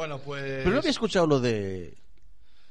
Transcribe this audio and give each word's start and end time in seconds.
Bueno, 0.00 0.16
pues. 0.18 0.42
Pero 0.42 0.70
no 0.70 0.78
había 0.78 0.90
escuchado 0.90 1.26
lo 1.26 1.40
de. 1.40 1.94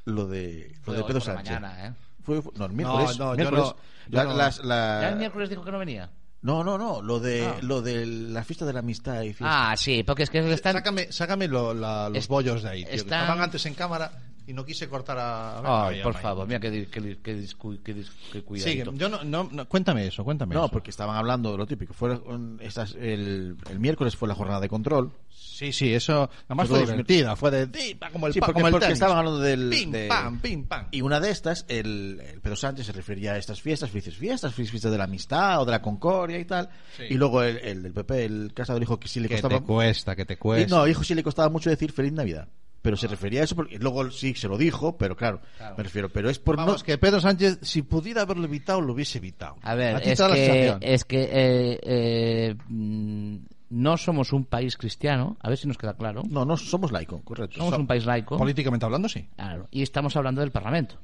Lo 0.05 0.25
de. 0.25 0.71
Lo 0.77 0.81
Fue 0.81 0.95
de 0.97 1.03
Pedro 1.03 1.21
Sánchez. 1.21 1.59
mañana, 1.61 1.85
¿eh? 1.87 1.93
Fue, 2.23 2.41
no, 2.55 2.65
el 2.65 2.73
miércoles. 2.73 3.19
no, 3.19 3.33
yo 3.33 3.35
miércoles. 3.35 3.65
no- 3.65 3.75
yo 4.09 4.17
La- 4.17 4.23
no. 4.23 4.33
las- 4.35 4.63
la- 4.65 4.99
¿Ya 5.03 5.09
el 5.09 5.15
miércoles 5.17 5.47
dijo 5.51 5.63
que 5.63 5.71
no 5.71 5.77
venía? 5.77 6.09
No, 6.41 6.63
no, 6.63 6.79
no. 6.79 7.03
Lo 7.03 7.19
de, 7.19 7.45
Ah. 7.45 7.57
lo 7.61 7.83
de 7.83 8.03
la 8.07 8.43
fiesta 8.43 8.65
de 8.65 8.73
la 8.73 8.79
amistad 8.79 9.21
y 9.21 9.33
fiesta. 9.33 9.69
Ah, 9.71 9.77
sí, 9.77 10.01
porque 10.01 10.23
es 10.23 10.31
que 10.31 10.39
están... 10.51 10.73
Sácame, 10.73 11.11
sácame 11.11 11.47
lo- 11.47 11.75
la- 11.75 12.09
los 12.09 12.17
Es- 12.17 12.27
bollos 12.27 12.63
de 12.63 12.69
ahí, 12.69 12.81
tío. 12.83 12.89
que 12.89 12.95
Estaban 12.95 13.39
antes 13.41 13.63
en 13.67 13.75
cámara 13.75 14.11
y 14.49 14.53
no 14.53 14.65
quise 14.65 14.89
cortar 14.89 15.17
a. 15.19 15.59
a- 15.59 15.87
Ay, 15.87 16.01
por 16.01 16.15
favor, 16.15 16.47
mira 16.47 16.59
que, 16.59 16.71
que, 16.87 16.87
que, 16.87 17.17
que, 17.21 17.47
que 17.83 18.59
Sí, 18.59 18.83
yo 18.95 19.07
no, 19.09 19.23
no, 19.23 19.47
no- 19.51 19.67
Cuéntame 19.69 20.07
eso, 20.07 20.23
cuéntame 20.23 20.55
No, 20.55 20.65
eso. 20.65 20.71
porque 20.71 20.89
estaban 20.89 21.15
hablando 21.15 21.51
de 21.51 21.57
lo 21.57 21.65
típico. 21.67 21.93
Fue 21.93 22.17
un- 22.17 22.59
estas- 22.61 22.95
el, 22.95 23.55
el 23.69 23.79
miércoles 23.79 24.15
fue 24.15 24.27
la 24.27 24.35
jornada 24.35 24.59
de 24.59 24.67
control. 24.69 25.11
Sí, 25.29 25.71
sí, 25.73 25.93
eso. 25.93 26.29
Además 26.47 26.67
Fue 26.69 26.79
fue 26.79 26.87
divertida. 26.87 27.35
Fue 27.35 27.51
de. 27.51 27.97
Como 28.13 28.27
el, 28.27 28.33
Sí, 28.33 28.39
porque, 28.39 28.53
como 28.53 28.67
el 28.67 28.71
porque 28.71 28.85
tenis. 28.85 28.95
estaban 28.95 29.17
hablando 29.17 29.39
del. 29.39 29.69
Pim, 29.69 29.91
de- 29.91 30.07
pam, 30.07 30.39
pim, 30.39 30.63
pam. 30.65 30.87
Y 30.91 31.01
una 31.01 31.19
de 31.19 31.31
estas, 31.31 31.65
el, 31.67 32.21
el 32.25 32.39
Pedro 32.41 32.55
Sánchez 32.55 32.85
se 32.87 32.91
refería 32.93 33.33
a 33.33 33.37
estas 33.37 33.61
fiestas, 33.61 33.89
felices 33.89 34.15
fiestas, 34.15 34.53
felices 34.53 34.71
fiestas 34.71 34.91
de 34.91 34.97
la 34.97 35.03
amistad 35.03 35.61
o 35.61 35.65
de 35.65 35.71
la 35.71 35.81
concordia 35.81 36.39
y 36.39 36.45
tal. 36.45 36.69
Sí. 36.97 37.03
Y 37.09 37.13
luego 37.15 37.43
el, 37.43 37.57
el 37.57 37.83
del 37.83 37.93
PP, 37.93 38.25
el 38.25 38.51
Casado, 38.53 38.79
dijo 38.79 38.99
que 38.99 39.07
sí 39.07 39.19
le 39.19 39.27
Que 39.27 39.35
costaba. 39.35 39.59
te 39.59 39.65
cuesta, 39.65 40.15
que 40.15 40.25
te 40.25 40.33
Y 40.33 40.37
cuesta. 40.37 40.75
no, 40.75 40.85
dijo 40.85 41.03
sí 41.03 41.13
le 41.13 41.23
costaba 41.23 41.49
mucho 41.49 41.69
decir 41.69 41.91
feliz 41.91 42.13
Navidad. 42.13 42.47
Pero 42.81 42.95
se 42.95 43.07
refería 43.07 43.41
a 43.41 43.43
eso 43.43 43.55
porque 43.55 43.77
luego 43.77 44.09
sí 44.11 44.33
se 44.35 44.47
lo 44.47 44.57
dijo, 44.57 44.97
pero 44.97 45.15
claro, 45.15 45.41
me 45.77 45.83
refiero, 45.83 46.09
pero 46.09 46.29
es 46.29 46.39
por 46.39 46.55
Vamos, 46.55 46.79
no 46.79 46.85
que 46.85 46.97
Pedro 46.97 47.19
Sánchez, 47.19 47.59
si 47.61 47.81
pudiera 47.81 48.21
haberlo 48.21 48.45
evitado, 48.45 48.81
lo 48.81 48.93
hubiese 48.93 49.17
evitado. 49.17 49.57
A 49.61 49.75
ver, 49.75 49.95
Aquí 49.95 50.09
es 50.09 50.13
está 50.13 50.29
la 50.29 50.35
que, 50.35 50.77
es 50.81 51.03
que 51.05 51.23
eh, 51.23 51.79
eh, 51.83 52.55
mm, 52.67 53.37
no 53.69 53.97
somos 53.97 54.33
un 54.33 54.45
país 54.45 54.77
cristiano, 54.77 55.37
a 55.41 55.49
ver 55.49 55.57
si 55.57 55.67
nos 55.67 55.77
queda 55.77 55.93
claro. 55.95 56.23
No, 56.29 56.45
no 56.45 56.57
somos 56.57 56.91
laico, 56.91 57.21
correcto. 57.21 57.57
Somos 57.57 57.77
un 57.77 57.87
país 57.87 58.05
laico. 58.05 58.37
Políticamente 58.37 58.85
hablando, 58.85 59.09
sí. 59.09 59.27
Claro, 59.35 59.67
y 59.71 59.81
estamos 59.81 60.15
hablando 60.15 60.41
del 60.41 60.51
Parlamento. 60.51 60.95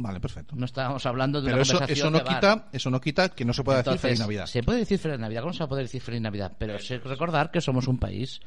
Vale, 0.00 0.20
perfecto. 0.20 0.54
No 0.54 0.64
estamos 0.64 1.04
hablando 1.06 1.40
de 1.40 1.46
Pero 1.46 1.56
una 1.56 1.62
eso, 1.62 1.72
conversación 1.72 2.06
eso 2.06 2.10
no 2.12 2.18
de 2.18 2.24
bar. 2.24 2.34
quita, 2.36 2.68
eso 2.72 2.90
no 2.90 3.00
quita 3.00 3.28
que 3.30 3.44
no 3.44 3.52
se 3.52 3.64
pueda 3.64 3.78
decir 3.78 3.88
Entonces, 3.94 4.08
feliz 4.10 4.20
Navidad. 4.20 4.46
Se 4.46 4.62
puede 4.62 4.78
decir 4.78 4.98
Feliz 5.00 5.18
Navidad, 5.18 5.40
¿cómo 5.42 5.52
se 5.52 5.58
va 5.58 5.64
a 5.64 5.68
poder 5.68 5.84
decir 5.86 6.00
Feliz 6.00 6.20
Navidad? 6.20 6.52
Pero 6.56 6.78
sé 6.78 6.98
recordar 6.98 7.50
que 7.50 7.60
somos 7.60 7.88
un 7.88 7.98
país 7.98 8.38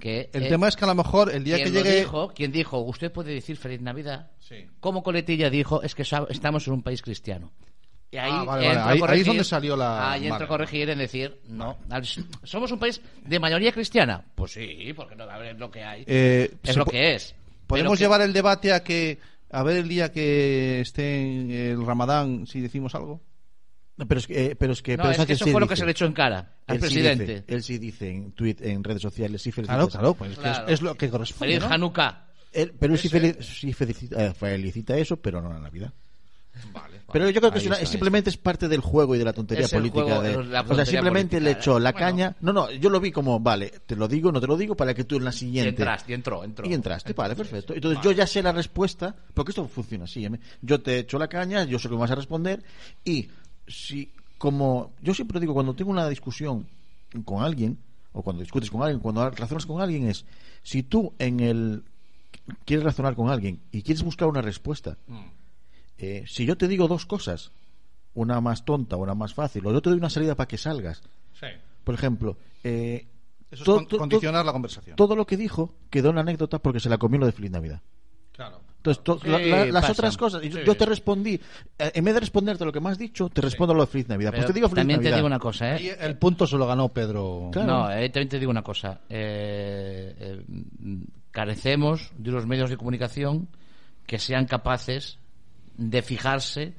que... 0.00 0.30
El 0.32 0.42
eh, 0.42 0.48
tema 0.48 0.66
es 0.66 0.74
que 0.74 0.84
a 0.84 0.88
lo 0.88 0.96
mejor 0.96 1.30
el 1.32 1.44
día 1.44 1.58
que 1.58 1.70
llegue. 1.70 1.94
dijo, 2.00 2.28
quien 2.34 2.50
dijo, 2.50 2.80
usted 2.80 3.12
puede 3.12 3.32
decir 3.34 3.56
Feliz 3.56 3.80
Navidad, 3.80 4.32
Sí. 4.40 4.66
como 4.80 5.04
coletilla 5.04 5.48
dijo, 5.48 5.80
es 5.82 5.94
que 5.94 6.02
estamos 6.02 6.66
en 6.66 6.72
un 6.74 6.82
país 6.82 7.00
cristiano. 7.02 7.52
Y 8.10 8.16
ahí, 8.16 8.30
Ah, 8.32 8.42
vale, 8.44 8.66
vale. 8.66 8.66
entro 8.66 8.80
a 8.80 8.84
Ahí- 8.86 8.90
ahí 8.90 8.96
es 8.96 9.00
corregir- 9.02 9.26
donde 9.26 9.44
salió 9.44 9.76
la- 9.76 10.10
Ahí 10.12 10.20
entro 10.22 10.32
vale. 10.34 10.44
a 10.44 10.48
corregir 10.48 10.90
en 10.90 10.98
decir, 10.98 11.40
no, 11.48 11.78
somos 12.42 12.72
un 12.72 12.78
país 12.80 13.00
de 13.24 13.38
mayoría 13.38 13.70
cristiana. 13.70 14.24
Pues 14.34 14.52
sí, 14.52 14.92
porque 14.96 15.14
no, 15.14 15.22
a 15.24 15.38
ver, 15.38 15.54
es 15.54 15.58
lo 15.58 15.70
que 15.70 15.84
hay. 15.84 16.02
eh, 16.06 16.52
es 16.64 16.76
lo 16.76 16.84
que 16.84 17.14
es. 17.14 17.32
Podemos 17.68 17.90
Pero 17.90 17.96
que- 17.98 18.04
llevar 18.04 18.20
el 18.22 18.32
debate 18.32 18.72
a 18.72 18.82
que. 18.82 19.18
A 19.50 19.62
ver 19.62 19.76
el 19.78 19.88
día 19.88 20.10
que 20.12 20.80
esté 20.80 21.20
en 21.20 21.50
el 21.50 21.86
Ramadán, 21.86 22.46
si 22.46 22.60
decimos 22.60 22.94
algo. 22.94 23.22
No, 23.96 24.06
pero 24.06 24.18
es 24.18 24.26
que, 24.26 24.46
eh, 24.46 24.56
pero 24.56 24.72
es 24.72 24.82
que 24.82 24.96
No, 24.96 25.04
Pedro 25.04 25.22
es 25.22 25.26
que 25.26 25.32
eso 25.32 25.44
sí 25.46 25.52
fue 25.52 25.60
lo 25.60 25.66
dice- 25.66 25.72
que 25.74 25.76
se 25.80 25.84
le 25.86 25.90
echó 25.92 26.04
en 26.04 26.12
cara 26.12 26.56
al 26.66 26.76
él 26.76 26.82
sí 26.82 26.86
presidente. 26.88 27.24
dice- 27.26 27.44
él 27.48 27.62
sí 27.62 27.78
dice 27.78 28.10
en 28.10 28.32
tweet, 28.32 28.56
en 28.60 28.84
redes 28.84 29.00
sociales, 29.00 29.40
sí 29.40 29.52
felicita. 29.52 29.74
Claro, 29.74 29.88
claro, 29.88 30.14
pues 30.14 30.32
es 30.32 30.36
que 30.36 30.42
Claro. 30.42 30.66
es, 30.66 30.72
es 30.74 30.82
lo 30.82 30.94
que 30.96 31.08
corresponde. 31.08 31.54
Feliz 31.54 31.66
¿no? 31.68 31.74
Hanukkah. 31.74 32.26
Él- 32.52 32.74
pero 32.78 32.92
él 32.94 32.98
sí, 32.98 33.08
sí 33.40 33.72
felicita, 33.72 34.26
eh, 34.26 34.34
felicita 34.34 34.98
eso, 34.98 35.16
pero 35.16 35.40
no 35.40 35.48
la 35.52 35.60
Navidad. 35.60 35.94
Vale. 36.72 37.00
Pero 37.12 37.30
yo 37.30 37.40
creo 37.40 37.52
que 37.52 37.58
es 37.58 37.66
una- 37.66 37.74
está, 37.76 37.86
ahí 37.86 37.90
simplemente 37.90 38.30
es 38.30 38.36
parte 38.36 38.68
del 38.68 38.80
juego 38.80 39.14
y 39.14 39.18
de 39.18 39.24
la 39.24 39.32
tontería 39.32 39.68
política. 39.68 40.02
juego, 40.04 40.22
de- 40.22 40.44
la 40.44 40.60
o 40.62 40.74
sea, 40.74 40.84
simplemente 40.86 41.36
política, 41.36 41.40
le 41.40 41.50
echó 41.60 41.78
la 41.78 41.92
Bueno. 41.92 42.06
caña. 42.06 42.36
No, 42.40 42.52
no, 42.52 42.70
yo 42.72 42.90
lo 42.90 43.00
vi 43.00 43.12
como, 43.12 43.38
vale, 43.40 43.72
te 43.86 43.94
lo 43.96 44.08
digo, 44.08 44.32
no 44.32 44.40
te 44.40 44.46
lo 44.46 44.56
digo, 44.56 44.74
para 44.76 44.92
que 44.94 45.04
tú 45.04 45.16
en 45.16 45.24
la 45.24 45.30
Y 45.30 45.34
siguiente. 45.34 45.68
entraste, 45.70 46.12
y 46.12 46.14
entró, 46.14 46.42
entró. 46.44 46.66
Y 46.68 46.74
entraste, 46.74 47.12
vale, 47.12 47.36
perfecto. 47.36 47.74
Entonces 47.74 48.02
yo 48.02 48.12
ya 48.12 48.26
sé 48.26 48.42
la 48.42 48.52
respuesta, 48.52 49.14
porque 49.34 49.50
esto 49.52 49.66
funciona 49.68 50.04
así. 50.04 50.24
¿eh? 50.24 50.30
Yo 50.62 50.80
te 50.80 50.98
echo 51.00 51.18
la 51.18 51.28
caña, 51.28 51.64
yo 51.64 51.78
sé 51.78 51.88
que 51.88 51.94
me 51.94 52.00
vas 52.00 52.10
a 52.10 52.14
responder, 52.16 52.62
y 53.04 53.28
si, 53.68 54.10
como 54.38 54.92
yo 55.02 55.14
siempre 55.14 55.40
digo, 55.40 55.54
cuando 55.54 55.74
tengo 55.74 55.90
una 55.90 56.08
discusión 56.08 56.66
con 57.24 57.42
alguien, 57.42 57.78
o 58.12 58.22
cuando 58.22 58.42
discutes 58.42 58.70
con 58.70 58.82
alguien, 58.82 59.00
cuando 59.00 59.28
razonas 59.30 59.66
con 59.66 59.80
alguien, 59.80 60.08
es 60.08 60.24
si 60.62 60.82
tú 60.82 61.12
en 61.18 61.40
el 61.40 61.82
quieres 62.64 62.84
razonar 62.84 63.14
con 63.14 63.28
alguien 63.28 63.60
y 63.72 63.82
quieres 63.82 64.02
buscar 64.02 64.28
una 64.28 64.40
respuesta, 64.40 64.96
eh, 65.98 66.24
si 66.26 66.44
yo 66.46 66.56
te 66.56 66.68
digo 66.68 66.88
dos 66.88 67.06
cosas, 67.06 67.52
una 68.14 68.40
más 68.40 68.64
tonta, 68.64 68.96
una 68.96 69.14
más 69.14 69.34
fácil, 69.34 69.66
o 69.66 69.72
yo 69.72 69.82
te 69.82 69.90
doy 69.90 69.98
una 69.98 70.10
salida 70.10 70.34
para 70.34 70.48
que 70.48 70.58
salgas, 70.58 71.02
Sí. 71.38 71.46
por 71.84 71.94
ejemplo, 71.94 72.36
eh, 72.64 73.06
Eso 73.50 73.62
es 73.62 73.64
todo- 73.64 73.76
con- 73.76 73.88
todo- 73.88 74.00
condicionar 74.00 74.44
la 74.44 74.52
conversación. 74.52 74.96
todo 74.96 75.14
lo 75.16 75.26
que 75.26 75.36
dijo 75.36 75.74
quedó 75.90 76.10
en 76.10 76.18
anécdota 76.18 76.58
porque 76.58 76.80
se 76.80 76.88
la 76.88 76.98
comió 76.98 77.20
lo 77.20 77.26
de 77.26 77.32
Feliz 77.32 77.50
Navidad. 77.50 77.80
Claro. 78.32 78.60
Entonces, 78.78 79.02
to- 79.02 79.18
Sí, 79.18 79.28
la- 79.28 79.38
la- 79.38 79.64
las 79.66 79.82
pasa. 79.82 79.92
otras 79.92 80.16
cosas, 80.16 80.44
y 80.44 80.48
yo, 80.48 80.58
Sí. 80.58 80.64
yo 80.64 80.74
te 80.76 80.86
respondí, 80.86 81.40
eh, 81.78 81.90
en 81.94 82.04
vez 82.04 82.14
de 82.14 82.20
responderte 82.20 82.64
lo 82.64 82.70
que 82.72 82.78
me 82.80 82.88
has 82.90 82.98
dicho, 82.98 83.28
te 83.28 83.40
respondo 83.40 83.74
lo 83.74 83.80
de 83.80 83.86
Feliz 83.88 84.08
Navidad. 84.08 84.30
Pero 84.30 84.42
pues 84.42 84.46
te 84.46 84.52
digo 84.52 84.68
Feliz 84.68 84.80
también 84.80 84.98
Navidad. 85.00 85.10
te 85.10 85.16
digo 85.16 85.26
una 85.26 85.38
cosa, 85.40 85.76
¿eh? 85.76 85.96
el 86.00 86.16
punto 86.18 86.46
se 86.46 86.56
lo 86.56 86.66
ganó 86.68 86.88
Pedro. 86.90 87.48
Claro. 87.52 87.66
No, 87.66 87.90
eh, 87.90 88.08
también 88.10 88.28
te 88.28 88.38
digo 88.38 88.50
una 88.50 88.62
cosa. 88.62 89.00
Eh, 89.08 90.44
carecemos 91.32 92.12
de 92.16 92.30
unos 92.30 92.46
medios 92.46 92.70
de 92.70 92.76
comunicación 92.76 93.48
que 94.06 94.18
sean 94.18 94.46
capaces 94.46 95.18
de 95.76 96.02
fijarse 96.02 96.74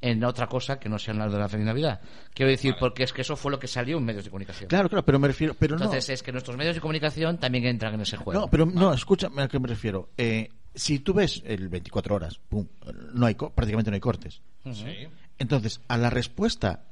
en 0.00 0.22
otra 0.24 0.46
cosa 0.46 0.78
que 0.78 0.88
no 0.88 0.98
sea 0.98 1.14
la 1.14 1.28
de 1.28 1.38
la 1.38 1.48
Feliz 1.48 1.66
Navidad. 1.66 2.00
Quiero 2.34 2.50
decir, 2.50 2.74
porque 2.78 3.02
es 3.02 3.12
que 3.12 3.22
eso 3.22 3.34
fue 3.34 3.50
lo 3.50 3.58
que 3.58 3.66
salió 3.66 3.96
en 3.98 4.04
medios 4.04 4.24
de 4.24 4.30
comunicación. 4.30 4.68
Claro, 4.68 4.88
claro, 4.88 5.04
pero 5.04 5.18
me 5.18 5.26
refiero, 5.28 5.54
pero 5.58 5.74
Entonces 5.76 6.08
es 6.10 6.22
que 6.22 6.32
nuestros 6.32 6.56
medios 6.56 6.74
de 6.74 6.80
comunicación 6.80 7.38
también 7.38 7.64
entran 7.64 7.94
en 7.94 8.02
ese 8.02 8.16
juego. 8.16 8.40
no, 8.42 8.48
pero 8.48 8.66
no, 8.66 8.92
escúchame 8.92 9.42
a 9.42 9.48
qué 9.48 9.58
me 9.58 9.68
refiero. 9.68 10.10
Eh, 10.16 10.50
si 10.74 10.98
tú 10.98 11.14
ves 11.14 11.42
el 11.46 11.68
24 11.68 12.14
horas, 12.14 12.38
pum, 12.48 12.66
no 13.14 13.26
hay 13.26 13.34
prácticamente 13.34 13.90
no 13.90 13.94
hay 13.94 14.00
cortes. 14.00 14.42
Sí. 14.72 15.08
Entonces, 15.38 15.80
a 15.88 15.96
la 15.96 16.10
respuesta 16.10 16.84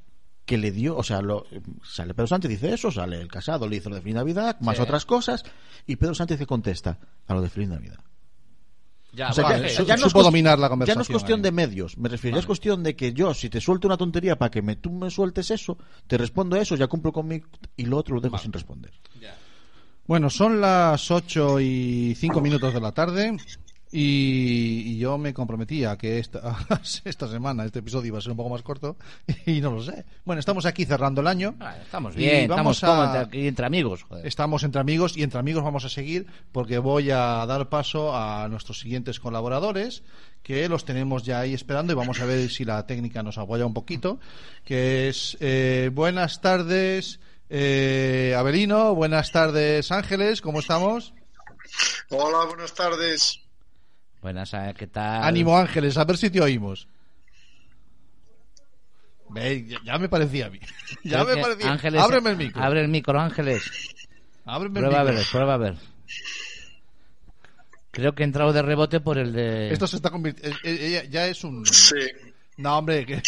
que 0.46 0.58
le 0.58 0.70
dio, 0.70 0.96
o 0.96 1.02
sea, 1.02 1.20
lo, 1.20 1.46
sale 1.82 2.14
Pedro 2.14 2.26
Sánchez 2.26 2.50
dice 2.50 2.74
eso, 2.74 2.90
sale 2.90 3.20
el 3.20 3.28
casado, 3.28 3.68
le 3.68 3.76
hizo 3.76 3.88
lo 3.90 3.96
de 3.96 4.02
Feliz 4.02 4.16
Navidad, 4.16 4.58
más 4.60 4.76
Sí. 4.76 4.82
otras 4.82 5.06
cosas, 5.06 5.44
y 5.86 5.96
Pedro 5.96 6.14
Sánchez 6.14 6.38
que 6.38 6.46
contesta 6.46 6.98
a 7.26 7.34
lo 7.34 7.42
de 7.42 7.48
Feliz 7.48 7.68
Navidad. 7.68 7.98
Ya, 9.14 9.30
O 9.30 9.32
sea, 9.32 9.44
vale, 9.44 9.68
ya, 9.72 9.84
no 9.84 9.94
es 9.94 10.00
supo 10.00 10.20
cuest- 10.20 10.24
dominar 10.24 10.58
la 10.58 10.66
Ya 10.66 10.68
no 10.68 10.74
es 10.82 10.86
conversación 10.86 11.04
cuestión 11.14 11.38
ahí. 11.38 11.42
de 11.44 11.52
medios, 11.52 11.96
me 11.98 12.08
refiero. 12.08 12.36
Ya 12.36 12.40
es 12.40 12.46
cuestión 12.46 12.82
de 12.82 12.96
que 12.96 13.12
yo, 13.12 13.32
si 13.34 13.48
te 13.48 13.60
suelto 13.60 13.86
una 13.86 13.96
tontería 13.96 14.36
para 14.36 14.50
que 14.50 14.60
me, 14.62 14.76
tú 14.76 14.90
me 14.90 15.10
sueltes 15.10 15.50
eso, 15.50 15.78
te 16.06 16.18
respondo 16.18 16.56
eso, 16.56 16.74
ya 16.76 16.86
cumplo 16.88 17.12
con 17.12 17.28
mi. 17.28 17.40
y 17.76 17.84
lo 17.86 17.96
otro 17.98 18.16
lo 18.16 18.20
dejo 18.20 18.38
sin 18.38 18.52
responder. 18.52 18.92
Bueno, 20.06 20.28
son 20.28 20.60
las 20.60 21.10
8 21.10 21.60
y 21.60 22.14
5 22.18 22.40
minutos 22.42 22.74
de 22.74 22.80
la 22.80 22.92
tarde 22.92 23.36
y, 23.96 24.82
y 24.92 24.98
yo 24.98 25.16
me 25.18 25.32
comprometía 25.32 25.92
a 25.92 25.96
que 25.98 26.18
esta, 26.18 26.56
esta 27.04 27.28
semana 27.28 27.64
este 27.64 27.78
episodio 27.78 28.08
iba 28.08 28.18
a 28.18 28.20
ser 28.20 28.32
un 28.32 28.36
poco 28.36 28.50
más 28.50 28.62
corto 28.62 28.96
y 29.46 29.60
no 29.60 29.70
lo 29.70 29.82
sé. 29.82 30.04
Bueno, 30.24 30.40
estamos 30.40 30.66
aquí 30.66 30.84
cerrando 30.84 31.20
el 31.20 31.28
año. 31.28 31.54
Ah, 31.60 31.76
estamos 31.80 32.14
Y 32.16 32.18
bien, 32.18 32.48
vamos 32.48 32.78
estamos 32.78 33.06
a- 33.06 33.06
entre, 33.06 33.20
aquí 33.20 33.46
entre 33.46 33.66
amigos. 33.66 34.02
joder. 34.02 34.26
Estamos 34.26 34.64
entre 34.64 34.80
amigos 34.80 35.16
y 35.16 35.22
entre 35.22 35.38
amigos 35.38 35.62
vamos 35.62 35.84
a 35.84 35.88
seguir 35.88 36.26
porque 36.50 36.78
voy 36.78 37.10
a 37.12 37.46
dar 37.46 37.68
paso 37.68 38.16
a 38.16 38.48
nuestros 38.48 38.80
siguientes 38.80 39.20
colaboradores 39.20 40.02
que 40.42 40.68
los 40.68 40.84
tenemos 40.84 41.22
ya 41.22 41.38
ahí 41.40 41.54
esperando 41.54 41.92
y 41.92 41.96
vamos 41.96 42.20
a 42.20 42.26
ver 42.26 42.50
si 42.50 42.64
la 42.64 42.84
técnica 42.86 43.22
nos 43.22 43.38
apoya 43.38 43.64
un 43.64 43.74
poquito. 43.74 44.18
Que 44.64 45.08
es 45.08 45.36
eh, 45.40 45.90
buenas 45.92 46.40
tardes 46.40 47.20
eh, 47.48 48.34
Abelino, 48.36 48.94
buenas 48.94 49.30
tardes 49.30 49.92
Ángeles, 49.92 50.40
¿cómo 50.40 50.58
estamos? 50.58 51.14
Hola, 52.10 52.46
buenas 52.46 52.74
tardes. 52.74 53.40
Buenas, 54.24 54.54
eh, 54.54 54.72
¿qué 54.74 54.86
tal? 54.86 55.22
Ánimo 55.22 55.54
Ángeles, 55.54 55.98
a 55.98 56.04
ver 56.06 56.16
si 56.16 56.30
te 56.30 56.40
oímos. 56.40 56.88
Ve, 59.28 59.66
ya, 59.66 59.78
ya 59.84 59.98
me 59.98 60.08
parecía 60.08 60.46
a 60.46 60.48
mí. 60.48 60.58
Ya 61.04 61.24
me 61.24 61.36
parecía. 61.36 61.70
Ángeles, 61.70 62.00
Ábreme 62.00 62.30
el 62.30 62.36
micro. 62.38 62.62
Abre 62.64 62.80
el 62.80 62.88
micro, 62.88 63.20
Ángeles. 63.20 63.62
Ábreme 64.46 64.78
el 64.80 64.86
Prueba 64.86 65.00
a 65.00 65.04
ver, 65.04 65.24
prueba 65.30 65.54
a 65.54 65.56
ver. 65.58 65.74
Creo 67.90 68.14
que 68.14 68.22
he 68.22 68.24
entrado 68.24 68.54
de 68.54 68.62
rebote 68.62 69.00
por 69.00 69.18
el 69.18 69.34
de... 69.34 69.70
Esto 69.70 69.86
se 69.86 69.96
está 69.96 70.08
convirtiendo. 70.08 70.56
Ya 71.10 71.26
es 71.26 71.44
un. 71.44 71.66
Sí. 71.66 71.94
No, 72.56 72.78
hombre, 72.78 73.04
que. 73.04 73.20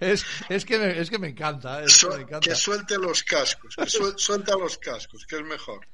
Es, 0.00 0.24
es, 0.48 0.64
que 0.64 0.78
me, 0.78 0.98
es 0.98 1.10
que 1.10 1.18
me 1.18 1.28
encanta. 1.28 1.82
es 1.82 2.00
que 2.00 2.06
me 2.06 2.12
Su- 2.14 2.20
encanta. 2.22 2.40
que 2.40 2.54
suelte 2.54 2.96
los 2.96 3.22
cascos, 3.22 3.76
que 3.76 3.82
suel- 3.84 4.16
suelta 4.16 4.56
los 4.56 4.78
cascos, 4.78 5.26
que 5.26 5.36
es 5.36 5.42
mejor. 5.44 5.86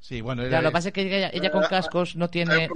Sí, 0.00 0.20
bueno, 0.20 0.42
lo 0.44 0.48
que 0.62 0.70
pasa 0.70 0.88
es 0.88 0.94
que 0.94 1.02
ella, 1.02 1.30
ella 1.32 1.50
con 1.50 1.64
cascos 1.64 2.16
no 2.16 2.26
Hay 2.26 2.30
tiene... 2.30 2.54
de 2.54 2.68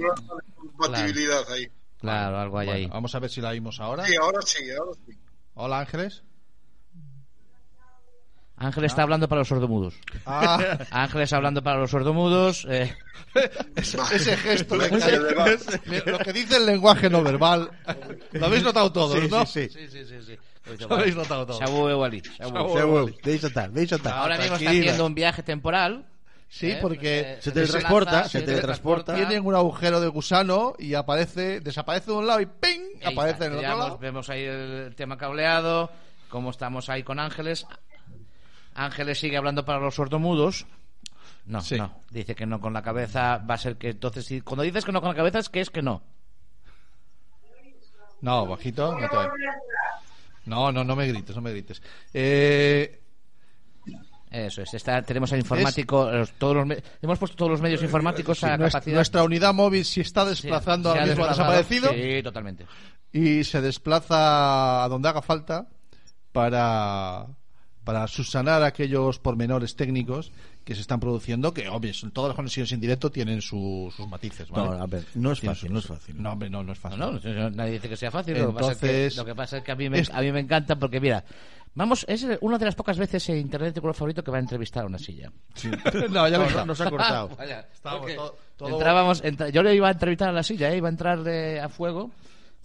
compatibilidad 0.55 1.49
ahí. 1.51 1.67
Claro, 1.99 2.37
algo 2.39 2.59
hay 2.59 2.65
bueno, 2.67 2.79
ahí. 2.79 2.85
vamos 2.87 3.15
a 3.15 3.19
ver 3.19 3.29
si 3.29 3.39
la 3.41 3.49
oímos 3.49 3.79
ahora. 3.79 4.05
Sí, 4.05 4.13
ahora 4.21 4.41
sí, 4.41 4.59
ahora 4.77 4.91
sí. 5.07 5.17
Hola, 5.55 5.79
Ángeles. 5.79 6.23
Ángel 8.55 8.85
está 8.85 9.01
hablando 9.03 9.27
para 9.27 9.39
los 9.39 9.47
sordomudos. 9.47 9.95
Ah, 10.25 10.77
Ángeles 10.91 11.33
hablando 11.33 11.63
para 11.63 11.79
los 11.79 11.89
sordomudos. 11.91 12.65
eh, 12.69 12.93
ese, 13.75 13.97
ese 14.13 14.37
gesto, 14.37 14.75
ese- 14.81 15.15
ese- 15.85 16.11
lo 16.11 16.19
que 16.19 16.31
dice 16.33 16.57
el 16.57 16.65
lenguaje 16.67 17.09
no 17.09 17.23
verbal. 17.23 17.69
Lo 18.31 18.45
habéis 18.45 18.63
notado 18.63 18.91
todos, 18.91 19.19
Sí, 19.19 19.27
¿no? 19.29 19.45
sí, 19.45 19.67
sí. 19.69 19.87
Sí, 19.87 19.87
sí, 19.89 20.05
sí, 20.05 20.21
sí. 20.25 20.77
Lo 20.87 20.95
habéis 20.95 21.15
notado 21.15 21.45
todos. 21.45 21.59
Deixa 23.23 23.47
estar, 23.47 23.71
deixa 23.71 23.95
estar. 23.95 24.13
Ahora 24.13 24.37
mismo 24.37 24.55
está 24.55 24.69
haciendo 24.69 25.05
un 25.05 25.15
viaje 25.15 25.43
temporal 25.43 26.05
Sí, 26.53 26.69
¿eh? 26.69 26.77
porque 26.79 27.39
se 27.41 27.51
teletransporta, 27.51 28.29
se 28.29 28.43
teletransporta. 28.43 29.15
tienen 29.15 29.43
un 29.43 29.55
agujero 29.55 29.99
de 29.99 30.07
gusano 30.07 30.75
y 30.77 30.93
aparece, 30.93 31.61
desaparece 31.61 32.11
de 32.11 32.17
un 32.17 32.27
lado 32.27 32.41
y 32.41 32.45
¡ping! 32.45 33.03
Aparece 33.03 33.45
en 33.45 33.53
el 33.53 33.57
otro 33.57 33.77
lado. 33.77 33.97
Vemos 33.97 34.29
ahí 34.29 34.43
el 34.43 34.93
tema 34.95 35.17
cableado, 35.17 35.89
cómo 36.29 36.51
estamos 36.51 36.89
ahí 36.89 37.01
con 37.01 37.19
Ángeles. 37.19 37.65
Ángeles 38.75 39.19
sigue 39.19 39.35
hablando 39.35 39.65
para 39.65 39.79
los 39.79 39.95
sordomudos. 39.95 40.67
No, 41.47 41.59
Sí. 41.61 41.75
no. 41.75 42.03
Dice 42.11 42.35
que 42.35 42.45
no 42.45 42.61
con 42.61 42.71
la 42.73 42.83
cabeza. 42.83 43.37
Va 43.39 43.55
a 43.55 43.57
ser 43.57 43.75
que 43.77 43.89
entonces, 43.89 44.23
si, 44.23 44.41
cuando 44.41 44.61
dices 44.61 44.85
que 44.85 44.91
no 44.91 45.01
con 45.01 45.09
la 45.09 45.15
cabeza, 45.15 45.39
es 45.39 45.49
que 45.49 45.59
es 45.59 45.71
que 45.71 45.81
no. 45.81 46.03
No, 48.21 48.45
bajito, 48.45 48.97
no 48.97 49.09
te 49.09 49.17
No, 50.45 50.71
no, 50.71 50.83
no 50.83 50.95
me 50.95 51.07
grites, 51.07 51.35
no 51.35 51.41
me 51.41 51.49
grites. 51.51 51.81
Eh, 52.13 53.02
Eso 54.33 54.63
es. 54.63 54.73
Está, 54.73 55.01
tenemos 55.03 55.31
al 55.31 55.39
informático. 55.39 56.09
todos 56.39 56.55
los 56.55 56.65
me- 56.65 56.81
hemos 57.03 57.19
puesto 57.19 57.37
todos 57.37 57.51
los 57.51 57.61
medios 57.61 57.83
informáticos 57.83 58.43
a 58.43 58.57
nuestra, 58.57 58.79
capacidad. 58.79 58.95
nuestra 58.95 59.23
unidad 59.23 59.53
móvil 59.53 59.85
si 59.85 60.01
está 60.01 60.23
Sí, 60.23 60.29
desplazando 60.31 60.89
ahora 60.89 61.03
ha 61.03 61.05
mismo 61.05 61.23
ha 61.25 61.29
desaparecido 61.29 61.91
Sí, 61.93 62.23
totalmente. 62.23 62.65
y 63.11 63.43
se 63.43 63.61
desplaza 63.61 64.83
a 64.83 64.87
donde 64.89 65.07
haga 65.07 65.21
falta 65.21 65.67
para, 66.31 67.27
para 67.83 68.07
subsanar 68.07 68.63
aquellos 68.63 69.19
pormenores 69.19 69.75
técnicos 69.75 70.31
que 70.65 70.73
se 70.75 70.81
están 70.81 70.99
produciendo, 70.99 71.53
que 71.53 71.67
obvio, 71.67 71.93
son- 71.93 72.11
todas 72.11 72.29
las 72.29 72.35
conexiones 72.35 72.71
en 72.71 72.79
directo 72.79 73.11
tienen 73.11 73.41
su- 73.41 73.93
sus 73.95 74.07
matices. 74.07 74.49
¿vale? 74.49 74.77
No, 74.77 74.81
a 74.83 74.87
ver, 74.87 75.03
no 75.15 75.31
es 75.33 75.41
fácil, 75.41 75.55
sus- 75.67 75.71
no 75.71 75.79
es 75.79 75.85
fácil. 75.85 76.21
No, 76.21 76.31
hombre, 76.31 76.49
no, 76.49 76.63
no 76.63 76.71
es 76.71 76.79
fácil. 76.79 76.97
No, 76.99 77.11
no, 77.11 77.49
nadie 77.51 77.73
dice 77.73 77.89
que 77.89 77.97
sea 77.97 78.09
fácil. 78.11 78.37
lo, 78.39 78.47
que 78.47 78.53
pasa 78.53 78.71
es 78.71 78.77
que, 78.79 78.85
Entonces- 78.87 79.17
lo 79.17 79.25
que 79.25 79.35
pasa 79.35 79.57
es 79.57 79.63
que 79.63 79.71
a 79.71 79.75
mí 79.75 79.89
me, 79.89 79.99
Es- 79.99 80.09
a 80.09 80.21
mí 80.21 80.31
me 80.31 80.39
encanta 80.39 80.77
porque, 80.77 80.99
mira, 81.01 81.23
vamos, 81.75 82.05
es 82.07 82.25
una 82.41 82.57
de 82.57 82.65
las 82.65 82.75
pocas 82.75 82.97
veces 82.97 83.27
en 83.29 83.37
Internet 83.37 83.75
de 83.75 83.81
color 83.81 83.95
favorito 83.95 84.23
que 84.23 84.31
va 84.31 84.37
a 84.37 84.41
entrevistar 84.41 84.83
a 84.83 84.87
una 84.87 84.97
silla. 84.99 85.31
no, 86.09 86.27
ya 86.27 86.37
No, 86.37 86.65
nos 86.65 86.81
ha 86.81 86.89
cortado. 86.89 87.29
Vaya, 87.37 87.67
Estábamos 87.73 88.01
porque 88.01 88.15
todo- 88.15 88.37
todo- 88.57 88.69
entrábamos, 88.69 89.23
entra- 89.23 89.49
yo 89.49 89.63
le 89.63 89.75
iba 89.75 89.87
a 89.87 89.91
entrevistar 89.91 90.29
a 90.29 90.33
la 90.33 90.43
silla, 90.43 90.71
¿eh? 90.71 90.77
iba 90.77 90.87
a 90.87 90.91
entrarle 90.91 91.59
a 91.59 91.69
fuego. 91.69 92.11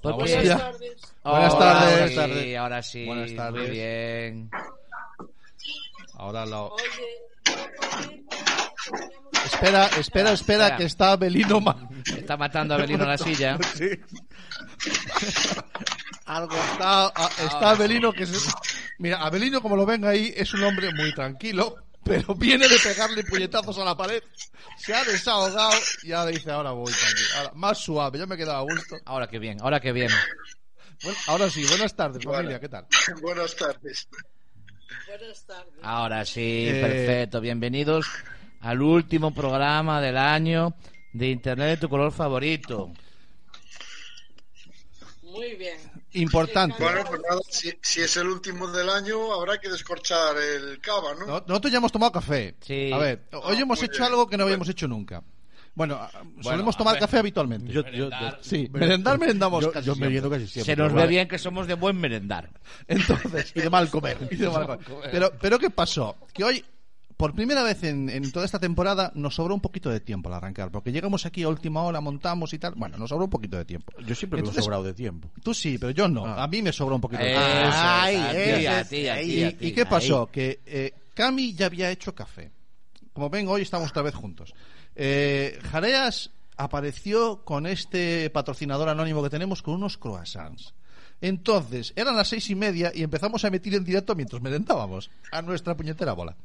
Porque... 0.00 0.16
Vamos 0.18 0.32
allá. 0.32 0.54
Buenas 0.54 0.72
tardes. 0.72 1.14
Buenas 1.24 1.52
Ahora 1.52 1.58
tardes. 1.58 1.88
sí, 1.90 1.98
Buenas 1.98 2.14
tardes. 2.14 2.56
ahora 2.56 2.82
sí, 2.82 3.06
Buenas 3.06 3.34
tardes. 3.34 3.62
muy 3.62 3.70
bien. 3.70 4.50
Ahora 6.14 6.46
lo... 6.46 6.66
Oye, 6.74 6.84
oye, 8.08 8.24
Espera, 9.44 9.86
espera, 9.86 9.98
espera, 9.98 10.32
espera. 10.32 10.76
que 10.76 10.84
está 10.84 11.16
Belino 11.16 11.60
ma- 11.60 11.88
Está 12.06 12.36
matando 12.36 12.74
a 12.74 12.76
Belino 12.78 13.02
en 13.04 13.08
la 13.10 13.18
silla. 13.18 13.58
Sí. 13.76 13.90
Algo 16.26 16.56
está, 16.56 17.06
a- 17.06 17.30
está 17.44 17.70
Abelino 17.70 18.12
que 18.12 18.26
se... 18.26 18.50
Mira, 18.98 19.18
Abelino 19.22 19.62
como 19.62 19.76
lo 19.76 19.86
ven 19.86 20.04
ahí 20.04 20.32
es 20.36 20.52
un 20.52 20.62
hombre 20.64 20.92
muy 20.92 21.14
tranquilo, 21.14 21.76
pero 22.04 22.34
viene 22.34 22.68
de 22.68 22.78
pegarle 22.78 23.24
puñetazos 23.24 23.78
a 23.78 23.84
la 23.84 23.96
pared, 23.96 24.22
se 24.76 24.94
ha 24.94 25.04
desahogado 25.04 25.74
y 26.02 26.12
ahora 26.12 26.30
dice 26.30 26.50
ahora 26.50 26.72
voy 26.72 26.92
tranquilo. 26.92 27.28
Ahora, 27.38 27.50
más 27.54 27.78
suave, 27.78 28.18
ya 28.18 28.26
me 28.26 28.34
he 28.34 28.38
quedado 28.38 28.58
a 28.58 28.62
gusto. 28.62 28.96
Ahora 29.06 29.26
que 29.26 29.38
bien, 29.38 29.58
ahora 29.62 29.80
que 29.80 29.92
bien. 29.92 30.10
Bueno, 31.02 31.18
ahora 31.28 31.48
sí, 31.50 31.64
buenas 31.66 31.94
tardes 31.94 32.22
Bueno. 32.24 32.38
familia, 32.38 32.60
¿qué 32.60 32.68
tal? 32.68 32.86
Buenas 33.22 33.56
tardes. 33.56 34.08
buenas 35.06 35.46
tardes. 35.46 35.72
Ahora 35.82 36.24
sí, 36.26 36.66
Eh, 36.68 36.80
perfecto. 36.82 37.40
Bienvenidos 37.40 38.06
al 38.60 38.82
último 38.82 39.32
programa 39.34 40.00
del 40.00 40.16
año 40.16 40.74
de 41.12 41.28
Internet 41.28 41.68
de 41.70 41.76
tu 41.78 41.88
color 41.88 42.12
favorito. 42.12 42.92
Muy 45.22 45.54
bien. 45.56 45.76
Importante. 46.12 46.82
Bueno, 46.82 47.04
pues 47.06 47.20
nada, 47.28 47.40
si, 47.48 47.70
si 47.82 48.00
es 48.00 48.16
el 48.16 48.28
último 48.28 48.66
del 48.68 48.88
año, 48.88 49.32
habrá 49.34 49.58
que 49.60 49.68
descorchar 49.68 50.36
el 50.38 50.80
cava, 50.80 51.14
¿no? 51.14 51.26
No- 51.26 51.44
Nosotros 51.46 51.70
ya 51.70 51.78
hemos 51.78 51.92
tomado 51.92 52.10
café. 52.12 52.56
Sí. 52.60 52.90
A 52.92 52.98
ver, 52.98 53.28
hoy 53.32 53.56
Ah, 53.56 53.60
hemos 53.60 53.82
hecho 53.82 53.98
bien. 53.98 54.04
algo 54.04 54.26
que 54.26 54.36
no 54.36 54.44
habíamos 54.44 54.66
Bueno. 54.66 54.72
hecho 54.72 54.88
nunca. 54.88 55.22
Bueno, 55.74 55.94
a- 55.96 56.10
solemos 56.42 56.76
tomar 56.76 56.94
ver. 56.94 57.02
café 57.02 57.18
habitualmente. 57.18 57.70
Yo, 57.72 57.82
yo, 57.90 58.08
yo- 58.10 58.38
Sí, 58.40 58.68
merendar 58.72 59.18
merendamos 59.18 59.62
yo, 59.62 59.70
casi 59.70 59.86
yo 59.86 59.92
siempre. 59.92 60.08
meriendo 60.08 60.30
casi 60.30 60.48
siempre. 60.48 60.74
Se 60.74 60.76
nos 60.80 60.92
ve 60.92 60.96
vale. 61.00 61.08
bien 61.10 61.28
que 61.28 61.38
somos 61.38 61.66
de 61.68 61.74
buen 61.74 61.96
merendar. 62.00 62.50
Entonces, 62.88 63.52
y 63.54 63.60
de 63.60 63.70
mal 63.70 63.88
comer. 63.90 64.16
y 64.30 64.36
de 64.36 64.48
mal 64.50 64.66
comer. 64.66 65.10
Pero, 65.12 65.32
pero 65.40 65.58
¿qué 65.58 65.70
pasó? 65.70 66.16
Que 66.32 66.42
hoy, 66.42 66.64
por 67.18 67.34
primera 67.34 67.62
vez 67.62 67.82
en, 67.82 68.08
en 68.08 68.32
toda 68.32 68.46
esta 68.46 68.58
temporada, 68.58 69.12
nos 69.14 69.34
sobró 69.34 69.52
un 69.54 69.60
poquito 69.60 69.90
de 69.90 70.00
tiempo 70.00 70.28
al 70.30 70.36
arrancar. 70.36 70.70
Porque 70.70 70.92
llegamos 70.92 71.26
aquí 71.26 71.42
a 71.42 71.48
última 71.48 71.82
hora, 71.82 72.00
montamos 72.00 72.54
y 72.54 72.58
tal. 72.58 72.74
Bueno, 72.76 72.96
nos 72.96 73.10
sobró 73.10 73.24
un 73.24 73.30
poquito 73.30 73.56
de 73.58 73.64
tiempo. 73.66 73.92
Yo 74.06 74.14
siempre 74.14 74.36
me 74.36 74.38
he 74.38 74.42
Entonces, 74.48 74.64
sobrado 74.64 74.84
de 74.84 74.94
tiempo. 74.94 75.28
Tú 75.42 75.52
sí, 75.52 75.76
pero 75.78 75.90
yo 75.90 76.08
no. 76.08 76.24
Ah. 76.24 76.44
A 76.44 76.48
mí 76.48 76.62
me 76.62 76.72
sobró 76.72 76.94
un 76.94 77.00
poquito 77.00 77.22
de 77.22 77.28
tiempo. 77.30 77.44
Ay, 77.44 78.16
a 78.16 78.30
ti, 78.30 78.36
ese 78.38 78.68
a 78.68 78.80
es- 78.80 78.88
ti, 78.88 79.08
a 79.08 79.16
ti, 79.20 79.56
¿Y, 79.60 79.66
y 79.68 79.72
qué 79.72 79.84
pasó? 79.84 80.26
Que 80.32 80.60
eh, 80.64 80.94
Cami 81.12 81.52
ya 81.54 81.66
había 81.66 81.90
hecho 81.90 82.14
café. 82.14 82.50
Como 83.12 83.28
ven, 83.28 83.48
hoy 83.48 83.62
estamos 83.62 83.90
otra 83.90 84.02
vez 84.02 84.14
juntos. 84.14 84.54
Eh, 84.94 85.58
Jareas 85.72 86.30
apareció 86.56 87.44
con 87.44 87.66
este 87.66 88.30
patrocinador 88.30 88.88
anónimo 88.88 89.22
que 89.24 89.30
tenemos 89.30 89.60
con 89.62 89.74
unos 89.74 89.98
croissants. 89.98 90.72
Entonces, 91.20 91.92
eran 91.96 92.16
las 92.16 92.28
seis 92.28 92.48
y 92.50 92.54
media 92.54 92.92
y 92.94 93.02
empezamos 93.02 93.44
a 93.44 93.48
emitir 93.48 93.74
en 93.74 93.84
directo 93.84 94.14
mientras 94.14 94.40
merendábamos 94.40 95.10
a 95.32 95.42
nuestra 95.42 95.76
puñetera 95.76 96.12
bola. 96.12 96.36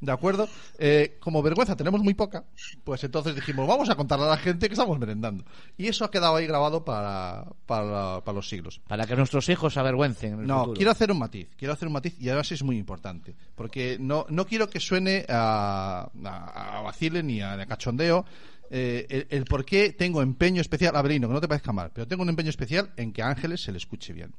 ¿De 0.00 0.12
acuerdo? 0.12 0.48
Eh, 0.78 1.16
como 1.20 1.42
vergüenza 1.42 1.76
tenemos 1.76 2.00
muy 2.02 2.14
poca, 2.14 2.44
pues 2.84 3.02
entonces 3.04 3.34
dijimos, 3.34 3.66
vamos 3.68 3.88
a 3.90 3.94
contarle 3.94 4.26
a 4.26 4.30
la 4.30 4.36
gente 4.36 4.68
que 4.68 4.74
estamos 4.74 4.98
merendando. 4.98 5.44
Y 5.76 5.86
eso 5.88 6.04
ha 6.04 6.10
quedado 6.10 6.36
ahí 6.36 6.46
grabado 6.46 6.84
para, 6.84 7.44
para, 7.66 8.20
para 8.22 8.34
los 8.34 8.48
siglos. 8.48 8.80
Para 8.88 9.06
que 9.06 9.16
nuestros 9.16 9.48
hijos 9.48 9.74
se 9.74 9.80
avergüencen. 9.80 10.34
en 10.34 10.40
el 10.40 10.46
No, 10.46 10.60
futuro. 10.60 10.76
quiero 10.76 10.90
hacer 10.92 11.10
un 11.12 11.18
matiz, 11.18 11.48
quiero 11.56 11.74
hacer 11.74 11.88
un 11.88 11.94
matiz 11.94 12.14
y 12.18 12.28
además 12.28 12.50
es 12.52 12.62
muy 12.62 12.78
importante, 12.78 13.34
porque 13.54 13.96
no, 14.00 14.26
no 14.28 14.46
quiero 14.46 14.68
que 14.70 14.80
suene 14.80 15.24
a, 15.28 16.08
a, 16.24 16.78
a 16.78 16.82
vacile 16.82 17.22
ni 17.22 17.40
a, 17.42 17.52
a 17.52 17.66
cachondeo 17.66 18.24
eh, 18.70 19.26
el, 19.30 19.44
por 19.44 19.64
qué 19.64 19.92
tengo 19.92 20.22
empeño 20.22 20.60
especial, 20.60 20.94
Avelino, 20.94 21.26
que 21.26 21.34
no 21.34 21.40
te 21.40 21.48
parezca 21.48 21.72
mal, 21.72 21.90
pero 21.92 22.06
tengo 22.06 22.22
un 22.22 22.28
empeño 22.28 22.50
especial 22.50 22.90
en 22.96 23.12
que 23.12 23.22
Ángeles 23.22 23.62
se 23.62 23.72
le 23.72 23.78
escuche 23.78 24.12
bien. 24.12 24.32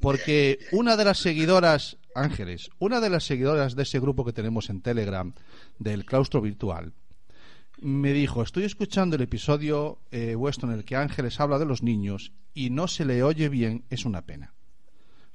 Porque 0.00 0.58
una 0.72 0.96
de 0.96 1.04
las 1.04 1.18
seguidoras, 1.18 1.96
Ángeles, 2.14 2.70
una 2.80 3.00
de 3.00 3.08
las 3.08 3.24
seguidoras 3.24 3.76
de 3.76 3.84
ese 3.84 4.00
grupo 4.00 4.24
que 4.24 4.32
tenemos 4.32 4.68
en 4.68 4.80
Telegram 4.82 5.32
del 5.78 6.04
claustro 6.04 6.40
virtual, 6.40 6.92
me 7.80 8.12
dijo, 8.12 8.42
estoy 8.42 8.64
escuchando 8.64 9.16
el 9.16 9.22
episodio 9.22 9.98
eh, 10.10 10.34
vuestro 10.34 10.68
en 10.70 10.78
el 10.78 10.84
que 10.84 10.96
Ángeles 10.96 11.38
habla 11.40 11.58
de 11.58 11.66
los 11.66 11.82
niños 11.82 12.32
y 12.54 12.70
no 12.70 12.88
se 12.88 13.04
le 13.04 13.22
oye 13.22 13.48
bien, 13.48 13.84
es 13.90 14.04
una 14.04 14.22
pena. 14.22 14.52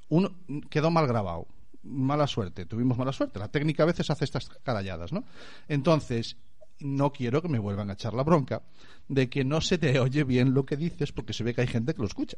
Uno, 0.08 0.34
quedó 0.70 0.90
mal 0.90 1.06
grabado. 1.06 1.46
Mala 1.82 2.26
suerte, 2.26 2.66
tuvimos 2.66 2.98
mala 2.98 3.12
suerte. 3.12 3.38
La 3.38 3.48
técnica 3.48 3.84
a 3.84 3.86
veces 3.86 4.10
hace 4.10 4.24
estas 4.24 4.48
caralladas, 4.62 5.12
¿no? 5.12 5.24
Entonces, 5.68 6.36
no 6.80 7.12
quiero 7.12 7.42
que 7.42 7.48
me 7.48 7.58
vuelvan 7.58 7.90
a 7.90 7.94
echar 7.94 8.14
la 8.14 8.22
bronca 8.22 8.62
de 9.08 9.28
que 9.28 9.44
no 9.44 9.60
se 9.60 9.78
te 9.78 9.98
oye 9.98 10.24
bien 10.24 10.54
lo 10.54 10.64
que 10.64 10.76
dices 10.76 11.12
porque 11.12 11.32
se 11.32 11.44
ve 11.44 11.54
que 11.54 11.62
hay 11.62 11.66
gente 11.66 11.94
que 11.94 12.00
lo 12.00 12.06
escucha. 12.06 12.36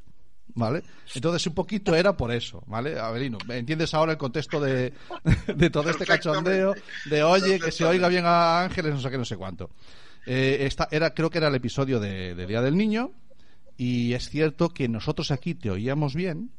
¿Vale? 0.52 0.82
Entonces, 1.14 1.46
un 1.46 1.54
poquito 1.54 1.94
era 1.94 2.16
por 2.16 2.32
eso, 2.32 2.64
¿vale? 2.66 2.98
Avelino, 2.98 3.38
¿entiendes 3.50 3.94
ahora 3.94 4.12
el 4.12 4.18
contexto 4.18 4.60
de, 4.60 4.92
de 5.56 5.70
todo 5.70 5.90
este 5.90 6.04
cachondeo? 6.04 6.74
De 7.08 7.22
oye, 7.22 7.60
que 7.60 7.70
se 7.70 7.84
oiga 7.84 8.08
bien 8.08 8.24
a 8.26 8.64
Ángeles, 8.64 8.92
no 8.92 9.00
sé 9.00 9.10
qué, 9.10 9.18
no 9.18 9.24
sé 9.24 9.36
cuánto. 9.36 9.70
Eh, 10.26 10.58
esta 10.62 10.88
era, 10.90 11.14
creo 11.14 11.30
que 11.30 11.38
era 11.38 11.46
el 11.46 11.54
episodio 11.54 12.00
de, 12.00 12.34
de 12.34 12.46
Día 12.48 12.62
del 12.62 12.76
Niño, 12.76 13.12
y 13.76 14.12
es 14.12 14.28
cierto 14.28 14.70
que 14.70 14.88
nosotros 14.88 15.30
aquí 15.30 15.54
te 15.54 15.70
oíamos 15.70 16.14
bien, 16.14 16.50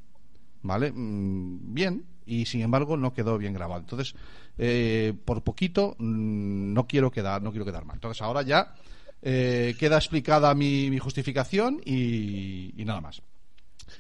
¿vale? 0.62 0.92
Mm, 0.92 1.74
bien, 1.74 2.06
y 2.32 2.46
sin 2.46 2.62
embargo 2.62 2.96
no 2.96 3.14
quedó 3.14 3.38
bien 3.38 3.54
grabado. 3.54 3.82
Entonces, 3.82 4.16
eh, 4.58 5.14
por 5.26 5.44
poquito, 5.44 5.98
mm, 6.00 6.74
no 6.74 6.88
quiero 6.88 7.12
quedar, 7.12 7.42
no 7.42 7.52
quiero 7.52 7.66
quedar 7.66 7.84
mal. 7.84 7.98
Entonces 7.98 8.22
ahora 8.22 8.42
ya 8.42 8.74
eh, 9.22 9.76
queda 9.78 9.98
explicada 9.98 10.56
mi, 10.56 10.98
justificación 10.98 11.82
y, 11.86 12.74
y 12.82 12.86
nada 12.86 13.02
más. 13.02 13.22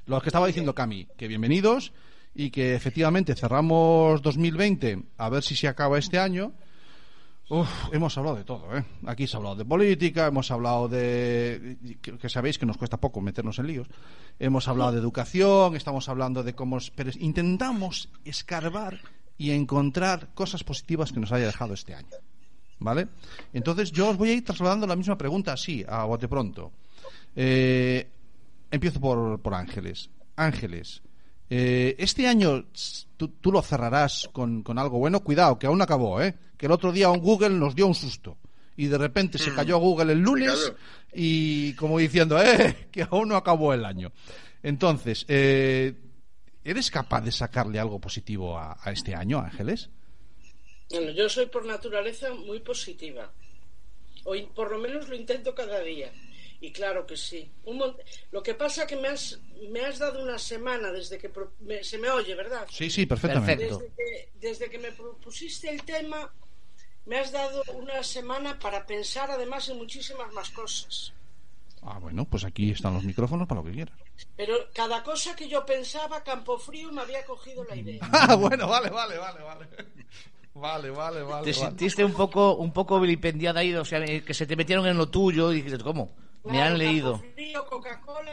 Lo 0.06 0.22
que 0.22 0.30
estaba 0.30 0.48
diciendo 0.48 0.74
Cami, 0.74 1.10
que 1.18 1.28
bienvenidos 1.28 1.92
y 2.34 2.52
que 2.52 2.74
efectivamente 2.74 3.36
cerramos 3.36 4.22
2020 4.22 5.04
a 5.18 5.30
ver 5.30 5.44
si 5.44 5.58
se 5.58 5.68
acaba 5.68 6.00
este 6.00 6.18
año. 6.18 6.54
Uf, 7.51 7.70
hemos 7.91 8.17
hablado 8.17 8.38
de 8.38 8.46
todo, 8.46 8.77
¿eh? 8.77 8.86
Aquí 9.05 9.27
se 9.27 9.36
ha 9.36 9.39
hablado 9.39 9.58
de 9.58 9.65
política, 9.65 10.27
hemos 10.27 10.50
hablado 10.51 10.88
de... 10.88 11.98
que, 12.01 12.29
sabéis 12.29 12.58
que 12.58 12.65
nos 12.65 12.77
cuesta 12.77 12.96
poco 12.96 13.20
meternos 13.20 13.60
en 13.60 13.67
líos. 13.67 13.88
Hemos 14.39 14.70
hablado 14.70 14.93
de 14.93 15.00
educación, 15.00 15.75
estamos 15.75 16.08
hablando 16.08 16.43
de 16.43 16.55
cómo... 16.55 16.77
Pero 16.96 17.12
intentamos 17.20 18.08
escarbar 18.24 19.01
y 19.38 19.51
encontrar 19.51 20.29
cosas 20.34 20.63
positivas 20.63 21.12
que 21.12 21.20
nos 21.20 21.34
haya 21.34 21.48
dejado 21.48 21.74
este 21.74 21.93
año. 21.93 22.08
¿Vale? 22.79 23.10
Entonces 23.51 23.91
yo 23.91 24.12
os 24.12 24.15
voy 24.15 24.29
a 24.29 24.34
ir 24.36 24.46
trasladando 24.46 24.88
la 24.88 24.96
misma 24.96 25.17
pregunta 25.17 25.51
así, 25.51 25.84
a 25.86 26.05
bote 26.05 26.29
pronto. 26.29 26.72
Eh, 27.36 28.08
empiezo 28.72 29.01
por, 29.01 29.41
por 29.41 29.53
Ángeles. 29.55 30.10
Ángeles, 30.38 31.01
eh, 31.53 31.96
este 32.00 32.27
año 32.27 32.65
tú, 33.17 33.27
tú 33.41 33.51
lo 33.51 33.62
cerrarás 33.62 34.29
con, 34.31 34.63
con 34.63 34.79
algo 34.79 34.98
bueno. 35.00 35.20
Cuidado, 35.20 35.60
que 35.60 35.67
aún 35.67 35.77
no 35.79 35.84
acabó, 35.84 36.22
¿eh? 36.22 36.34
Que 36.58 36.67
el 36.67 36.72
otro 36.72 36.91
día 36.93 37.10
un 37.10 37.20
Google 37.20 37.50
nos 37.51 37.75
dio 37.75 37.88
un 37.88 37.93
susto. 37.96 38.38
Y 38.77 38.88
de 38.88 38.98
repente 38.98 39.38
se 39.38 39.53
cayó 39.53 39.77
Google 39.77 40.13
el 40.13 40.20
lunes 40.20 40.72
y 41.13 41.74
como 41.74 42.00
diciendo, 42.00 42.41
¡eh! 42.41 42.88
Que 42.91 43.03
aún 43.03 43.27
no 43.27 43.36
acabó 43.36 43.74
el 43.74 43.84
año. 43.86 44.12
Entonces, 44.63 45.25
eh, 45.27 45.93
¿eres 46.63 46.89
capaz 46.89 47.22
de 47.22 47.31
sacarle 47.34 47.79
algo 47.79 48.00
positivo 48.00 48.58
a, 48.58 48.77
a 48.81 48.91
este 48.91 49.13
año, 49.13 49.39
Ángeles? 49.39 49.89
Bueno, 50.89 51.12
yo 51.12 51.27
soy 51.29 51.48
por 51.48 51.65
naturaleza 51.65 52.34
muy 52.34 52.60
positiva. 52.62 53.31
O 54.24 54.36
in- 54.36 54.50
por 54.55 54.72
lo 54.72 54.77
menos 54.79 55.10
lo 55.10 55.15
intento 55.15 55.53
cada 55.53 55.79
día. 55.81 56.12
Y 56.62 56.72
claro 56.72 57.06
que 57.08 57.18
sí. 57.18 57.51
Un 57.65 57.77
mon- 57.77 57.98
Lo 58.32 58.41
que 58.44 58.53
pasa 58.53 58.86
que 58.86 58.96
me 58.96 59.08
has, 59.08 59.39
me 59.70 59.82
has 59.82 59.98
dado 59.98 60.22
una 60.22 60.38
semana 60.38 60.91
desde 60.91 61.18
que 61.18 61.27
pro- 61.27 61.53
me- 61.62 61.84
se 61.84 61.98
me 61.98 62.10
oye, 62.10 62.36
¿verdad? 62.36 62.68
Sí, 62.72 62.89
sí, 62.89 63.06
perfectamente. 63.08 63.65
Perfecto. 63.68 63.80
Desde 63.80 63.96
que, 63.96 64.30
desde 64.48 64.70
que 64.70 64.77
me 64.77 64.91
propusiste 64.91 65.70
el 65.72 65.82
tema, 65.84 66.32
me 67.06 67.18
has 67.18 67.32
dado 67.32 67.63
una 67.74 68.03
semana 68.03 68.60
para 68.60 68.86
pensar 68.86 69.32
además 69.32 69.68
en 69.70 69.77
muchísimas 69.77 70.32
más 70.34 70.51
cosas. 70.51 71.13
Ah, 71.82 71.98
bueno, 71.98 72.25
pues 72.25 72.44
aquí 72.44 72.70
están 72.70 72.94
los 72.94 73.03
micrófonos 73.03 73.48
para 73.48 73.62
lo 73.62 73.65
que 73.65 73.74
quieras. 73.74 73.98
Pero 74.38 74.56
cada 74.72 75.01
cosa 75.01 75.36
que 75.36 75.50
yo 75.50 75.65
pensaba, 75.65 76.24
Campo 76.24 76.60
Frío 76.60 76.91
me 76.91 77.01
había 77.01 77.25
cogido 77.25 77.63
la 77.63 77.75
idea. 77.75 78.00
Ah, 78.12 78.36
bueno, 78.36 78.68
vale, 78.68 78.91
vale, 78.91 79.18
vale, 79.18 79.41
vale. 79.41 79.68
Vale, 80.53 80.91
vale, 80.91 81.24
vale. 81.24 81.46
Te 81.51 81.53
vale. 81.58 81.70
sentiste 81.70 82.06
un 82.06 82.13
poco, 82.13 82.53
un 82.58 82.72
poco 82.72 83.00
vilipendiada 83.00 83.62
ahí, 83.62 83.74
o 83.74 83.84
sea, 83.86 83.98
eh, 84.06 84.24
que 84.24 84.36
se 84.36 84.46
te 84.46 84.56
metieron 84.56 84.86
en 84.86 84.96
lo 84.98 85.10
tuyo 85.10 85.51
y 85.53 85.63
dices, 85.63 85.82
¿cómo? 85.82 86.12
Me 86.44 86.52
Claro, 86.54 86.72
han 86.72 86.78
leído. 86.78 87.20
Frío, 87.36 87.66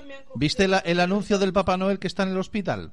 me 0.07 0.15
han. 0.15 0.25
¿Viste 0.35 0.67
la- 0.69 0.79
el 0.79 1.00
anuncio 1.00 1.38
del 1.38 1.53
Papá 1.53 1.77
Noel 1.77 1.99
que 1.99 2.07
está 2.07 2.23
en 2.23 2.31
el 2.31 2.38
hospital? 2.38 2.93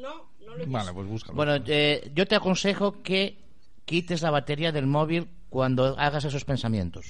No, 0.00 0.30
no 0.40 0.56
lo 0.56 0.62
he 0.62 0.66
Vale, 0.66 0.78
visto. 0.84 0.94
pues 0.94 1.06
búscalo. 1.08 1.36
Bueno, 1.36 1.54
eh, 1.66 2.10
yo 2.14 2.26
te 2.26 2.34
aconsejo 2.34 3.02
que 3.02 3.38
quites 3.86 4.20
la 4.22 4.30
batería 4.30 4.72
del 4.72 4.86
móvil 4.86 5.28
cuando 5.48 5.98
hagas 5.98 6.24
esos 6.24 6.44
pensamientos. 6.44 7.06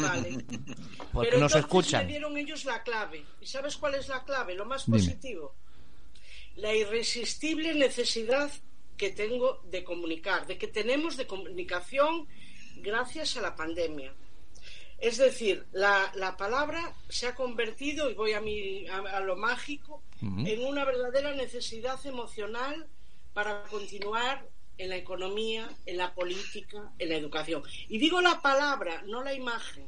Vale. 0.00 0.44
Porque 1.12 1.30
Pero 1.30 1.40
no 1.40 1.48
se 1.48 1.58
entonces 1.58 1.60
escuchan. 1.60 2.06
me 2.06 2.12
dieron 2.12 2.36
ellos 2.36 2.64
la 2.64 2.82
clave. 2.82 3.24
¿Y 3.40 3.46
sabes 3.46 3.76
cuál 3.76 3.94
es 3.96 4.08
la 4.08 4.22
clave? 4.24 4.54
Lo 4.54 4.64
más 4.66 4.86
Dime. 4.86 4.98
positivo. 4.98 5.54
La 6.56 6.74
irresistible 6.74 7.74
necesidad 7.74 8.50
que 8.96 9.10
tengo 9.10 9.60
de 9.70 9.82
comunicar, 9.82 10.46
de 10.46 10.58
que 10.58 10.68
tenemos 10.68 11.16
de 11.16 11.26
comunicación 11.26 12.26
gracias 12.76 13.36
a 13.36 13.40
la 13.40 13.56
pandemia. 13.56 14.12
Es 15.00 15.16
decir, 15.16 15.66
la, 15.72 16.12
la 16.14 16.36
palabra 16.36 16.94
se 17.08 17.26
ha 17.26 17.34
convertido, 17.34 18.10
y 18.10 18.14
voy 18.14 18.32
a, 18.32 18.40
mi, 18.40 18.86
a, 18.86 18.98
a 18.98 19.20
lo 19.20 19.36
mágico, 19.36 20.02
en 20.20 20.66
una 20.66 20.84
verdadera 20.84 21.34
necesidad 21.34 21.98
emocional 22.04 22.86
para 23.32 23.62
continuar 23.64 24.46
en 24.76 24.90
la 24.90 24.96
economía, 24.96 25.68
en 25.86 25.96
la 25.96 26.12
política, 26.12 26.92
en 26.98 27.08
la 27.08 27.16
educación. 27.16 27.62
Y 27.88 27.96
digo 27.98 28.20
la 28.20 28.42
palabra, 28.42 29.02
no 29.06 29.22
la 29.22 29.32
imagen, 29.32 29.86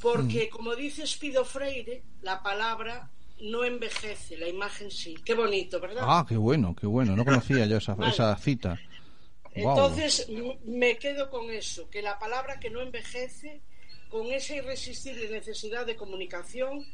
porque 0.00 0.48
como 0.50 0.76
dice 0.76 1.06
Spido 1.06 1.44
Freire, 1.44 2.02
la 2.22 2.42
palabra 2.42 3.10
no 3.40 3.64
envejece, 3.64 4.36
la 4.36 4.48
imagen 4.48 4.90
sí. 4.90 5.14
Qué 5.24 5.34
bonito, 5.34 5.80
¿verdad? 5.80 6.04
Ah, 6.06 6.26
qué 6.28 6.36
bueno, 6.36 6.74
qué 6.78 6.86
bueno. 6.86 7.16
No 7.16 7.24
conocía 7.24 7.64
yo 7.66 7.78
esa, 7.78 7.94
Vale. 7.94 8.12
esa 8.12 8.36
cita. 8.36 8.78
Entonces 9.52 10.28
me 10.64 10.96
quedo 10.98 11.30
con 11.30 11.50
eso, 11.50 11.90
que 11.90 12.02
la 12.02 12.18
palabra 12.18 12.60
que 12.60 12.70
no 12.70 12.80
envejece, 12.80 13.60
con 14.08 14.26
esa 14.26 14.54
irresistible 14.54 15.28
necesidad 15.28 15.86
de 15.86 15.96
comunicación 15.96 16.86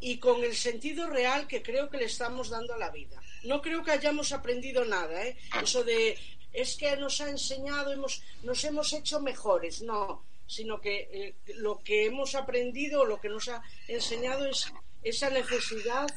y 0.00 0.18
con 0.18 0.44
el 0.44 0.54
sentido 0.54 1.08
real 1.08 1.46
que 1.46 1.62
creo 1.62 1.88
que 1.90 1.98
le 1.98 2.04
estamos 2.04 2.50
dando 2.50 2.74
a 2.74 2.78
la 2.78 2.90
vida. 2.90 3.20
No 3.44 3.62
creo 3.62 3.82
que 3.82 3.92
hayamos 3.92 4.32
aprendido 4.32 4.84
nada, 4.84 5.26
¿eh? 5.26 5.36
Eso 5.62 5.84
de 5.84 6.16
es 6.52 6.76
que 6.76 6.96
nos 6.96 7.20
ha 7.20 7.28
enseñado, 7.28 7.92
hemos, 7.92 8.22
nos 8.42 8.64
hemos 8.64 8.92
hecho 8.92 9.20
mejores, 9.20 9.82
no, 9.82 10.22
sino 10.46 10.80
que 10.80 11.08
eh, 11.12 11.34
lo 11.56 11.80
que 11.80 12.06
hemos 12.06 12.34
aprendido, 12.34 13.04
lo 13.04 13.20
que 13.20 13.28
nos 13.28 13.48
ha 13.48 13.62
enseñado 13.88 14.46
es 14.46 14.72
esa 15.02 15.28
necesidad 15.28 16.08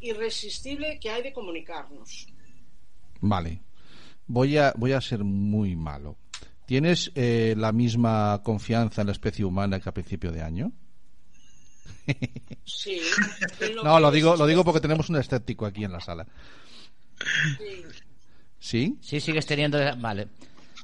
irresistible 0.00 1.00
que 1.00 1.10
hay 1.10 1.22
de 1.22 1.32
comunicarnos. 1.32 2.28
Vale. 3.20 3.60
Voy 4.32 4.56
a, 4.58 4.72
voy 4.76 4.92
a 4.92 5.00
ser 5.00 5.24
muy 5.24 5.74
malo. 5.74 6.16
¿Tienes 6.66 7.10
eh, 7.16 7.54
la 7.58 7.72
misma 7.72 8.40
confianza 8.44 9.00
en 9.00 9.08
la 9.08 9.12
especie 9.12 9.44
humana 9.44 9.80
que 9.80 9.88
a 9.88 9.92
principio 9.92 10.30
de 10.30 10.40
año? 10.42 10.70
Sí. 12.64 13.00
No, 13.84 13.98
lo 13.98 14.10
digo, 14.10 14.36
lo 14.36 14.46
digo 14.46 14.64
porque 14.64 14.80
tenemos 14.80 15.08
un 15.10 15.16
escéptico 15.16 15.66
aquí 15.66 15.82
en 15.84 15.92
la 15.92 16.00
sala. 16.00 16.26
sí. 17.58 17.82
¿Sí? 18.58 18.98
Sí, 19.00 19.20
sigues 19.20 19.46
teniendo... 19.46 19.78
Vale. 19.98 20.28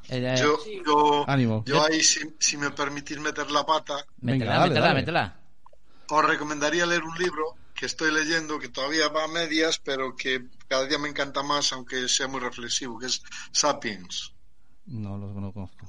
Eh, 0.08 0.34
Yo, 0.40 0.56
Sí. 0.64 0.80
yo, 0.86 1.24
Ánimo. 1.28 1.62
yo 1.66 1.84
ahí, 1.84 2.02
si, 2.02 2.20
si 2.38 2.56
me 2.56 2.70
permitís 2.70 3.18
meter 3.20 3.50
la 3.50 3.64
pata, 3.66 3.94
métela, 4.20 4.32
Venga, 4.32 4.44
dale, 4.46 4.68
métela, 4.70 4.86
dale. 4.86 5.00
métela. 5.00 5.36
os 6.10 6.24
recomendaría 6.24 6.86
leer 6.86 7.02
un 7.02 7.16
libro 7.18 7.54
que 7.76 7.86
estoy 7.86 8.10
leyendo, 8.12 8.58
que 8.58 8.68
todavía 8.68 9.08
va 9.08 9.24
a 9.24 9.28
medias, 9.28 9.78
pero 9.78 10.16
que 10.16 10.44
cada 10.68 10.86
día 10.86 10.98
me 10.98 11.08
encanta 11.08 11.42
más, 11.42 11.72
aunque 11.72 12.08
sea 12.08 12.26
muy 12.26 12.40
reflexivo, 12.40 12.98
que 12.98 13.06
es 13.06 13.22
Sapiens. 13.52 14.32
No 14.86 15.16
lo 15.18 15.28
no 15.32 15.52
conozco. 15.52 15.88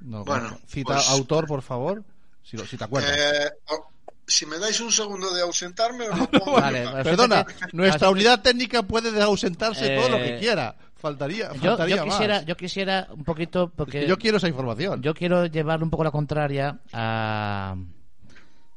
No 0.00 0.18
lo 0.18 0.24
Bueno, 0.24 0.44
conozco. 0.48 0.66
Cita 0.68 0.94
pues- 0.94 1.08
autor, 1.10 1.46
por 1.46 1.62
favor, 1.62 2.02
si, 2.42 2.56
lo- 2.56 2.66
si 2.66 2.76
te 2.76 2.84
acuerdas. 2.84 3.16
Eh, 3.16 3.50
o- 3.70 3.88
si 4.26 4.44
me 4.44 4.58
dais 4.58 4.78
un 4.80 4.92
segundo 4.92 5.32
de 5.32 5.40
ausentarme, 5.42 6.08
os 6.08 6.18
lo 6.18 6.30
pongo 6.30 6.52
Vale, 6.60 6.84
yo. 6.84 6.90
vale. 6.92 7.04
Perdona, 7.04 7.46
nuestra 7.72 8.10
unidad 8.10 8.42
técnica 8.42 8.82
puede 8.82 9.22
ausentarse 9.22 9.96
todo 9.96 10.08
lo 10.10 10.16
que 10.18 10.36
Eh, 10.36 10.38
quiera. 10.40 10.76
Faltaría, 10.98 11.52
Yo, 11.54 11.60
faltaría 11.76 11.96
yo 11.98 12.04
quisiera, 12.04 12.34
más. 12.38 12.44
yo 12.46 12.56
quisiera 12.56 13.06
un 13.12 13.22
poquito 13.22 13.64
Es 13.66 13.70
porque 13.76 14.00
que 14.00 14.08
yo 14.08 14.18
quiero 14.18 14.38
esa 14.38 14.48
información. 14.48 15.00
yo 15.00 15.14
quiero 15.14 15.46
llevarle 15.46 15.84
un 15.84 15.90
poco 15.90 16.02
la 16.02 16.10
contraria 16.10 16.80
a 16.92 17.76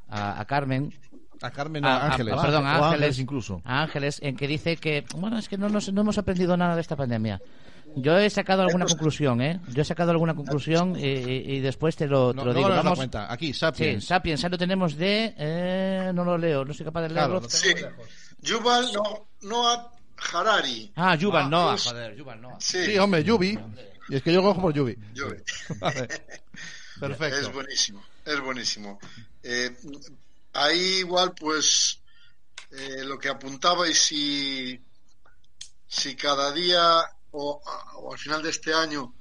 a, 0.08 0.40
a 0.40 0.44
Carmen 0.44 0.94
A 1.42 1.50
Carmen 1.50 1.84
a- 1.84 1.96
a- 1.96 2.06
Ángeles. 2.12 2.34
a- 2.34 2.42
perdón, 2.42 2.66
a 2.66 2.70
Ángeles, 2.74 2.92
Ángeles 2.92 3.18
incluso. 3.18 3.62
a 3.64 3.82
Ángeles 3.82 4.18
en 4.22 4.36
que 4.36 4.46
dice 4.46 4.76
que 4.76 5.04
bueno 5.16 5.38
es 5.38 5.48
que 5.48 5.58
no, 5.58 5.68
nos- 5.68 5.92
no 5.92 6.00
hemos 6.02 6.16
aprendido 6.18 6.56
nada 6.56 6.74
de 6.74 6.80
esta 6.80 6.96
pandemia. 6.96 7.40
Yo 7.94 8.16
he 8.16 8.30
sacado 8.30 8.62
alguna 8.62 8.86
conclusión, 8.86 9.42
¿eh? 9.42 9.60
Yo 9.68 9.82
he 9.82 9.84
sacado 9.84 10.12
alguna 10.12 10.34
conclusión 10.34 10.94
y, 10.98 11.60
después 11.60 11.94
te 11.96 12.06
lo, 12.06 12.30
te 12.32 12.36
No, 12.36 12.44
lo 12.46 12.52
no 12.52 12.58
digo. 12.58 12.68
da 12.70 12.76
Vamos, 12.76 12.96
cuenta. 12.98 13.30
Aquí, 13.30 13.48
sí, 13.52 13.58
Sapiens. 13.58 14.04
Sapiens, 14.06 14.42
ahí 14.44 14.50
lo 14.50 14.56
tenemos 14.58 14.96
de 14.96 15.34
eh, 15.36 16.10
no 16.14 16.24
lo 16.24 16.38
leo, 16.38 16.64
no 16.64 16.72
soy 16.72 16.86
capaz 16.86 17.02
de 17.02 17.08
leerlo. 17.10 17.40
lo 17.40 17.48
Sí. 17.50 17.74
Yuval 18.40 18.86
no, 18.94 19.28
Noah 19.42 19.90
Harari. 20.32 20.90
Ah, 20.96 21.14
Yuval 21.16 21.50
Noah, 21.50 21.74
es- 21.74 21.82
joder, 21.84 22.16
Yuval 22.16 22.40
Noah. 22.40 22.56
Sí, 22.60 22.84
Sí, 22.86 22.98
hombre, 22.98 23.22
Yubi. 23.24 23.58
Y 24.08 24.16
es 24.16 24.22
que 24.22 24.32
yo 24.32 24.42
cojo 24.42 24.60
por 24.62 24.72
Yubi. 24.72 24.96
Vale. 25.80 26.08
Perfecto. 27.00 27.38
Es 27.40 27.52
buenísimo, 27.52 28.02
es 28.24 28.40
buenísimo. 28.40 28.98
Eh, 29.42 29.70
ahí 30.52 30.98
igual, 30.98 31.34
pues, 31.34 32.00
eh, 32.70 33.04
lo 33.04 33.18
que 33.18 33.28
apuntabais, 33.28 33.98
si, 34.00 34.80
si 35.86 36.16
cada 36.16 36.52
día 36.52 37.02
o, 37.32 37.62
o 37.96 38.12
al 38.12 38.18
final 38.18 38.42
de 38.42 38.50
este 38.50 38.72
año 38.74 39.14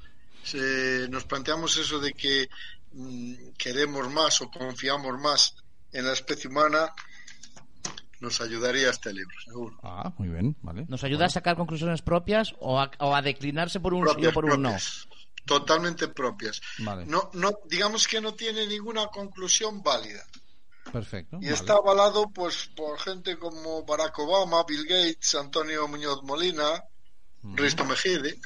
se- 0.43 1.07
nos 1.09 1.25
planteamos 1.25 1.77
eso 1.77 1.99
de 1.99 2.13
que 2.13 2.49
mm, 2.93 3.51
queremos 3.57 4.09
más 4.09 4.41
o 4.41 4.49
confiamos 4.49 5.17
más 5.19 5.55
en 5.91 6.05
la 6.05 6.13
especie 6.13 6.49
humana, 6.49 6.93
nos 8.19 8.39
ayudaría 8.39 8.89
este 8.91 9.11
libro, 9.13 9.35
seguro. 9.43 9.79
Ah, 9.83 10.13
muy 10.17 10.29
bien, 10.29 10.55
vale. 10.61 10.85
¿Nos 10.87 11.03
ayuda 11.03 11.25
a 11.25 11.29
sacar 11.29 11.55
conclusiones 11.55 12.01
propias 12.01 12.53
o 12.59 12.79
a, 12.79 12.91
o 12.99 13.15
a 13.15 13.21
declinarse 13.21 13.79
por 13.79 13.93
un 13.93 14.05
sí 14.05 14.11
o 14.11 14.13
Propias, 14.13 14.33
por 14.33 14.45
un 14.45 14.61
no? 14.61 14.77
Totalmente 15.45 16.07
propias. 16.07 16.61
Vale. 16.77 17.05
No, 17.07 17.31
no, 17.33 17.51
digamos 17.65 18.07
que 18.07 18.21
no 18.21 18.33
tiene 18.35 18.67
ninguna 18.67 19.07
conclusión 19.07 19.81
válida. 19.81 20.23
Perfecto. 20.91 21.37
Y 21.41 21.45
vale. 21.45 21.55
está 21.55 21.73
avalado 21.73 22.29
pues 22.33 22.69
por 22.75 22.97
gente 22.99 23.37
como 23.37 23.83
Barack 23.85 24.17
Obama, 24.19 24.63
Bill 24.67 24.83
Gates, 24.85 25.35
Antonio 25.35 25.87
Muñoz 25.87 26.21
Molina, 26.23 26.83
Risto 27.43 27.83
Mejide. 27.85 28.39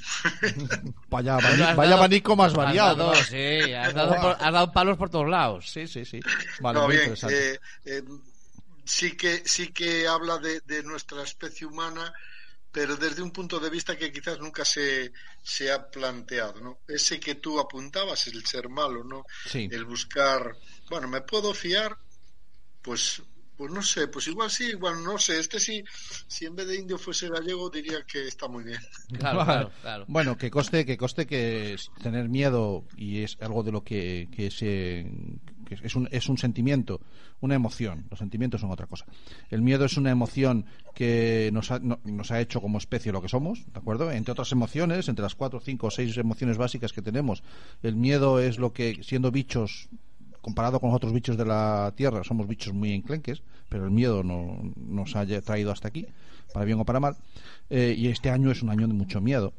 Vaya, 1.09 1.35
abanico 1.37 2.35
más 2.35 2.51
has 2.51 2.57
variado. 2.57 2.95
dado- 2.95 3.13
¿no? 3.15 3.23
sí, 3.23 3.73
has 3.73 3.93
dado, 3.93 4.15
por- 4.21 4.37
has 4.39 4.53
dado 4.53 4.71
palos 4.71 4.97
por 4.97 5.09
todos 5.09 5.29
lados. 5.29 5.69
Sí, 5.69 5.87
sí, 5.87 6.05
sí. 6.05 6.19
Vale, 6.59 6.79
no, 6.79 6.85
muy 6.85 6.95
bien, 6.95 7.09
interesante. 7.11 7.53
eh, 7.55 7.59
eh, 7.85 8.03
sí 8.83 9.15
que 9.17 9.43
sí 9.45 9.69
que 9.73 10.07
habla 10.07 10.37
de, 10.37 10.61
de 10.61 10.83
nuestra 10.83 11.23
especie 11.23 11.65
humana, 11.67 12.13
pero 12.71 12.95
desde 12.97 13.21
un 13.21 13.31
punto 13.31 13.59
de 13.59 13.69
vista 13.69 13.97
que 13.97 14.11
quizás 14.11 14.39
nunca 14.39 14.63
se, 14.65 15.11
se 15.41 15.71
ha 15.71 15.87
planteado, 15.89 16.59
¿no? 16.61 16.79
Ese 16.87 17.19
que 17.19 17.35
tú 17.35 17.59
apuntabas, 17.59 18.27
el 18.27 18.45
ser 18.45 18.69
malo, 18.69 19.03
¿no? 19.03 19.25
Sí. 19.45 19.67
El 19.71 19.85
buscar, 19.85 20.55
bueno, 20.89 21.07
¿me 21.07 21.21
puedo 21.21 21.53
fiar? 21.53 21.97
Pues 22.85 23.21
pues 23.57 23.71
no 23.71 23.81
sé, 23.81 24.09
pues 24.09 24.27
igual 24.27 24.51
sí, 24.51 24.65
igual 24.65 25.01
no 25.01 25.17
sé. 25.17 25.39
Este 25.39 25.61
sí, 25.61 25.81
si 26.27 26.45
en 26.45 26.57
vez 26.57 26.67
de 26.67 26.75
indio 26.75 26.97
fuese 26.97 27.29
gallego, 27.29 27.69
diría 27.69 28.03
que 28.05 28.27
está 28.27 28.49
muy 28.49 28.65
bien. 28.65 28.79
Claro, 29.17 29.45
claro, 29.45 29.71
claro. 29.81 30.05
Bueno, 30.09 30.37
que 30.37 30.51
coste, 30.51 30.85
que 30.85 30.97
coste 30.97 31.25
que 31.25 31.73
es 31.73 31.89
tener 32.03 32.27
miedo 32.27 32.83
y 32.97 33.23
es 33.23 33.37
algo 33.39 33.63
de 33.63 33.71
lo 33.71 33.81
que, 33.83 34.27
que 34.35 34.51
se 34.51 35.09
que 35.65 35.75
es 35.81 35.95
un, 35.95 36.07
es 36.11 36.27
un 36.27 36.37
sentimiento, 36.37 36.99
una 37.39 37.55
emoción. 37.55 38.05
Los 38.09 38.19
sentimientos 38.19 38.61
son 38.61 38.71
otra 38.71 38.87
cosa. 38.87 39.05
El 39.49 39.61
miedo 39.61 39.85
es 39.85 39.95
una 39.97 40.11
emoción 40.11 40.65
que 40.93 41.49
nos 41.53 41.71
ha, 41.71 41.79
no- 41.79 41.99
nos 42.03 42.31
ha 42.31 42.41
hecho 42.41 42.61
como 42.61 42.77
especie 42.77 43.11
lo 43.13 43.21
que 43.21 43.29
somos, 43.29 43.65
¿de 43.73 43.79
acuerdo? 43.79 44.11
Entre 44.11 44.31
otras 44.33 44.51
emociones, 44.51 45.07
entre 45.07 45.23
las 45.23 45.33
cuatro, 45.35 45.59
cinco 45.61 45.87
o 45.87 45.91
seis 45.91 46.15
emociones 46.17 46.57
básicas 46.57 46.91
que 46.93 47.01
tenemos, 47.01 47.41
el 47.83 47.95
miedo 47.95 48.39
es 48.41 48.59
lo 48.59 48.73
que, 48.73 48.99
siendo 49.01 49.31
bichos 49.31 49.87
comparado 50.45 50.79
con 50.79 50.93
otros 50.93 51.11
bichos 51.11 51.37
de 51.37 51.45
la 51.45 51.91
Tierra, 51.95 52.23
somos 52.23 52.47
bichos 52.47 52.71
muy 52.71 52.93
enclenques, 52.93 53.41
pero 53.67 53.85
el 53.85 53.89
miedo 53.89 54.21
no, 54.21 54.59
nos 54.75 55.15
ha 55.15 55.25
traído 55.41 55.71
hasta 55.71 55.87
aquí, 55.87 56.05
para 56.53 56.67
bien 56.67 56.79
o 56.79 56.85
para 56.85 56.99
mal. 56.99 57.15
Eh, 57.71 57.95
y 57.97 58.09
este 58.09 58.29
año 58.29 58.51
es 58.51 58.61
un 58.61 58.69
año 58.69 58.87
de 58.87 58.93
mucho 58.93 59.21
miedo. 59.21 59.53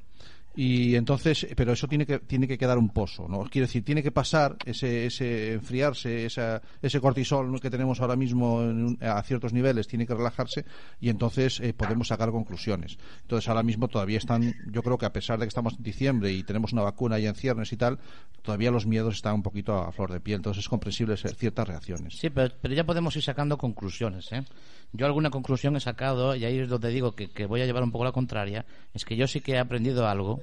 Y 0.57 0.95
entonces, 0.95 1.47
pero 1.55 1.73
eso 1.73 1.87
tiene 1.87 2.07
que, 2.07 2.19
tiene 2.21 2.49
que 2.49 2.57
quedar 2.57 2.79
un 2.79 2.89
pozo, 2.89 3.29
¿no? 3.29 3.45
Quiere 3.45 3.67
decir, 3.67 3.85
tiene 3.85 4.03
que 4.03 4.11
pasar 4.11 4.57
ese, 4.65 5.05
ese 5.05 5.53
enfriarse, 5.53 6.25
esa, 6.25 6.63
ese 6.81 6.99
cortisol 6.99 7.61
que 7.61 7.69
tenemos 7.69 8.01
ahora 8.01 8.17
mismo 8.17 8.63
en 8.63 8.99
a 9.03 9.23
ciertos 9.23 9.53
niveles, 9.53 9.87
tiene 9.87 10.07
que 10.07 10.15
relajarse 10.15 10.65
y 10.99 11.11
entonces 11.11 11.61
eh, 11.61 11.75
podemos 11.75 12.09
sacar 12.09 12.31
conclusiones. 12.31 12.97
Entonces, 13.21 13.49
ahora 13.51 13.63
mismo 13.63 13.89
todavía 13.89 14.17
están, 14.17 14.55
yo 14.71 14.83
creo 14.83 14.97
que 14.97 15.05
a 15.05 15.13
pesar 15.13 15.39
de 15.39 15.45
que 15.45 15.49
estamos 15.49 15.75
en 15.77 15.83
diciembre 15.83 16.33
y 16.33 16.43
tenemos 16.43 16.73
una 16.73 16.83
vacuna 16.83 17.19
ya 17.19 17.29
en 17.29 17.35
ciernes 17.35 17.71
y 17.73 17.77
tal, 17.77 17.99
todavía 18.41 18.71
los 18.71 18.87
miedos 18.87 19.17
están 19.17 19.35
un 19.35 19.43
poquito 19.43 19.75
a 19.75 19.93
flor 19.93 20.11
de 20.11 20.21
piel. 20.21 20.37
Entonces, 20.37 20.65
es 20.65 20.69
comprensible 20.71 21.17
ciertas 21.17 21.69
reacciones. 21.69 22.17
Sí, 22.17 22.31
pero, 22.31 22.55
pero 22.63 22.73
ya 22.73 22.85
podemos 22.85 23.15
ir 23.17 23.23
sacando 23.23 23.59
conclusiones. 23.59 24.33
¿eh? 24.33 24.43
Yo 24.93 25.05
alguna 25.05 25.29
conclusión 25.29 25.77
he 25.77 25.81
sacado, 25.81 26.35
y 26.35 26.47
ahí 26.47 26.59
es 26.59 26.69
donde 26.69 26.89
digo 26.89 27.13
que, 27.13 27.29
que 27.29 27.45
voy 27.45 27.61
a 27.61 27.67
llevar 27.67 27.83
un 27.83 27.93
poco 27.93 28.05
la 28.05 28.13
contraria, 28.13 28.65
es 28.95 29.05
que 29.05 29.17
yo 29.17 29.27
sí 29.27 29.41
que 29.41 29.53
he 29.53 29.59
aprendido 29.59 30.09
algo, 30.09 30.43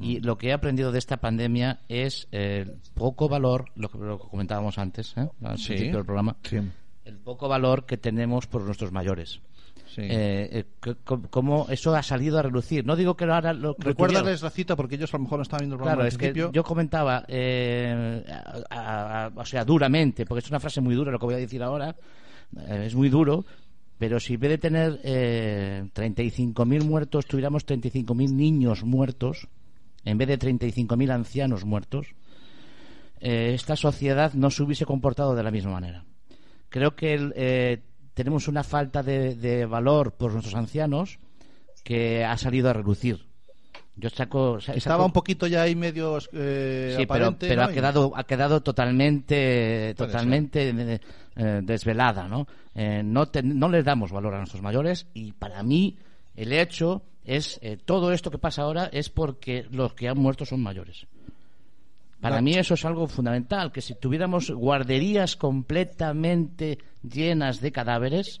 y 0.00 0.20
lo 0.20 0.36
que 0.36 0.48
he 0.48 0.52
aprendido 0.52 0.92
de 0.92 0.98
esta 0.98 1.16
pandemia 1.18 1.80
es 1.88 2.28
el 2.32 2.74
poco 2.94 3.28
valor, 3.28 3.66
lo 3.74 3.88
que, 3.88 3.98
lo 3.98 4.18
que 4.20 4.28
comentábamos 4.28 4.78
antes, 4.78 5.14
¿eh? 5.16 5.28
al 5.42 5.58
Sí. 5.58 5.68
principio 5.68 5.96
del 5.96 6.04
programa, 6.06 6.36
Sí. 6.42 6.58
el 7.04 7.16
poco 7.18 7.48
valor 7.48 7.86
que 7.86 7.96
tenemos 7.96 8.46
por 8.46 8.62
nuestros 8.62 8.92
mayores. 8.92 9.40
Sí. 9.86 10.02
Eh, 10.02 10.64
eh, 10.84 10.94
cómo 11.30 11.66
eso 11.68 11.92
ha 11.96 12.02
salido 12.04 12.38
a 12.38 12.42
relucir. 12.42 12.86
No 12.86 12.94
digo 12.94 13.16
que 13.16 13.26
lo 13.26 13.34
ahora 13.34 13.52
lo, 13.52 13.74
Recuérdales 13.76 14.40
la 14.40 14.50
cita 14.50 14.76
porque 14.76 14.94
ellos 14.94 15.12
a 15.12 15.16
lo 15.16 15.24
mejor 15.24 15.38
no 15.38 15.42
estaban 15.42 15.62
viendo 15.62 15.74
el 15.74 15.78
programa 15.80 16.08
Claro, 16.08 16.32
que 16.32 16.52
yo 16.56 16.62
comentaba, 16.62 17.24
eh, 17.26 18.24
a- 18.30 18.64
a- 18.70 19.24
a- 19.26 19.32
o 19.34 19.44
sea, 19.44 19.64
duramente, 19.64 20.24
porque 20.26 20.44
es 20.44 20.48
una 20.50 20.60
frase 20.60 20.80
muy 20.80 20.94
dura 20.94 21.10
lo 21.10 21.18
que 21.18 21.24
voy 21.26 21.34
a 21.34 21.38
decir 21.38 21.60
ahora, 21.60 21.96
eh, 22.56 22.84
es 22.86 22.94
muy 22.94 23.08
duro, 23.08 23.44
pero 23.98 24.20
si 24.20 24.34
en 24.34 24.40
vez 24.40 24.50
de 24.50 24.58
tener 24.58 25.00
eh, 25.02 25.82
35.000 25.92 26.84
muertos, 26.84 27.26
tuviéramos 27.26 27.66
35.000 27.66 28.32
niños 28.32 28.84
muertos, 28.84 29.48
en 30.04 30.18
vez 30.18 30.28
de 30.28 30.38
35.000 30.38 31.10
ancianos 31.12 31.64
muertos, 31.64 32.14
eh, 33.20 33.52
esta 33.54 33.76
sociedad 33.76 34.32
no 34.34 34.50
se 34.50 34.62
hubiese 34.62 34.86
comportado 34.86 35.34
de 35.34 35.42
la 35.42 35.50
misma 35.50 35.72
manera. 35.72 36.04
Creo 36.68 36.94
que 36.96 37.14
el, 37.14 37.32
eh, 37.36 37.82
tenemos 38.14 38.48
una 38.48 38.62
falta 38.64 39.02
de, 39.02 39.34
de 39.34 39.66
valor 39.66 40.12
por 40.12 40.32
nuestros 40.32 40.54
ancianos 40.54 41.18
que 41.84 42.24
ha 42.24 42.36
salido 42.36 42.70
a 42.70 42.72
relucir. 42.72 43.26
Yo 43.96 44.08
saco, 44.08 44.60
sa- 44.60 44.72
Estaba 44.72 45.04
un 45.04 45.12
poquito 45.12 45.46
ya 45.46 45.62
ahí 45.62 45.74
medio 45.74 46.18
eh, 46.32 46.94
Sí, 46.96 47.06
pero, 47.06 47.26
aparente, 47.26 47.48
pero 47.48 47.62
¿no? 47.62 47.68
ha 47.68 47.72
quedado 47.72 48.12
ha 48.16 48.24
quedado 48.24 48.62
totalmente 48.62 49.94
totalmente 49.96 50.70
eh, 50.70 51.00
eh, 51.36 51.60
desvelada, 51.62 52.26
¿no? 52.28 52.46
No 53.04 53.28
te- 53.28 53.42
no 53.42 53.68
les 53.68 53.84
damos 53.84 54.10
valor 54.12 54.34
a 54.34 54.38
nuestros 54.38 54.62
mayores 54.62 55.06
y 55.12 55.32
para 55.32 55.62
mí 55.62 55.98
el 56.36 56.52
hecho 56.52 57.02
es 57.36 57.58
eh, 57.62 57.76
todo 57.84 58.12
esto 58.12 58.30
que 58.30 58.38
pasa 58.38 58.62
ahora 58.62 58.86
es 58.92 59.08
porque 59.10 59.66
los 59.70 59.94
que 59.94 60.08
han 60.08 60.18
muerto 60.18 60.44
son 60.44 60.60
mayores. 60.62 61.06
Para 62.20 62.42
mí 62.42 62.54
eso 62.54 62.74
es 62.74 62.84
algo 62.84 63.06
fundamental, 63.06 63.72
que 63.72 63.80
si 63.80 63.94
tuviéramos 63.94 64.50
guarderías 64.50 65.36
completamente 65.36 66.78
llenas 67.02 67.60
de 67.62 67.72
cadáveres, 67.72 68.40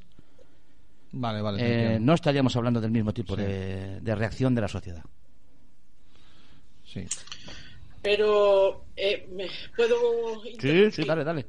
Vale, 1.12 1.40
vale. 1.40 1.58
te 1.58 1.94
eh, 1.94 1.98
no 2.00 2.12
estaríamos 2.14 2.54
hablando 2.56 2.80
del 2.80 2.90
mismo 2.90 3.12
tipo 3.14 3.34
Sí. 3.36 3.42
de, 3.42 4.00
de 4.00 4.14
reacción 4.14 4.54
de 4.54 4.60
la 4.60 4.68
sociedad. 4.68 5.02
Sí. 6.84 7.06
Pero 8.02 8.84
eh, 8.96 9.28
me- 9.32 9.48
puedo 9.76 10.42
Sí, 10.60 10.90
sí, 10.90 11.04
dale, 11.04 11.24
dale. 11.24 11.46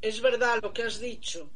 Es 0.00 0.20
verdad 0.22 0.58
lo 0.62 0.72
que 0.72 0.84
has 0.84 1.00
dicho, 1.00 1.50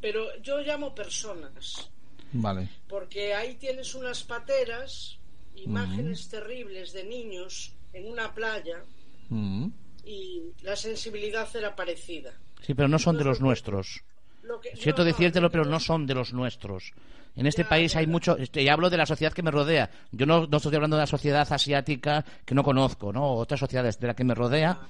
pero 0.00 0.24
yo 0.42 0.60
llamo 0.60 0.94
personas, 0.94 1.90
Vale. 2.32 2.68
porque 2.88 3.34
ahí 3.34 3.54
tienes 3.54 3.94
unas 3.94 4.22
pateras, 4.22 5.16
imágenes 5.56 6.28
terribles 6.28 6.92
de 6.92 7.04
niños 7.04 7.72
en 7.92 8.06
una 8.10 8.34
playa 8.34 8.82
Mm. 9.30 9.68
y 10.04 10.42
la 10.62 10.76
sensibilidad 10.76 11.48
era 11.56 11.74
parecida. 11.76 12.32
Sí, 12.62 12.74
pero 12.74 12.88
no 12.88 12.98
son 12.98 13.16
de 13.18 13.24
los 13.24 13.40
nuestros. 13.40 14.02
Lo 14.42 14.60
que- 14.60 14.74
Siento 14.76 15.02
no, 15.02 15.10
no, 15.10 15.12
decírtelo, 15.16 15.50
pero 15.50 15.64
no 15.64 15.78
son 15.80 16.06
de 16.06 16.14
los 16.14 16.32
nuestros. 16.32 16.92
En 17.36 17.46
este 17.46 17.62
Ya, 17.62 17.68
país 17.68 17.94
hay 17.96 18.06
ya. 18.06 18.10
mucho. 18.12 18.36
este, 18.36 18.62
Y 18.62 18.68
hablo 18.68 18.88
de 18.90 18.96
la 18.96 19.06
sociedad 19.06 19.32
que 19.32 19.42
me 19.42 19.50
rodea. 19.50 19.90
Yo 20.10 20.26
no, 20.26 20.46
no 20.46 20.56
estoy 20.56 20.74
hablando 20.74 20.96
de 20.96 21.02
la 21.02 21.06
sociedad 21.06 21.46
asiática 21.50 22.24
que 22.44 22.54
no 22.54 22.62
conozco, 22.64 23.12
¿no? 23.12 23.34
Otras 23.34 23.60
sociedades 23.60 24.00
de 24.00 24.06
la 24.06 24.14
que 24.16 24.24
me 24.24 24.34
rodea. 24.34 24.80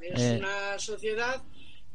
Es 0.00 0.20
Eh, 0.22 0.36
una 0.38 0.78
sociedad 0.78 1.42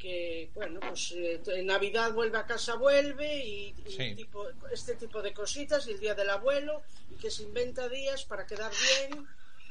que, 0.02 0.50
bueno, 0.56 0.80
pues 0.80 1.12
eh, 1.12 1.40
en 1.56 1.68
Navidad 1.68 2.12
vuelve 2.14 2.38
a 2.38 2.46
casa, 2.46 2.76
vuelve 2.76 3.46
y, 3.46 3.76
y 3.86 3.92
Sí. 3.92 4.16
tipo, 4.16 4.46
este 4.74 4.96
tipo 4.96 5.22
de 5.22 5.32
cositas 5.34 5.88
y 5.88 5.92
el 5.92 6.00
día 6.00 6.16
del 6.16 6.30
abuelo 6.30 6.82
y 7.12 7.16
que 7.22 7.30
se 7.30 7.44
inventa 7.44 7.88
días 7.88 8.26
para 8.26 8.46
quedar 8.48 8.72
bien 9.10 9.28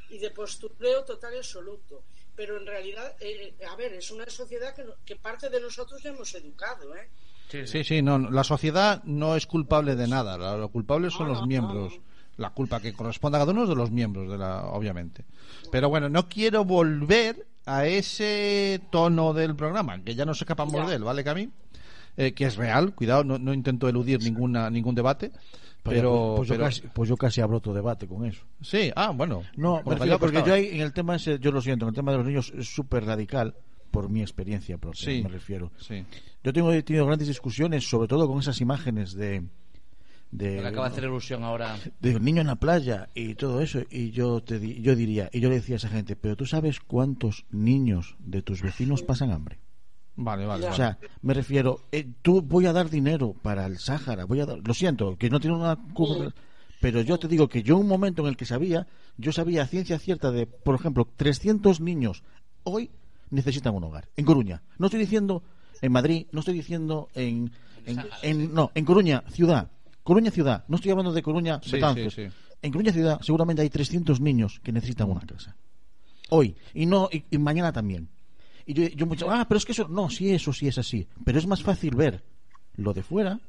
y 0.09 0.19
de 0.19 0.31
postureo 0.31 1.05
total 1.05 1.35
y 1.35 1.39
absoluto. 1.39 2.03
Pero 2.37 2.57
en 2.59 2.67
realidad, 2.67 3.15
eh, 3.21 3.55
a 3.69 3.75
ver, 3.77 3.93
es 3.95 4.11
una 4.13 4.25
sociedad 4.31 4.75
que, 4.75 4.85
no- 4.85 4.95
que 5.05 5.17
parte 5.17 5.51
de 5.51 5.61
nosotros 5.61 6.01
ya 6.03 6.11
hemos 6.11 6.33
educado, 6.35 6.95
¿eh? 6.95 7.09
Sí, 7.67 7.83
sí, 7.83 8.01
no, 8.01 8.17
no, 8.17 8.31
la 8.31 8.45
sociedad 8.45 9.03
no 9.03 9.35
es 9.35 9.45
culpable 9.49 9.97
de 9.97 10.07
nada, 10.07 10.39
lo 10.57 10.69
culpable 10.69 11.11
son 11.11 11.27
No, 11.27 11.33
los 11.33 11.41
no, 11.41 11.47
miembros. 11.49 11.95
no. 11.97 12.03
La 12.37 12.51
culpa 12.51 12.81
que 12.81 12.93
corresponde 12.95 13.37
a 13.37 13.41
cada 13.41 13.51
uno 13.53 13.65
es 13.65 13.69
de 13.69 13.75
los 13.75 13.91
miembros, 13.91 14.31
de 14.31 14.39
la, 14.39 14.65
obviamente. 14.67 15.25
Pero 15.73 15.89
bueno, 15.91 16.09
no 16.09 16.29
quiero 16.29 16.65
volver 16.65 17.45
a 17.77 17.87
ese 17.87 18.81
tono 18.91 19.33
del 19.33 19.55
programa, 19.57 20.03
que 20.03 20.15
ya 20.15 20.25
nos 20.25 20.41
escapamos 20.41 20.75
Ya. 20.75 20.87
de 20.89 20.97
él, 20.97 21.05
¿vale, 21.05 21.23
Cami? 21.25 21.49
Eh, 22.17 22.33
que 22.33 22.45
es 22.47 22.57
real, 22.57 22.95
cuidado, 22.95 23.25
no, 23.25 23.39
no 23.39 23.55
intento 23.55 23.89
eludir 23.89 24.21
ninguna, 24.23 24.69
ningún 24.71 24.95
debate. 24.95 25.31
Pues, 25.83 25.97
Pero, 25.97 26.35
pues, 26.37 26.49
yo 26.49 26.55
pero- 26.55 26.65
casi, 26.67 26.83
pues 26.93 27.09
yo 27.09 27.17
casi 27.17 27.41
abro 27.41 27.57
otro 27.57 27.73
debate 27.73 28.07
con 28.07 28.27
eso. 28.27 28.45
sí, 28.61 28.91
ah, 28.95 29.13
bueno. 29.15 29.43
No, 29.57 29.77
me 29.79 29.83
Por 29.85 29.93
refiero, 29.95 30.15
allá 30.15 30.19
porque 30.21 30.43
yo 30.47 30.53
ahí 30.53 30.69
en 30.73 30.81
el 30.83 30.93
tema 30.93 31.17
ese, 31.17 31.39
yo 31.39 31.51
lo 31.53 31.63
siento, 31.63 31.87
en 31.87 31.91
el 31.91 31.95
tema 31.95 32.11
de 32.13 32.19
los 32.19 32.27
niños 32.27 32.53
es 32.57 32.69
súper 32.69 33.05
radical 33.07 33.55
por 33.91 34.11
mi 34.11 34.21
experiencia 34.21 34.77
propia, 34.77 35.01
Sí. 35.01 35.23
me 35.23 35.31
refiero. 35.31 35.73
Sí. 35.79 36.05
Yo 36.45 36.53
tengo 36.53 36.71
he 36.73 36.83
tenido 36.83 37.07
grandes 37.07 37.29
discusiones, 37.29 37.89
sobre 37.89 38.09
todo 38.09 38.29
con 38.29 38.39
esas 38.41 38.61
imágenes 38.61 39.15
de 39.15 39.43
de, 40.31 40.65
acaba 40.67 40.89
de 40.89 40.93
hacer 40.93 41.05
ilusión 41.05 41.43
ahora. 41.45 41.77
de 42.01 42.21
niño 42.21 42.41
en 42.41 42.47
la 42.47 42.57
playa 42.57 43.09
y 43.15 43.35
todo 43.35 43.61
eso 43.61 43.81
y 43.91 44.11
yo 44.11 44.43
te 44.43 44.59
di- 44.59 44.81
yo 44.81 44.95
diría 44.95 45.29
y 45.33 45.41
yo 45.41 45.49
le 45.49 45.57
decía 45.57 45.75
a 45.75 45.79
esa 45.79 45.89
gente, 45.89 46.15
pero 46.17 46.37
tú 46.37 46.47
sabes 46.47 46.81
cuántos 46.81 47.45
niños 47.51 48.17
de 48.21 48.43
tus 48.43 48.63
vecinos 48.63 49.03
pasan 49.03 49.31
hambre. 49.33 49.59
Vale, 50.17 50.45
vale. 50.47 50.69
O 50.69 50.73
sea, 50.75 50.99
me 51.23 51.33
refiero, 51.35 51.81
eh, 51.93 52.07
tú 52.23 52.43
voy 52.43 52.67
a 52.67 52.73
dar 52.73 52.91
dinero 52.91 53.35
para 53.43 53.65
el 53.67 53.79
Sáhara, 53.79 54.25
voy 54.25 54.41
a 54.41 54.47
dar, 54.47 54.59
lo 54.67 54.75
siento, 54.75 55.17
que 55.17 55.31
no 55.31 55.41
tiene 55.41 55.57
una 55.57 55.77
curva, 55.95 56.33
pero 56.81 57.01
yo 57.01 57.19
te 57.19 57.27
digo 57.29 57.49
que 57.49 57.63
yo 57.63 57.79
un 57.79 57.87
momento 57.89 58.23
en 58.23 58.29
el 58.29 58.37
que 58.37 58.45
sabía, 58.45 58.87
yo 59.17 59.33
sabía 59.33 59.63
a 59.63 59.67
ciencia 59.67 59.99
cierta 59.99 60.31
de, 60.31 60.47
por 60.47 60.75
ejemplo, 60.75 61.09
300 61.17 61.81
niños 61.81 62.23
hoy 62.65 62.91
necesitan 63.31 63.75
un 63.75 63.85
hogar 63.85 64.09
en 64.17 64.25
Coruña. 64.27 64.63
No 64.79 64.87
estoy 64.87 65.01
diciendo 65.01 65.43
en 65.81 65.93
Madrid, 65.93 66.27
no 66.33 66.41
estoy 66.41 66.55
diciendo 66.55 67.09
en, 67.15 67.51
en, 67.87 68.01
en- 68.23 68.53
no, 68.55 68.73
en 68.75 68.85
Coruña 68.85 69.23
ciudad, 69.31 69.71
Coruña 70.03 70.31
ciudad. 70.31 70.65
No 70.69 70.77
estoy 70.77 70.91
hablando 70.91 71.13
de 71.13 71.23
Coruña 71.23 71.61
Sí, 71.63 71.73
Betanzos. 71.73 72.15
sí, 72.15 72.27
sí. 72.29 72.35
En 72.63 72.73
Coruña 72.73 72.93
ciudad 72.93 73.21
seguramente 73.23 73.63
hay 73.63 73.71
300 73.71 74.21
niños 74.21 74.61
que 74.63 74.73
necesitan 74.73 75.11
una 75.11 75.21
casa 75.21 75.57
hoy 76.33 76.55
y 76.75 76.87
no 76.87 77.09
y, 77.11 77.25
y 77.31 77.39
mañana 77.39 77.73
también 77.73 78.09
y 78.67 78.75
yo, 78.75 78.87
yo 78.89 79.07
mucho 79.07 79.29
ah 79.31 79.47
pero 79.49 79.59
es 79.59 79.65
que 79.65 79.73
eso 79.73 79.89
no 79.89 80.09
sí 80.11 80.31
eso 80.31 80.53
sí 80.53 80.69
es 80.69 80.79
así 80.79 81.09
pero 81.25 81.39
es 81.39 81.47
más 81.47 81.63
fácil 81.63 81.97
ver 81.97 82.23
lo 82.77 82.93
de 82.93 83.03
fuera 83.03 83.41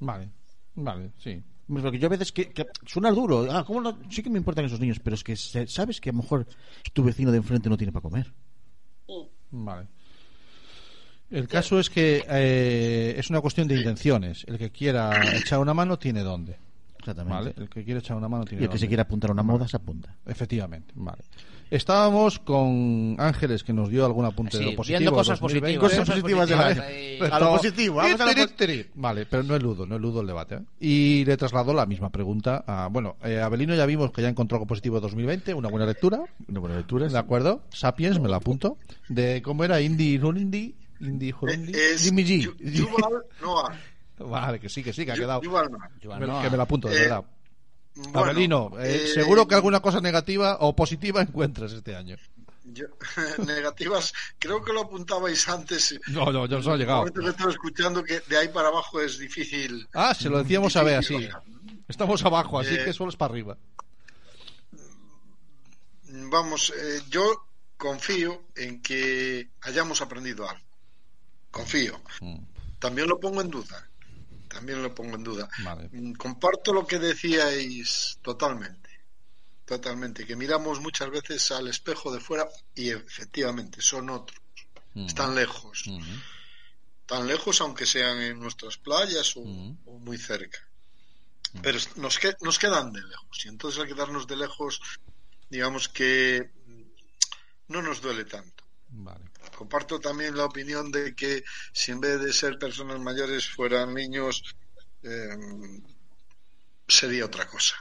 Vale, 0.00 0.28
vale, 0.74 1.12
sí. 1.18 1.42
porque 1.66 1.98
yo 1.98 2.06
a 2.06 2.10
veces 2.10 2.32
que, 2.32 2.52
que 2.52 2.66
suena 2.84 3.10
duro 3.12 3.46
ah 3.50 3.64
cómo 3.64 3.80
no? 3.80 3.98
sí 4.10 4.22
que 4.22 4.28
me 4.28 4.38
importan 4.38 4.64
esos 4.66 4.80
niños 4.80 4.98
pero 5.00 5.14
es 5.14 5.24
que 5.24 5.36
se- 5.36 5.66
sabes 5.68 6.00
que 6.00 6.10
a 6.10 6.12
lo 6.12 6.18
mejor 6.22 6.46
tu 6.92 7.02
vecino 7.02 7.30
de 7.30 7.38
enfrente 7.38 7.70
no 7.70 7.76
tiene 7.78 7.92
para 7.92 8.02
comer 8.02 8.34
Vale. 9.50 9.86
El 11.30 11.46
caso 11.48 11.78
es 11.78 11.90
que 11.90 12.24
eh, 12.28 13.14
es 13.18 13.28
una 13.30 13.40
cuestión 13.40 13.68
de 13.68 13.76
intenciones. 13.76 14.44
El 14.48 14.58
que 14.58 14.70
quiera 14.70 15.10
echar 15.36 15.58
una 15.58 15.74
mano 15.74 15.98
tiene 15.98 16.22
dónde. 16.22 16.56
exactamente 16.98 17.34
¿Vale? 17.34 17.54
El 17.58 17.68
que 17.68 17.84
quiere 17.84 18.00
echar 18.00 18.16
una 18.16 18.28
mano 18.28 18.44
tiene 18.44 18.62
y 18.62 18.64
el 18.64 18.68
que 18.68 18.72
dónde. 18.74 18.80
se 18.80 18.88
quiera 18.88 19.02
apuntar 19.02 19.30
a 19.30 19.32
una 19.34 19.42
moda 19.42 19.68
se 19.68 19.76
apunta 19.76 20.14
Efectivamente, 20.26 20.92
vale. 20.96 21.22
Estábamos 21.70 22.38
con 22.38 23.14
Ángeles 23.18 23.62
que 23.62 23.74
nos 23.74 23.90
dio 23.90 24.06
algún 24.06 24.24
apunte 24.24 24.52
Sí, 24.56 24.64
de 24.64 24.70
lo 24.70 24.76
positivo. 24.76 24.98
viendo 25.00 25.12
cosas 25.14 25.38
2020. 25.38 25.78
positivas. 25.78 26.06
Cosas 26.06 26.14
positivas 26.14 26.50
año. 26.50 26.82
ahí. 26.82 27.18
A 27.30 27.38
lo 27.40 27.50
positivo, 27.56 27.94
vamos 27.96 28.20
a 28.20 28.24
lo 28.24 28.30
Tiri, 28.34 28.46
po- 28.46 28.52
tiri. 28.56 28.86
Vale, 28.94 29.26
pero 29.26 29.42
no 29.42 29.54
eludo, 29.54 29.84
no 29.86 29.96
eludo 29.96 30.22
el 30.22 30.26
debate. 30.28 30.54
¿eh? 30.54 30.60
Y 30.80 31.24
le 31.26 31.36
trasladó 31.36 31.74
la 31.74 31.84
misma 31.84 32.08
pregunta 32.08 32.64
a, 32.66 32.86
bueno, 32.88 33.16
eh, 33.22 33.38
Abelino 33.42 33.74
ya 33.74 33.84
vimos 33.84 34.10
que 34.12 34.22
ya 34.22 34.30
encontró 34.30 34.56
algo 34.56 34.66
positivo 34.66 34.94
de 34.96 35.02
2020, 35.02 35.52
una 35.52 35.68
buena 35.68 35.84
lectura, 35.84 36.20
una 36.48 36.58
buena 36.60 36.76
lectura 36.78 37.06
¿de 37.06 37.18
acuerdo? 37.18 37.60
Sapiens, 37.68 38.18
me 38.18 38.30
la 38.30 38.36
apunto, 38.38 38.78
de 39.10 39.42
cómo 39.42 39.62
era 39.62 39.78
Indie 39.82 40.16
Rundi, 40.18 40.40
Indie 40.40 40.74
Jurundi. 41.00 41.72
Eh, 41.74 41.92
Es 41.94 42.02
Jimmy 42.02 42.24
G. 42.24 42.40
Yu- 42.42 42.56
Yuval 42.58 43.24
Noah. 43.40 43.78
Vale, 44.18 44.58
que 44.60 44.68
sí, 44.68 44.82
que 44.82 44.92
sí, 44.92 45.04
que 45.04 45.12
ha 45.12 45.14
quedado. 45.14 45.40
Yuval 45.42 45.70
Noah. 45.70 45.88
Me- 46.18 46.42
que 46.42 46.50
me 46.50 46.56
la 46.56 46.62
apunto, 46.64 46.88
de 46.88 46.96
Eh, 46.96 47.00
verdad. 47.02 47.24
Bueno, 47.94 48.18
Abelino, 48.20 48.70
eh, 48.80 49.04
eh, 49.04 49.08
seguro 49.08 49.46
que 49.48 49.54
alguna 49.56 49.80
cosa 49.80 50.00
negativa 50.00 50.58
o 50.60 50.74
positiva 50.76 51.20
encuentras 51.22 51.72
este 51.72 51.96
año. 51.96 52.16
yo- 52.64 52.86
negativas, 53.46 54.12
creo 54.38 54.62
que 54.62 54.72
lo 54.72 54.82
apuntabais 54.82 55.48
antes. 55.48 55.98
No, 56.08 56.30
no, 56.32 56.46
yo 56.46 56.60
no 56.60 56.74
he 56.74 56.78
llegado. 56.78 57.04
que 57.06 57.28
estaba 57.28 57.50
escuchando 57.50 58.04
que 58.04 58.20
de 58.20 58.36
ahí 58.36 58.48
para 58.48 58.68
abajo 58.68 59.00
es 59.00 59.18
difícil. 59.18 59.88
Ah, 59.94 60.14
se 60.14 60.28
lo 60.28 60.38
decíamos 60.42 60.76
a 60.76 60.82
Bea, 60.84 61.02
sí. 61.02 61.14
difícil 61.14 61.32
bajar. 61.34 61.48
Estamos 61.88 62.24
abajo, 62.24 62.58
así 62.60 62.74
Eh, 62.74 62.84
que 62.84 62.92
solo 62.92 63.10
es 63.10 63.16
para 63.16 63.32
arriba. 63.32 63.56
vamos, 66.30 66.72
eh, 66.76 67.00
yo 67.10 67.22
confío 67.76 68.42
en 68.56 68.80
que 68.82 69.50
hayamos 69.62 70.00
aprendido 70.00 70.48
algo. 70.48 70.62
Confío. 71.50 72.00
Mm. 72.20 72.38
También 72.78 73.08
lo 73.08 73.18
pongo 73.18 73.40
en 73.40 73.50
duda. 73.50 73.88
También 74.48 74.82
lo 74.82 74.94
pongo 74.94 75.16
en 75.16 75.24
duda. 75.24 75.48
Vale. 75.64 75.88
Mm, 75.92 76.12
Comparto 76.14 76.72
lo 76.72 76.86
que 76.86 76.98
decíais 76.98 78.18
totalmente. 78.22 78.88
Totalmente. 79.64 80.26
Que 80.26 80.36
miramos 80.36 80.80
muchas 80.80 81.10
veces 81.10 81.50
al 81.52 81.68
espejo 81.68 82.12
de 82.12 82.20
fuera 82.20 82.48
y 82.74 82.90
efectivamente 82.90 83.80
son 83.82 84.10
otros. 84.10 84.40
Mm. 84.94 85.06
Están 85.06 85.34
lejos. 85.34 85.84
Mm. 85.86 86.00
Tan 87.06 87.26
lejos 87.26 87.60
aunque 87.60 87.86
sean 87.86 88.20
en 88.20 88.38
nuestras 88.38 88.76
playas 88.76 89.36
o, 89.36 89.40
o 89.40 89.98
muy 89.98 90.18
cerca. 90.18 90.58
Pero 91.62 91.78
nos, 91.96 92.18
que- 92.18 92.36
nos 92.42 92.58
quedan 92.58 92.92
de 92.92 93.00
lejos. 93.02 93.44
Y 93.44 93.48
entonces 93.48 93.80
al 93.80 93.86
quedarnos 93.88 94.26
de 94.26 94.36
lejos, 94.36 94.80
digamos 95.48 95.88
que 95.88 96.50
no 97.68 97.80
nos 97.82 98.00
duele 98.02 98.24
tanto. 98.26 98.57
Vale. 98.90 99.24
Comparto 99.56 100.00
también 100.00 100.36
la 100.36 100.44
opinión 100.46 100.90
de 100.90 101.14
que 101.14 101.44
si 101.72 101.92
en 101.92 102.00
vez 102.00 102.20
de 102.20 102.32
ser 102.32 102.58
personas 102.58 102.98
mayores 103.00 103.48
fueran 103.48 103.92
niños, 103.94 104.42
eh, 105.02 105.36
sería 106.86 107.26
otra 107.26 107.46
cosa. 107.46 107.74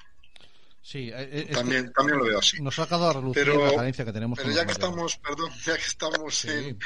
Sí, 0.81 1.09
eh, 1.13 1.47
eh, 1.49 1.53
También, 1.53 1.91
también 1.91 2.17
lo 2.17 2.25
veo 2.25 2.39
así. 2.39 2.61
nos 2.61 2.77
ha 2.79 2.83
sacado 2.83 3.09
a 3.09 3.13
relucir 3.13 3.43
Pero- 3.43 3.65
la 3.65 3.75
carencia 3.75 4.05
que 4.05 4.13
tenemos 4.13 4.37
Pero 4.39 4.51
ya 4.51 4.65
que 4.65 4.71
estamos, 4.71 5.17
perdón, 5.17 5.51
ya 5.65 5.75
que 5.77 5.83
estamos 5.85 6.35
Sí. 6.35 6.49
en- 6.49 6.79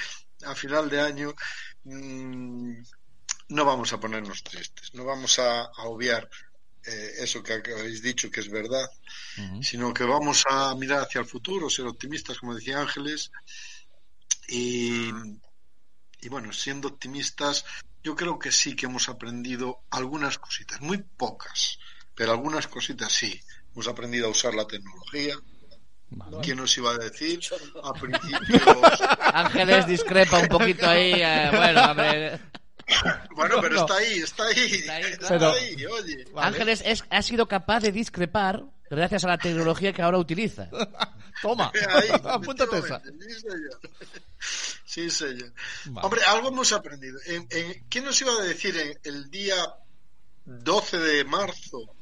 a 0.45 0.55
final 0.55 0.89
de 0.89 0.99
año, 1.01 1.33
mm, 1.83 2.73
no 3.49 3.65
vamos 3.65 3.93
a 3.93 3.99
ponernos 3.99 4.43
tristes, 4.43 4.93
no 4.93 5.05
vamos 5.05 5.37
a, 5.39 5.61
a 5.65 5.83
obviar 5.85 6.27
eh, 6.83 7.11
eso 7.19 7.43
que 7.43 7.53
habéis 7.53 8.01
dicho 8.01 8.31
que 8.31 8.39
es 8.39 8.49
verdad, 8.49 8.89
sino 9.61 9.93
que 9.93 10.03
vamos 10.03 10.43
a 10.49 10.73
mirar 10.73 11.01
hacia 11.03 11.21
el 11.21 11.27
futuro, 11.27 11.69
ser 11.69 11.85
optimistas, 11.85 12.39
como 12.39 12.55
decía 12.55 12.79
Ángeles, 12.81 13.29
y, 14.47 15.09
y 16.21 16.29
bueno, 16.29 16.51
siendo 16.53 16.87
optimistas, 16.89 17.65
yo 18.03 18.15
creo 18.15 18.39
que 18.39 18.51
sí 18.51 18.75
que 18.75 18.85
hemos 18.87 19.09
aprendido 19.09 19.83
algunas 19.91 20.37
cositas, 20.37 20.81
muy 20.81 20.97
pocas, 20.99 21.77
pero 22.15 22.31
algunas 22.31 22.67
cositas 22.67 23.11
sí. 23.13 23.39
Hemos 23.73 23.87
aprendido 23.87 24.27
a 24.27 24.31
usar 24.31 24.53
la 24.53 24.65
tecnología. 24.67 25.35
Vale. 26.09 26.37
¿Quién 26.43 26.57
nos 26.57 26.77
iba 26.77 26.91
a 26.91 26.97
decir? 26.97 27.39
A 27.83 27.93
principios. 27.93 29.01
Ángeles 29.33 29.87
discrepa 29.87 30.39
un 30.39 30.47
poquito 30.49 30.89
ahí. 30.89 31.13
eh, 31.15 31.49
bueno, 31.55 31.83
hombre. 31.91 32.39
Bueno, 33.33 33.55
pero 33.61 33.75
No. 33.75 33.81
está 33.81 33.95
ahí, 33.95 34.13
está 34.19 34.43
ahí. 34.43 34.57
Está 34.73 34.93
ahí, 34.95 35.03
Está 35.03 35.27
Pero- 35.29 35.51
ahí, 35.53 35.85
oye. 35.85 36.25
Ángeles 36.35 36.83
es- 36.85 37.05
ha 37.09 37.21
sido 37.21 37.47
capaz 37.47 37.79
de 37.79 37.93
discrepar 37.93 38.61
gracias 38.89 39.23
a 39.23 39.29
la 39.29 39.37
tecnología 39.37 39.93
que 39.93 40.01
ahora 40.01 40.17
utiliza. 40.17 40.67
Toma, 41.41 41.71
Ahí, 41.73 42.09
apúntate 42.25 42.77
esa. 42.79 43.01
Sí, 44.85 45.09
señor. 45.09 45.53
Vale. 45.85 46.05
Hombre, 46.05 46.21
algo 46.25 46.49
hemos 46.49 46.71
aprendido. 46.73 47.19
En, 47.25 47.47
en- 47.49 47.85
¿Quién 47.89 48.05
nos 48.05 48.19
iba 48.21 48.33
a 48.33 48.41
decir 48.43 48.75
en 48.77 48.99
el 49.03 49.29
día 49.31 49.55
12 50.45 50.97
de 50.97 51.23
marzo? 51.25 51.93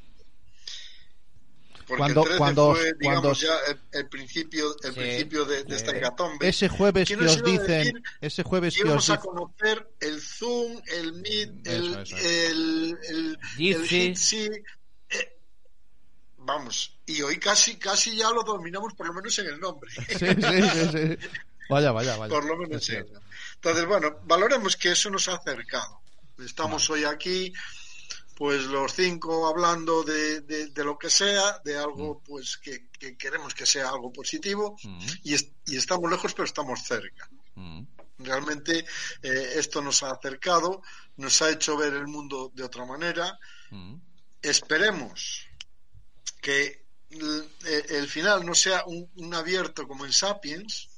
Porque 1.88 1.98
Cuando- 1.98 2.22
el 2.22 2.26
13 2.28 2.38
cuando- 2.38 2.76
fue, 2.76 2.94
digamos, 3.00 3.22
cuando- 3.22 3.34
ya 3.34 3.54
el, 3.72 3.80
el 4.00 4.10
principio, 4.10 4.76
el 4.84 4.94
Sí. 4.94 5.00
principio 5.00 5.46
de, 5.46 5.64
de 5.64 5.76
esta 5.76 5.92
Eh, 5.92 5.98
hecatombe. 5.98 6.48
Ese 6.48 6.70
jueves 6.70 7.08
que 7.08 7.16
¿Quién 7.16 7.26
nos 7.26 7.36
os 7.38 7.44
dicen, 7.44 7.68
decir 7.68 8.04
ese 8.22 8.44
jueves 8.44 8.76
que 8.76 8.84
que 8.84 8.90
os 8.90 9.10
íbamos 9.10 9.10
a 9.10 9.18
conocer 9.20 9.90
el 10.00 10.22
Zoom, 10.22 10.82
el 10.86 11.14
Meet, 11.14 11.68
el, 11.68 11.96
Eso, 12.00 12.16
el, 12.18 12.98
el, 13.10 13.40
Jitsi. 13.88 14.38
el 14.46 14.64
eh, 15.10 15.38
vamos, 16.38 16.96
y 17.08 17.24
hoy 17.24 17.40
casi, 17.40 17.78
casi 17.78 18.16
ya 18.16 18.30
lo 18.30 18.44
dominamos 18.44 18.94
por 18.94 19.08
lo 19.08 19.14
menos 19.14 19.38
en 19.40 19.48
el 19.48 19.60
nombre. 19.60 19.90
Sí, 19.92 20.04
sí, 20.08 20.26
sí, 20.28 20.90
sí. 20.92 21.28
Vaya, 21.70 21.92
vaya, 21.92 22.18
vaya. 22.18 22.30
por 22.34 22.46
lo 22.46 22.58
menos 22.58 22.90
eso. 22.90 23.22
Entonces, 23.56 23.86
bueno, 23.86 24.20
valoremos 24.24 24.76
que 24.76 24.92
eso 24.92 25.10
nos 25.10 25.28
ha 25.28 25.36
acercado. 25.36 26.02
Estamos 26.40 26.90
hoy 26.90 27.04
aquí, 27.04 27.54
pues 28.36 28.64
los 28.64 28.94
cinco 28.94 29.48
hablando 29.48 30.04
de, 30.04 30.42
de, 30.42 30.68
de 30.68 30.84
lo 30.84 30.98
que 30.98 31.10
sea, 31.10 31.60
de 31.64 31.78
algo 31.78 32.22
pues 32.26 32.58
que, 32.58 32.88
que 32.98 33.18
queremos 33.18 33.54
que 33.54 33.66
sea 33.66 33.90
algo 33.90 34.12
positivo 34.12 34.78
Mm, 34.84 35.00
y, 35.24 35.34
es- 35.34 35.52
y 35.68 35.78
estamos 35.78 36.10
lejos 36.10 36.34
pero 36.34 36.46
estamos 36.46 36.82
cerca. 36.84 37.30
mm, 37.56 37.84
Realmente 38.20 38.86
eh, 39.22 39.52
esto 39.56 39.82
nos 39.82 40.04
ha 40.04 40.12
acercado, 40.12 40.82
nos 41.18 41.42
ha 41.42 41.50
hecho 41.52 41.78
ver 41.78 41.94
el 41.94 42.08
mundo 42.08 42.52
de 42.54 42.64
otra 42.64 42.86
manera. 42.86 43.38
mm. 43.72 43.96
Esperemos 44.42 45.46
que 46.42 46.86
el, 47.10 47.50
el 47.90 48.08
final 48.08 48.46
no 48.46 48.54
sea 48.56 48.84
un, 48.86 49.10
un 49.18 49.34
abierto 49.34 49.88
como 49.88 50.06
en 50.06 50.14
Sapiens 50.14 50.89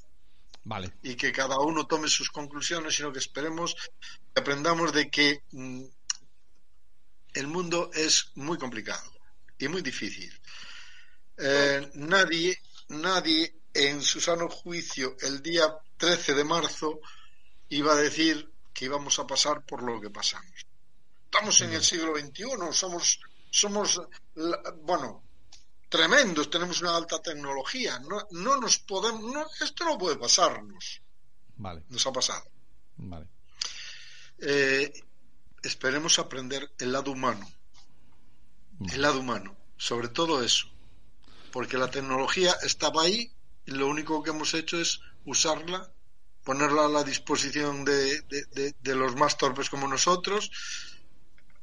Vale. 0.64 0.92
y 1.02 1.16
que 1.16 1.32
cada 1.32 1.58
uno 1.58 1.86
tome 1.86 2.08
sus 2.08 2.30
conclusiones, 2.30 2.94
sino 2.94 3.12
que 3.12 3.18
esperemos 3.18 3.74
que 3.74 4.40
aprendamos 4.40 4.92
de 4.92 5.10
que 5.10 5.42
mm, 5.50 5.84
el 7.34 7.46
mundo 7.48 7.90
es 7.94 8.30
muy 8.36 8.58
complicado 8.58 9.10
y 9.58 9.68
muy 9.68 9.82
difícil. 9.82 10.32
Eh, 11.36 11.90
nadie, 11.94 12.58
nadie 12.88 13.54
en 13.74 14.02
su 14.02 14.20
sano 14.20 14.48
juicio 14.48 15.16
el 15.20 15.42
día 15.42 15.64
13 15.96 16.34
de 16.34 16.44
marzo 16.44 17.00
iba 17.70 17.92
a 17.94 17.96
decir 17.96 18.50
que 18.72 18.84
íbamos 18.84 19.18
a 19.18 19.26
pasar 19.26 19.64
por 19.64 19.82
lo 19.82 20.00
que 20.00 20.10
pasamos. 20.10 20.66
Estamos 21.24 21.60
en 21.62 21.72
el 21.72 21.82
siglo 21.82 22.14
XXI, 22.18 22.44
somos, 22.72 23.18
somos, 23.50 24.00
la- 24.34 24.62
bueno, 24.82 25.24
tremendos, 25.92 26.48
tenemos 26.50 26.80
una 26.80 26.96
alta 26.96 27.20
tecnología, 27.20 27.98
no, 28.00 28.26
no 28.30 28.56
nos 28.56 28.78
podemos, 28.78 29.22
no, 29.22 29.44
esto 29.60 29.84
no 29.84 29.98
puede 29.98 30.16
pasarnos, 30.16 31.02
Vale, 31.56 31.84
nos 31.90 32.06
ha 32.06 32.12
pasado. 32.12 32.44
vale. 32.96 33.26
Eh, 34.38 34.90
esperemos 35.62 36.18
aprender 36.18 36.72
el 36.78 36.90
lado 36.92 37.12
humano, 37.12 37.46
el 38.90 39.02
lado 39.02 39.20
humano, 39.20 39.54
sobre 39.76 40.08
todo 40.08 40.42
eso, 40.42 40.66
porque 41.52 41.76
la 41.76 41.90
tecnología 41.90 42.56
estaba 42.62 43.02
ahí 43.02 43.30
y 43.66 43.72
lo 43.72 43.86
único 43.86 44.22
que 44.22 44.30
hemos 44.30 44.54
hecho 44.54 44.80
es 44.80 45.00
usarla, 45.26 45.92
ponerla 46.42 46.86
a 46.86 46.88
la 46.88 47.04
disposición 47.04 47.84
de, 47.84 48.22
de- 48.22 48.46
de- 48.46 48.74
de 48.80 48.94
los 48.96 49.14
más 49.14 49.36
torpes 49.36 49.68
como 49.70 49.86
nosotros, 49.86 50.50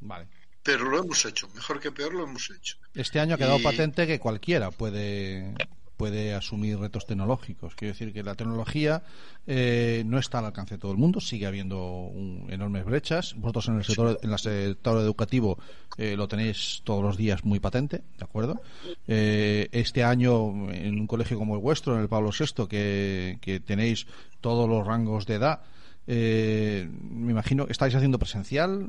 Vale. 0.02 0.30
Pero 0.63 0.89
lo 0.89 1.00
hemos 1.00 1.26
hecho, 1.26 1.48
mejor 1.56 1.80
que 1.80 1.91
peor 1.91 2.13
lo 2.13 2.24
hemos 2.24 2.50
hecho. 2.52 2.78
Este 2.93 3.19
año 3.19 3.36
ha 3.36 3.38
quedado 3.38 3.60
Y- 3.60 3.63
patente 3.63 4.06
que 4.08 4.19
cualquiera 4.19 4.72
puede 4.72 5.54
puede 5.98 6.34
asumir 6.34 6.80
retos 6.80 7.06
tecnológicos. 7.06 7.76
Quiero 7.76 7.91
decir 7.93 8.13
que 8.13 8.24
la 8.24 8.34
tecnología 8.34 9.04
eh, 9.45 10.04
no 10.06 10.17
está 10.17 10.39
al 10.39 10.45
alcance 10.45 10.76
de 10.76 10.80
todo 10.80 10.93
el 10.93 10.98
mundo, 10.98 11.19
sigue 11.19 11.45
habiendo 11.45 11.78
un- 12.06 12.48
enormes 12.50 12.86
brechas. 12.86 13.34
Vosotros 13.36 13.67
en 13.67 13.76
el 13.80 13.84
sector, 13.84 14.17
en 14.24 14.32
el 14.32 14.39
sector 14.39 14.98
educativo 15.02 15.60
eh, 15.98 16.15
lo 16.15 16.30
tenéis 16.30 16.80
todos 16.86 17.04
los 17.04 17.17
días 17.17 17.43
muy 17.43 17.60
patente, 17.60 17.98
¿de 18.17 18.24
acuerdo? 18.24 18.62
Eh, 19.10 19.67
este 19.74 20.06
año 20.06 20.72
en 20.72 20.98
un 21.02 21.06
colegio 21.06 21.38
como 21.38 21.56
el 21.56 21.62
vuestro, 21.62 21.95
en 21.95 22.02
el 22.04 22.08
Pablo 22.08 22.30
VI, 22.32 22.65
que, 22.69 23.38
que 23.41 23.60
tenéis 23.60 24.08
todos 24.39 24.69
los 24.69 24.88
rangos 24.88 25.26
de 25.26 25.34
edad, 25.36 25.63
eh, 26.08 26.88
me 27.12 27.32
imagino 27.34 27.65
que 27.65 27.74
estáis 27.74 27.93
haciendo 27.93 28.17
presencial, 28.19 28.88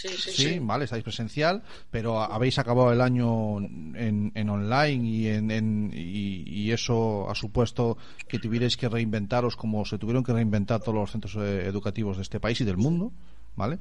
Sí, 0.00 0.08
sí, 0.10 0.30
Sí, 0.30 0.42
sí. 0.54 0.58
vale, 0.60 0.84
estáis 0.84 1.02
presencial, 1.02 1.62
pero 1.90 2.20
habéis 2.20 2.56
acabado 2.58 2.92
el 2.92 3.00
año 3.00 3.58
en, 3.58 4.30
en 4.34 4.48
online 4.48 5.04
y, 5.08 5.26
en, 5.26 5.50
en- 5.50 5.90
y, 5.92 6.44
y 6.48 6.70
eso 6.70 7.28
ha 7.28 7.34
supuesto 7.34 7.98
que 8.28 8.38
tuvierais 8.38 8.76
que 8.76 8.88
reinventaros 8.88 9.56
como 9.56 9.84
se 9.84 9.98
tuvieron 9.98 10.22
que 10.22 10.32
reinventar 10.32 10.80
todos 10.80 10.94
los 10.94 11.10
centros 11.10 11.34
eh, 11.36 11.66
educativos 11.66 12.16
de 12.16 12.22
este 12.22 12.38
país 12.38 12.60
y 12.60 12.64
del 12.64 12.76
mundo, 12.76 13.10
¿vale? 13.56 13.78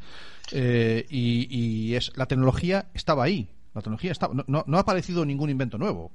Eh, 0.51 1.05
y 1.09 1.47
y 1.49 1.93
es, 1.95 2.11
la 2.15 2.25
tecnología 2.25 2.87
estaba 2.95 3.23
ahí, 3.23 3.49
la 3.75 3.81
tecnología 3.81 4.11
estaba, 4.11 4.33
no, 4.33 4.43
no, 4.47 4.63
no 4.65 4.77
ha 4.77 4.81
aparecido 4.81 5.23
ningún 5.23 5.51
invento 5.51 5.77
nuevo. 5.77 6.11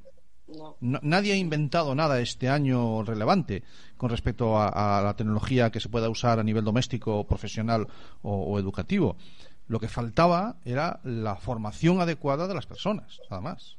No. 0.48 0.76
No- 0.80 1.00
nadie 1.02 1.32
ha 1.32 1.36
inventado 1.36 1.94
nada 1.94 2.20
este 2.20 2.48
año 2.48 3.04
relevante 3.04 3.62
con 3.96 4.10
respecto 4.10 4.58
a, 4.58 4.98
a 4.98 5.02
la 5.02 5.14
tecnología 5.14 5.70
que 5.70 5.80
se 5.80 5.88
pueda 5.88 6.10
usar 6.10 6.40
a 6.40 6.42
nivel 6.42 6.64
doméstico, 6.64 7.24
profesional 7.26 7.86
o, 8.22 8.32
o 8.52 8.58
educativo. 8.58 9.16
Lo 9.72 9.80
que 9.80 9.88
faltaba 9.88 10.56
era 10.66 11.00
la 11.02 11.34
formación 11.36 11.98
adecuada 12.02 12.46
de 12.46 12.52
las 12.52 12.66
personas, 12.66 13.18
nada 13.30 13.40
más. 13.40 13.78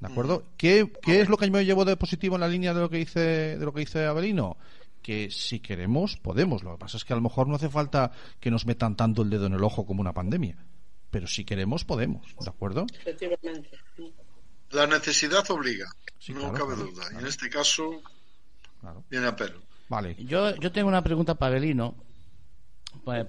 ¿De 0.00 0.06
acuerdo? 0.06 0.44
¿Qué, 0.58 0.92
qué 1.00 1.22
es 1.22 1.30
lo 1.30 1.38
que 1.38 1.46
yo 1.46 1.52
me 1.52 1.64
llevo 1.64 1.86
de 1.86 1.96
positivo 1.96 2.34
en 2.34 2.42
la 2.42 2.48
línea 2.48 2.74
de 2.74 2.80
lo 2.82 2.90
que 2.90 2.98
dice, 2.98 3.20
de 3.56 3.64
lo 3.64 3.72
que 3.72 3.80
dice 3.80 4.04
Abelino? 4.04 4.58
Que 5.00 5.30
si 5.30 5.60
queremos, 5.60 6.18
podemos. 6.18 6.62
Lo 6.62 6.72
que 6.72 6.78
pasa 6.80 6.98
es 6.98 7.06
que 7.06 7.14
a 7.14 7.16
lo 7.16 7.22
mejor 7.22 7.48
no 7.48 7.54
hace 7.54 7.70
falta 7.70 8.12
que 8.38 8.50
nos 8.50 8.66
metan 8.66 8.96
tanto 8.96 9.22
el 9.22 9.30
dedo 9.30 9.46
en 9.46 9.54
el 9.54 9.64
ojo 9.64 9.86
como 9.86 10.02
una 10.02 10.12
pandemia. 10.12 10.58
Pero 11.10 11.26
si 11.26 11.42
queremos, 11.46 11.86
podemos. 11.86 12.26
¿De 12.38 12.50
acuerdo? 12.50 12.84
Efectivamente. 12.92 13.70
La 14.72 14.86
necesidad 14.86 15.50
obliga, 15.50 15.86
Sí, 16.18 16.34
no 16.34 16.40
claro, 16.50 16.54
cabe 16.54 16.74
claro, 16.74 16.90
duda. 16.90 17.04
Y 17.14 17.16
en 17.20 17.26
este 17.26 17.48
caso 17.48 18.02
Claro. 18.82 19.02
viene 19.08 19.26
a 19.28 19.34
pelo. 19.34 19.62
Vale. 19.88 20.16
Yo, 20.22 20.54
yo 20.56 20.70
tengo 20.70 20.88
una 20.88 21.02
pregunta 21.02 21.34
para 21.34 21.54
Belino, 21.54 21.94
pues, 21.96 22.07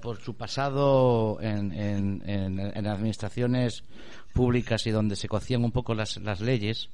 por 0.02 0.20
su 0.22 0.36
pasado 0.36 1.38
en, 1.42 1.72
en, 1.72 2.22
en- 2.30 2.60
en 2.60 2.88
administraciones 2.88 3.84
públicas 4.34 4.86
y 4.88 4.92
donde 4.92 5.16
se 5.16 5.28
cocían 5.28 5.64
un 5.64 5.72
poco 5.72 5.94
las, 5.94 6.18
las 6.18 6.42
leyes. 6.42 6.90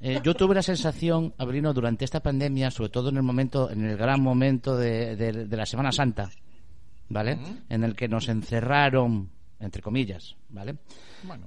Eh, 0.00 0.20
yo 0.22 0.34
tuve 0.34 0.54
la 0.54 0.62
sensación, 0.62 1.32
Abrino, 1.38 1.72
durante 1.72 2.04
esta 2.04 2.20
pandemia, 2.20 2.70
sobre 2.70 2.90
todo 2.90 3.08
en 3.10 3.16
el 3.16 3.22
momento, 3.22 3.70
en 3.70 3.84
el 3.84 3.96
gran 3.96 4.20
momento 4.20 4.76
de, 4.76 5.16
de- 5.16 5.46
de 5.46 5.56
la 5.56 5.66
Semana 5.66 5.92
Santa, 5.92 6.30
¿vale? 7.08 7.38
En 7.68 7.84
el 7.84 7.94
que 7.94 8.08
nos 8.08 8.28
encerraron, 8.28 9.30
entre 9.60 9.80
comillas, 9.82 10.36
¿vale? 10.50 10.76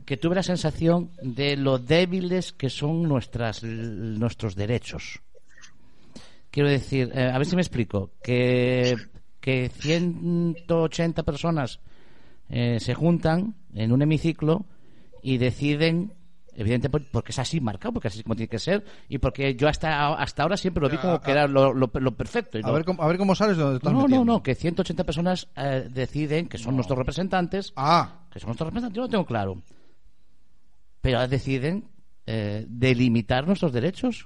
Que 0.06 0.18
tuve 0.18 0.36
la 0.36 0.44
sensación 0.44 1.12
de 1.22 1.56
lo 1.56 1.78
débiles 1.78 2.52
que 2.54 2.70
son 2.70 3.04
nuestras, 3.04 3.64
nuestros 3.64 4.56
derechos. 4.56 5.20
Quiero 6.50 6.70
decir, 6.70 7.12
eh, 7.14 7.30
a 7.32 7.38
ver 7.38 7.46
si 7.46 7.56
me 7.56 7.62
explico, 7.62 8.12
que, 8.24 8.96
que 9.48 9.70
180 9.70 11.24
personas 11.24 11.80
eh, 12.50 12.80
se 12.82 12.94
juntan 12.94 13.56
en 13.74 13.94
un 13.94 14.02
hemiciclo 14.02 14.66
y 15.24 15.38
deciden, 15.38 16.12
evidentemente 16.54 16.90
por- 16.90 17.10
porque 17.12 17.32
es 17.32 17.40
así 17.40 17.62
marcado, 17.62 17.94
porque 17.94 18.10
así 18.10 18.18
es 18.20 18.24
como 18.24 18.36
tiene 18.36 18.50
que 18.50 18.60
ser, 18.60 18.84
y 19.08 19.20
porque 19.20 19.56
yo 19.56 19.70
hasta, 19.70 20.14
hasta 20.16 20.44
ahora 20.44 20.58
siempre 20.58 20.82
lo 20.82 20.90
vi 20.90 20.98
como 20.98 21.22
que 21.22 21.32
era 21.32 21.48
lo, 21.48 21.74
lo- 21.74 21.90
lo 21.94 22.12
perfecto. 22.18 22.58
y 22.60 22.62
A 22.62 22.68
no- 22.68 22.74
ver, 22.74 22.84
cómo, 22.84 23.02
a 23.02 23.08
ver 23.08 23.18
cómo 23.18 23.36
sales 23.36 23.56
de 23.56 23.64
donde 23.64 23.78
estás 23.78 23.94
no, 23.94 24.00
no, 24.00 24.04
metiendo. 24.08 24.34
no, 24.34 24.44
que 24.44 24.54
180 24.54 25.06
personas 25.06 25.48
eh, 25.56 25.88
deciden, 25.90 26.50
que 26.50 26.58
son 26.58 26.76
nuestros 26.76 26.98
representantes, 27.00 27.72
Ah, 27.78 28.26
que 28.30 28.42
son 28.42 28.48
nuestros 28.50 28.68
representantes, 28.68 28.98
yo 28.98 29.04
lo 29.04 29.08
tengo 29.10 29.26
claro, 29.26 29.62
pero 31.00 31.26
deciden 31.30 31.86
eh, 32.26 32.66
delimitar 32.68 33.48
nuestros 33.48 33.72
derechos 33.72 34.26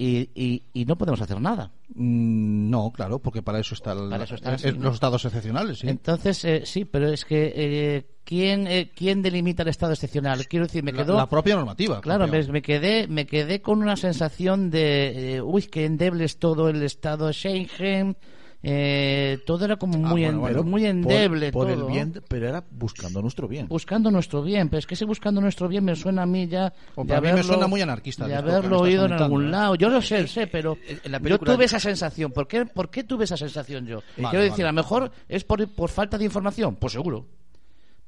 y, 0.00 0.30
y, 0.34 0.62
y 0.72 0.86
no 0.86 0.96
podemos 0.96 1.20
hacer 1.20 1.38
nada. 1.42 1.72
mm, 1.94 2.70
no, 2.70 2.90
claro, 2.90 3.18
porque 3.18 3.42
para 3.42 3.58
eso 3.58 3.74
están 3.74 4.10
eh, 4.10 4.26
eh, 4.62 4.72
¿no? 4.72 4.84
los 4.84 4.94
estados 4.94 5.22
excepcionales, 5.26 5.80
sí. 5.80 5.88
Entonces, 5.90 6.42
eh, 6.46 6.62
sí, 6.64 6.86
pero 6.86 7.08
es 7.08 7.26
que 7.26 7.52
eh, 7.54 8.06
¿quién, 8.24 8.66
eh, 8.66 8.90
¿quién 8.94 9.20
delimita 9.20 9.62
el 9.62 9.68
estado 9.68 9.92
excepcional? 9.92 10.48
Quiero 10.48 10.64
decir, 10.64 10.82
me 10.82 10.94
quedó... 10.94 11.16
la, 11.16 11.28
propia 11.28 11.54
normativa. 11.54 12.00
Claro, 12.00 12.26
me, 12.28 12.42
me 12.44 12.62
quedé 12.62 13.08
me 13.08 13.26
quedé 13.26 13.60
con 13.60 13.82
una 13.82 13.96
sensación 13.96 14.70
de 14.70 15.34
eh, 15.34 15.42
uy 15.42 15.64
que 15.64 15.84
endeble 15.84 16.24
es 16.24 16.38
todo 16.38 16.70
el 16.70 16.82
estado 16.82 17.26
de 17.26 17.34
Schengen 17.34 18.16
eh, 18.62 19.38
todo 19.46 19.64
era 19.64 19.76
como 19.76 19.96
muy, 19.96 20.20
bueno, 20.22 20.28
en- 20.34 20.40
bueno, 20.40 20.62
muy 20.64 20.82
Por- 20.82 20.90
endeble 20.90 21.50
por, 21.50 21.66
todo, 21.68 21.74
el 21.86 21.90
bien, 21.90 22.22
pero 22.28 22.46
era 22.48 22.62
buscando 22.70 23.22
nuestro 23.22 23.48
bien. 23.48 23.66
buscando 23.68 24.10
nuestro 24.10 24.42
bien 24.42 24.68
pero 24.68 24.78
es 24.80 24.86
que 24.86 24.94
ese 24.94 25.06
buscando 25.06 25.40
nuestro 25.40 25.66
bien 25.66 25.82
me 25.84 25.96
suena 25.96 26.22
a 26.22 26.26
mí 26.26 26.46
ya 26.46 26.72
O 26.94 27.02
de 27.04 27.08
me 27.08 27.16
haberlo- 27.30 27.42
suena 27.42 27.66
muy 27.66 27.80
anarquista 27.80 28.28
de 28.28 28.34
haberlo 28.34 28.80
oído 28.80 29.06
en 29.06 29.12
algún 29.14 29.46
¿eh? 29.46 29.50
lado 29.50 29.74
yo 29.76 29.88
lo 29.88 30.02
sé 30.02 30.26
sé 30.28 30.46
pero 30.46 30.76
en 30.86 31.10
la 31.12 31.18
yo 31.20 31.38
tuve 31.38 31.64
esa 31.64 31.80
sensación 31.80 32.32
¿por 32.32 32.46
qué, 32.46 32.66
por 32.66 32.90
qué 32.90 33.02
tuve 33.04 33.24
esa 33.24 33.38
sensación 33.38 33.86
yo? 33.86 34.02
Vale, 34.18 34.28
quiero 34.30 34.42
decir 34.44 34.64
vale. 34.64 34.68
a 34.68 34.72
lo 34.72 34.76
mejor 34.76 35.10
es 35.28 35.44
por, 35.44 35.66
por 35.68 35.88
falta 35.88 36.18
de 36.18 36.24
información 36.26 36.76
pues 36.76 36.92
seguro 36.92 37.26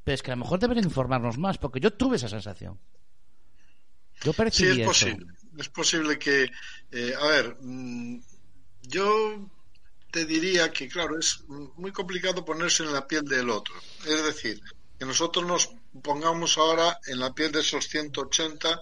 pero 0.05 0.15
es 0.17 0.23
que 0.23 0.33
a 0.33 0.37
lo 0.37 0.41
mejor 0.43 0.59
deberían 0.59 0.85
informarnos 0.85 1.39
más 1.39 1.57
porque 1.57 1.81
yo 1.81 1.93
tuve 1.95 2.17
esa 2.17 2.29
sensación 2.29 2.79
yo 4.23 4.33
Sí, 4.33 4.37
percibí 4.37 4.71
es 4.71 4.79
eso. 4.79 4.87
posible. 4.89 5.27
Es 5.59 5.69
posible 5.69 6.19
que, 6.19 6.45
eh, 6.93 7.13
a 7.21 7.27
ver, 7.27 7.57
mm, 7.61 8.21
yo 8.83 9.51
te 10.13 10.25
diría 10.25 10.71
que, 10.71 10.89
claro, 10.89 11.19
es 11.19 11.43
muy 11.49 11.91
complicado 11.91 12.45
ponerse 12.45 12.85
en 12.85 12.93
la 12.93 13.09
piel 13.09 13.25
del 13.25 13.51
otro. 13.51 13.75
Es 14.07 14.23
decir, 14.23 14.63
que 14.99 15.05
nosotros 15.05 15.45
nos 15.45 15.71
pongamos 16.03 16.59
ahora 16.59 16.99
en 17.07 17.19
la 17.19 17.35
piel 17.35 17.51
de 17.51 17.61
esos 17.61 17.89
180 17.89 18.81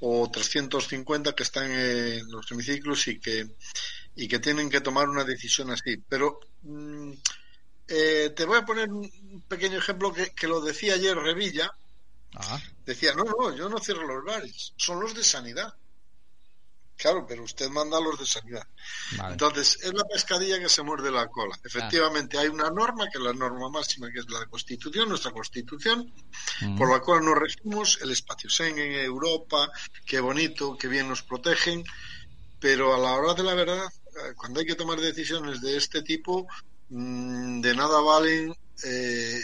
o 0.00 0.30
350 0.30 1.34
que 1.34 1.42
están 1.44 1.70
en 1.70 2.28
los 2.30 2.50
hemiciclos 2.50 3.06
y 3.06 3.20
que, 3.20 3.54
y 4.16 4.26
que 4.26 4.40
tienen 4.40 4.68
que 4.68 4.80
tomar 4.80 5.08
una 5.08 5.24
decisión 5.24 5.70
así. 5.70 5.96
Pero 6.08 6.40
mm, 6.62 7.12
eh, 7.88 8.32
te 8.34 8.44
voy 8.44 8.58
a 8.58 8.64
poner 8.64 8.90
un 8.90 9.44
pequeño 9.46 9.78
ejemplo 9.78 10.12
que, 10.12 10.30
que 10.30 10.48
lo 10.48 10.60
decía 10.60 10.94
ayer 10.94 11.16
Revilla, 11.16 11.70
Ah, 12.34 12.60
Decía, 12.86 13.14
no, 13.14 13.24
no, 13.24 13.54
yo 13.54 13.68
no 13.68 13.78
cierro 13.78 14.06
los 14.06 14.24
bares, 14.24 14.72
son 14.76 15.00
los 15.00 15.14
de 15.14 15.22
sanidad. 15.22 15.74
Claro, 16.96 17.26
pero 17.26 17.42
usted 17.42 17.68
manda 17.68 17.98
a 17.98 18.00
los 18.00 18.18
de 18.18 18.26
sanidad. 18.26 18.64
vale. 19.16 19.32
Entonces, 19.32 19.78
es 19.82 19.92
la 19.92 20.04
pescadilla 20.04 20.60
que 20.60 20.68
se 20.68 20.82
muerde 20.82 21.10
la 21.10 21.26
cola. 21.26 21.58
Efectivamente, 21.64 22.38
hay 22.38 22.48
una 22.48 22.70
norma, 22.70 23.08
que 23.10 23.18
es 23.18 23.24
la 23.24 23.32
norma 23.32 23.68
máxima, 23.70 24.10
que 24.12 24.20
es 24.20 24.30
la 24.30 24.46
Constitución, 24.46 25.08
nuestra 25.08 25.32
Constitución, 25.32 26.12
por 26.78 26.90
la 26.90 27.00
cual 27.00 27.24
nos 27.24 27.38
regimos, 27.38 27.98
el 28.02 28.10
espacio 28.12 28.48
Schengen, 28.48 28.92
Europa, 28.92 29.68
qué 30.06 30.20
bonito, 30.20 30.76
qué 30.78 30.86
bien 30.86 31.08
nos 31.08 31.22
protegen, 31.22 31.82
pero 32.60 32.94
a 32.94 32.98
la 32.98 33.12
hora 33.14 33.34
de 33.34 33.42
la 33.42 33.54
verdad, 33.54 33.84
eh, 33.84 34.34
cuando 34.36 34.60
hay 34.60 34.66
que 34.66 34.76
tomar 34.76 35.00
decisiones 35.00 35.60
de 35.60 35.76
este 35.76 36.02
tipo, 36.02 36.46
mm, 36.90 37.60
de 37.60 37.74
nada 37.74 38.00
valen. 38.00 38.54
eh, 38.84 39.40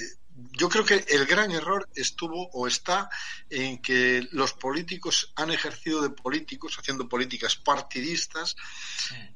yo 0.58 0.68
creo 0.68 0.84
que 0.84 1.04
el 1.08 1.24
gran 1.24 1.52
error 1.52 1.88
estuvo 1.94 2.50
o 2.52 2.66
está 2.66 3.08
en 3.48 3.80
que 3.80 4.26
los 4.32 4.52
políticos 4.54 5.32
han 5.36 5.50
ejercido 5.52 6.02
de 6.02 6.10
políticos, 6.10 6.76
haciendo 6.78 7.08
políticas 7.08 7.54
partidistas, 7.56 8.56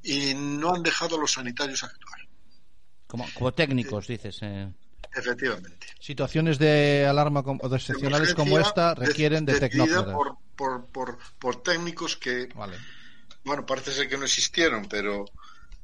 y 0.03 0.35
no 0.35 0.75
han 0.75 0.83
dejado 0.83 1.17
a 1.17 1.21
los 1.21 1.33
sanitarios 1.33 1.85
actuar. 1.85 2.21
como, 3.07 3.27
como 3.35 3.53
técnicos 3.53 4.09
dices 4.09 4.39
eh. 4.43 4.73
Efectivamente. 5.15 5.87
Situaciones 6.01 6.59
de 6.59 7.07
alarma 7.07 7.41
o 7.45 7.69
de 7.69 7.77
excepcionales 7.77 8.35
como 8.35 8.59
esta 8.59 8.95
requieren 8.95 9.45
de 9.45 9.61
tecnócratas. 9.61 10.15
por, 10.15 10.39
por, 10.57 10.87
por, 10.87 11.19
por 11.39 11.63
técnicos 11.63 12.17
que, 12.17 12.49
Vale. 12.55 12.79
bueno, 13.45 13.65
parece 13.67 13.93
ser 13.93 14.09
que 14.09 14.17
no 14.17 14.25
existieron, 14.25 14.87
pero, 14.89 15.27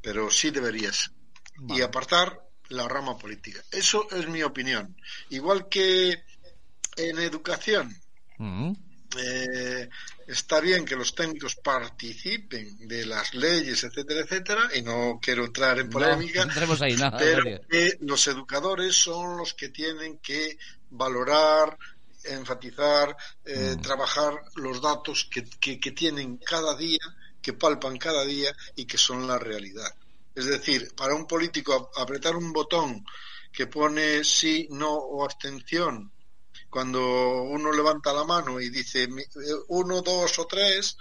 pero 0.00 0.30
sí 0.30 0.50
deberías. 0.50 1.12
Y 1.68 1.82
apartar 1.82 2.47
la 2.70 2.86
rama 2.88 3.16
política. 3.18 3.62
Eso 3.70 4.08
es 4.10 4.26
mi 4.28 4.42
opinión. 4.42 4.96
Igual 5.30 5.68
que 5.68 6.22
en 6.96 7.18
educación, 7.18 7.94
Mm. 8.38 8.72
eh, 9.18 9.88
está 10.26 10.60
bien 10.60 10.84
que 10.84 10.94
los 10.96 11.14
técnicos 11.14 11.56
participen 11.56 12.86
de 12.86 13.06
las 13.06 13.34
leyes, 13.34 13.82
etcétera, 13.84 14.20
etcétera, 14.20 14.68
y 14.74 14.82
no 14.82 15.18
quiero 15.20 15.44
entrar 15.46 15.78
en 15.78 15.88
polémica, 15.90 16.44
no 16.46 16.52
ahí 16.82 16.96
pero 17.18 17.42
que 17.68 17.96
los 18.00 18.26
educadores 18.26 18.94
son 18.96 19.38
los 19.38 19.54
que 19.54 19.70
tienen 19.70 20.18
que 20.18 20.58
valorar, 20.90 21.76
enfatizar, 22.24 23.16
eh, 23.44 23.74
Mm. 23.76 23.80
trabajar 23.82 24.34
los 24.56 24.80
datos 24.82 25.28
que, 25.30 25.44
que- 25.60 25.80
que 25.80 25.92
tienen 25.92 26.36
cada 26.38 26.76
día, 26.76 26.98
que 27.40 27.52
palpan 27.54 27.96
cada 27.96 28.24
día 28.24 28.52
y 28.76 28.84
que 28.84 28.98
son 28.98 29.26
la 29.26 29.38
realidad. 29.38 29.90
Es 30.38 30.46
decir, 30.46 30.94
para 30.94 31.16
un 31.16 31.26
político 31.26 31.90
apretar 31.96 32.36
un 32.36 32.52
botón 32.52 33.04
que 33.52 33.66
pone 33.66 34.22
sí, 34.22 34.68
no 34.70 34.94
o 34.94 35.24
abstención, 35.24 36.12
cuando 36.70 37.42
uno 37.42 37.72
levanta 37.72 38.12
la 38.12 38.22
mano 38.22 38.60
y 38.60 38.70
dice 38.70 39.02
eh, 39.02 39.08
uno, 39.66 40.00
dos 40.00 40.38
o 40.38 40.46
tres, 40.46 40.96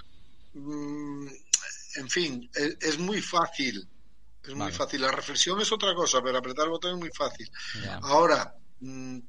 mm, 0.56 1.28
en 1.98 2.10
fin, 2.10 2.50
es, 2.52 2.78
es 2.82 2.98
muy 2.98 3.22
fácil. 3.22 3.88
Es 4.44 4.56
muy 4.56 4.72
fácil. 4.72 5.02
La 5.02 5.12
reflexión 5.12 5.62
es 5.62 5.72
otra 5.72 5.94
cosa, 5.94 6.20
pero 6.24 6.40
apretar 6.40 6.66
el 6.66 6.72
botón 6.72 6.94
es 6.94 6.98
muy 6.98 7.12
fácil. 7.12 7.48
Ahora, 8.02 8.56
mm, 8.80 9.20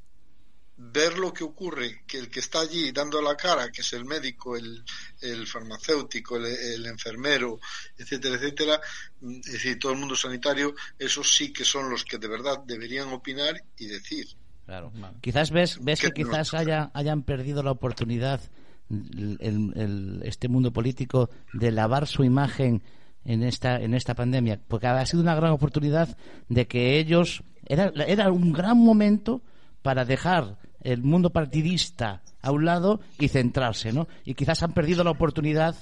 ver 0.80 1.18
lo 1.18 1.32
que 1.32 1.42
ocurre, 1.44 2.02
que 2.06 2.18
el 2.18 2.28
que 2.30 2.38
está 2.40 2.60
allí 2.60 2.92
dando 2.92 3.20
la 3.20 3.36
cara, 3.36 3.70
que 3.70 3.80
es 3.82 3.92
el 3.92 4.04
médico, 4.04 4.56
el, 4.56 4.84
el 5.20 5.46
farmacéutico, 5.46 6.36
el, 6.36 6.46
el 6.46 6.86
enfermero, 6.86 7.58
etcétera, 7.98 8.36
etcétera, 8.36 8.80
mm, 9.20 9.38
es 9.44 9.52
decir, 9.52 9.78
todo 9.78 9.92
el 9.92 9.98
mundo 9.98 10.14
sanitario, 10.14 10.74
esos 10.98 11.30
sí 11.34 11.52
que 11.52 11.64
son 11.64 11.90
los 11.90 12.04
que 12.04 12.18
de 12.18 12.28
verdad 12.28 12.60
deberían 12.64 13.08
opinar 13.08 13.60
y 13.76 13.86
decir. 13.86 14.28
Claro. 14.66 14.92
Quizás 15.20 15.50
ves, 15.50 15.78
ves 15.82 16.00
que 16.00 16.12
Que 16.12 16.22
no- 16.22 16.30
quizás 16.30 16.54
haya, 16.54 16.90
hayan 16.94 17.22
perdido 17.22 17.62
la 17.62 17.70
oportunidad 17.72 18.40
el- 18.90 19.36
el- 19.40 19.72
el- 19.76 20.22
este 20.24 20.48
mundo 20.48 20.72
político 20.72 21.28
de 21.52 21.72
lavar 21.72 22.06
su 22.06 22.22
imagen 22.24 22.82
en 23.24 23.42
esta 23.42 23.80
en 23.80 23.92
esta 23.94 24.14
pandemia, 24.14 24.60
porque 24.68 24.86
ha 24.86 25.04
sido 25.04 25.22
una 25.22 25.34
gran 25.34 25.50
oportunidad 25.50 26.16
de 26.48 26.66
que 26.66 26.98
ellos 26.98 27.42
era 27.66 27.92
era 28.06 28.30
un 28.30 28.52
gran 28.52 28.78
momento 28.78 29.42
para 29.82 30.04
dejar 30.06 30.56
el 30.82 31.02
mundo 31.02 31.30
partidista 31.30 32.22
a 32.42 32.50
un 32.52 32.64
lado 32.64 33.00
y 33.18 33.28
centrarse, 33.28 33.92
¿no? 33.92 34.08
Y 34.24 34.34
quizás 34.34 34.62
han 34.62 34.72
perdido 34.74 35.02
la 35.04 35.10
oportunidad 35.10 35.74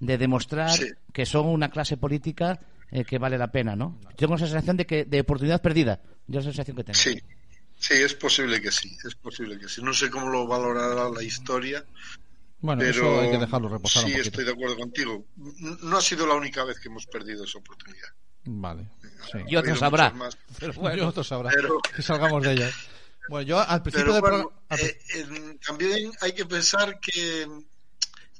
de 0.00 0.18
demostrar 0.18 0.70
Sí. 0.70 0.86
que 1.12 1.26
son 1.26 1.46
una 1.46 1.70
clase 1.70 1.96
política 1.96 2.60
eh, 2.90 3.04
que 3.04 3.18
vale 3.18 3.36
la 3.36 3.50
pena, 3.52 3.76
¿no? 3.76 3.98
Tengo 4.16 4.34
la 4.34 4.38
sensación 4.38 4.76
de 4.76 4.86
que 4.86 5.04
de 5.04 5.20
oportunidad 5.20 5.60
perdida. 5.60 6.00
Yo 6.26 6.38
la 6.40 6.44
sensación 6.44 6.76
que 6.76 6.84
tengo. 6.84 6.98
Sí, 6.98 7.20
sí, 7.78 7.94
es 7.94 8.14
posible 8.14 8.60
que 8.62 8.70
sí, 8.70 8.96
es 9.06 9.14
posible 9.14 9.58
que 9.58 9.68
sí. 9.68 9.82
No 9.82 9.92
sé 9.92 10.08
cómo 10.10 10.28
lo 10.28 10.46
valorará 10.46 11.08
la 11.10 11.22
historia, 11.22 11.84
Bueno, 12.60 12.80
pero 12.80 12.90
eso 12.90 13.20
hay 13.20 13.30
que 13.30 13.38
dejarlo 13.38 13.68
reposar 13.68 14.04
sí 14.04 14.14
un 14.14 14.20
estoy 14.20 14.44
de 14.44 14.52
acuerdo 14.52 14.76
contigo. 14.78 15.24
No 15.36 15.96
ha 15.98 16.00
sido 16.00 16.26
la 16.26 16.34
única 16.34 16.64
vez 16.64 16.78
que 16.80 16.88
hemos 16.88 17.06
perdido 17.06 17.44
esa 17.44 17.58
oportunidad. 17.58 18.08
Vale. 18.46 18.88
Sí. 19.30 19.38
Y 19.48 19.56
otros 19.56 19.82
habrá. 19.82 20.10
más. 20.10 20.38
Pero 20.58 20.72
Yo 20.72 20.80
bueno. 20.80 21.08
otro 21.08 21.22
sabrá. 21.22 21.50
Pero- 21.54 21.78
Que 21.94 22.00
salgamos 22.02 22.42
de 22.42 22.52
ella. 22.52 22.70
Bueno, 23.28 23.46
yo 23.46 23.60
al 23.60 23.82
principio 23.82 24.06
Pero 24.06 24.20
bueno, 24.20 24.62
eh, 24.70 25.58
también 25.66 26.12
hay 26.20 26.32
que 26.32 26.46
pensar 26.46 26.98
que, 27.00 27.46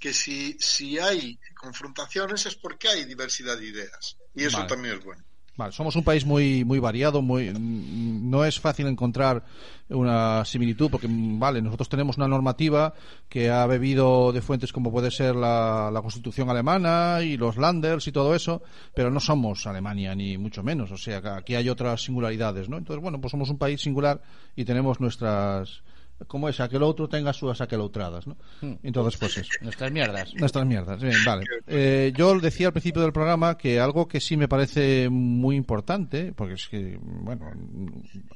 que 0.01 0.13
si, 0.13 0.57
si 0.59 0.99
hay 0.99 1.39
confrontaciones 1.55 2.47
es 2.47 2.55
porque 2.55 2.89
hay 2.89 3.05
diversidad 3.05 3.59
de 3.59 3.67
ideas. 3.67 4.17
Y 4.35 4.45
eso 4.45 4.59
Vale. 4.59 4.69
también 4.69 4.99
es 4.99 5.05
bueno. 5.05 5.25
Vale, 5.59 5.73
somos 5.73 5.97
un 5.97 6.05
país 6.05 6.25
muy 6.25 6.65
muy 6.65 6.79
variado, 6.79 7.21
muy 7.21 7.51
mm, 7.51 8.31
no 8.31 8.45
es 8.45 8.61
fácil 8.61 8.87
encontrar 8.87 9.43
una 9.89 10.45
similitud 10.45 10.89
porque 10.89 11.09
mm, 11.09 11.41
vale, 11.41 11.61
nosotros 11.61 11.89
tenemos 11.89 12.17
una 12.17 12.29
normativa 12.29 12.95
que 13.29 13.51
ha 13.51 13.67
bebido 13.67 14.31
de 14.31 14.41
fuentes 14.41 14.73
como 14.73 14.93
puede 14.93 15.11
ser 15.11 15.35
la, 15.35 15.91
Constitución 16.01 16.49
alemana 16.49 17.23
y 17.23 17.37
los 17.37 17.57
Landers 17.57 18.07
y 18.07 18.13
todo 18.13 18.37
eso, 18.37 18.63
pero 18.95 19.11
no 19.11 19.19
somos 19.19 19.67
Alemania 19.67 20.15
ni 20.15 20.39
mucho 20.39 20.63
menos, 20.63 20.93
o 20.93 20.97
sea, 20.97 21.21
aquí 21.37 21.57
hay 21.57 21.69
otras 21.69 22.05
singularidades, 22.05 22.69
¿no? 22.69 22.79
Entonces, 22.79 23.03
bueno, 23.03 23.21
pues 23.21 23.33
somos 23.33 23.51
un 23.51 23.59
país 23.59 23.81
singular 23.81 24.23
y 24.55 24.65
tenemos 24.65 25.01
nuestras 25.01 25.83
como 26.27 26.49
es, 26.49 26.61
a 26.61 26.69
que 26.69 26.77
el 26.77 26.83
otro 26.83 27.09
tenga 27.09 27.33
sus 27.33 27.61
aqueloutradas, 27.61 28.27
¿no? 28.27 28.37
Entonces, 28.83 29.19
pues 29.19 29.39
eso. 29.39 29.53
Nuestras 29.61 29.93
mierdas. 29.93 30.35
Nuestras 30.35 30.67
mierdas, 30.67 31.01
bien, 31.01 31.17
vale. 31.25 31.45
Eh, 31.67 32.13
yo 32.17 32.39
decía 32.41 32.69
al 32.69 32.73
principio 32.73 33.03
del 33.03 33.13
programa 33.13 33.57
que 33.57 33.79
algo 33.79 34.09
que 34.09 34.21
sí 34.21 34.37
me 34.37 34.49
parece 34.49 35.09
muy 35.09 35.57
importante, 35.57 36.33
porque 36.35 36.55
es 36.55 36.69
que, 36.69 36.99
bueno, 37.01 37.51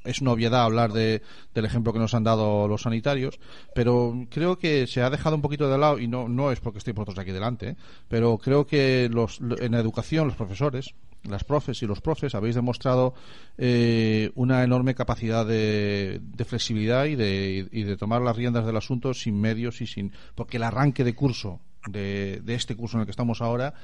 es 0.05 0.21
una 0.21 0.33
obviedad 0.33 0.62
hablar 0.62 0.92
de, 0.92 1.23
del 1.55 1.64
ejemplo 1.64 1.92
que 1.92 1.99
nos 1.99 2.14
han 2.14 2.25
dado 2.25 2.68
los 2.68 2.83
sanitarios, 2.83 3.40
pero 3.75 4.27
creo 4.31 4.59
que 4.59 4.87
se 4.87 5.03
ha 5.03 5.11
dejado 5.11 5.37
un 5.37 5.42
poquito 5.42 5.68
de 5.68 5.79
lado, 5.79 5.99
y 5.99 6.07
no, 6.07 6.29
no 6.29 6.53
es 6.53 6.61
porque 6.61 6.79
estoy 6.79 6.92
por 6.92 7.05
todos 7.05 7.18
aquí 7.18 7.33
delante, 7.33 7.71
¿eh? 7.71 7.77
pero 8.09 8.38
creo 8.38 8.66
que 8.66 9.09
los, 9.12 9.40
en 9.40 9.73
la 9.73 9.81
educación, 9.81 10.29
los 10.29 10.37
profesores, 10.37 10.95
las 11.29 11.45
profes 11.45 11.83
y 11.83 11.87
los 11.87 12.01
profes 12.01 12.35
habéis 12.35 12.55
demostrado 12.55 13.15
eh, 13.59 14.31
una 14.35 14.65
enorme 14.65 14.95
capacidad 14.95 15.47
de, 15.47 16.21
flexibilidad 16.47 17.05
y 17.05 17.15
de, 17.15 17.69
y 17.71 17.83
de 17.85 17.97
tomar 17.97 18.23
las 18.23 18.37
riendas 18.37 18.67
del 18.67 18.77
asunto 18.77 19.15
sin 19.15 19.41
medios 19.41 19.81
y 19.81 19.87
sin 19.87 20.13
porque 20.35 20.57
el 20.57 20.65
arranque 20.65 21.05
de 21.05 21.15
curso 21.15 21.61
de, 21.87 22.41
de 22.43 22.55
este 22.55 22.77
curso 22.77 22.97
en 22.97 23.01
el 23.01 23.07
que 23.07 23.13
estamos 23.13 23.41
ahora 23.41 23.75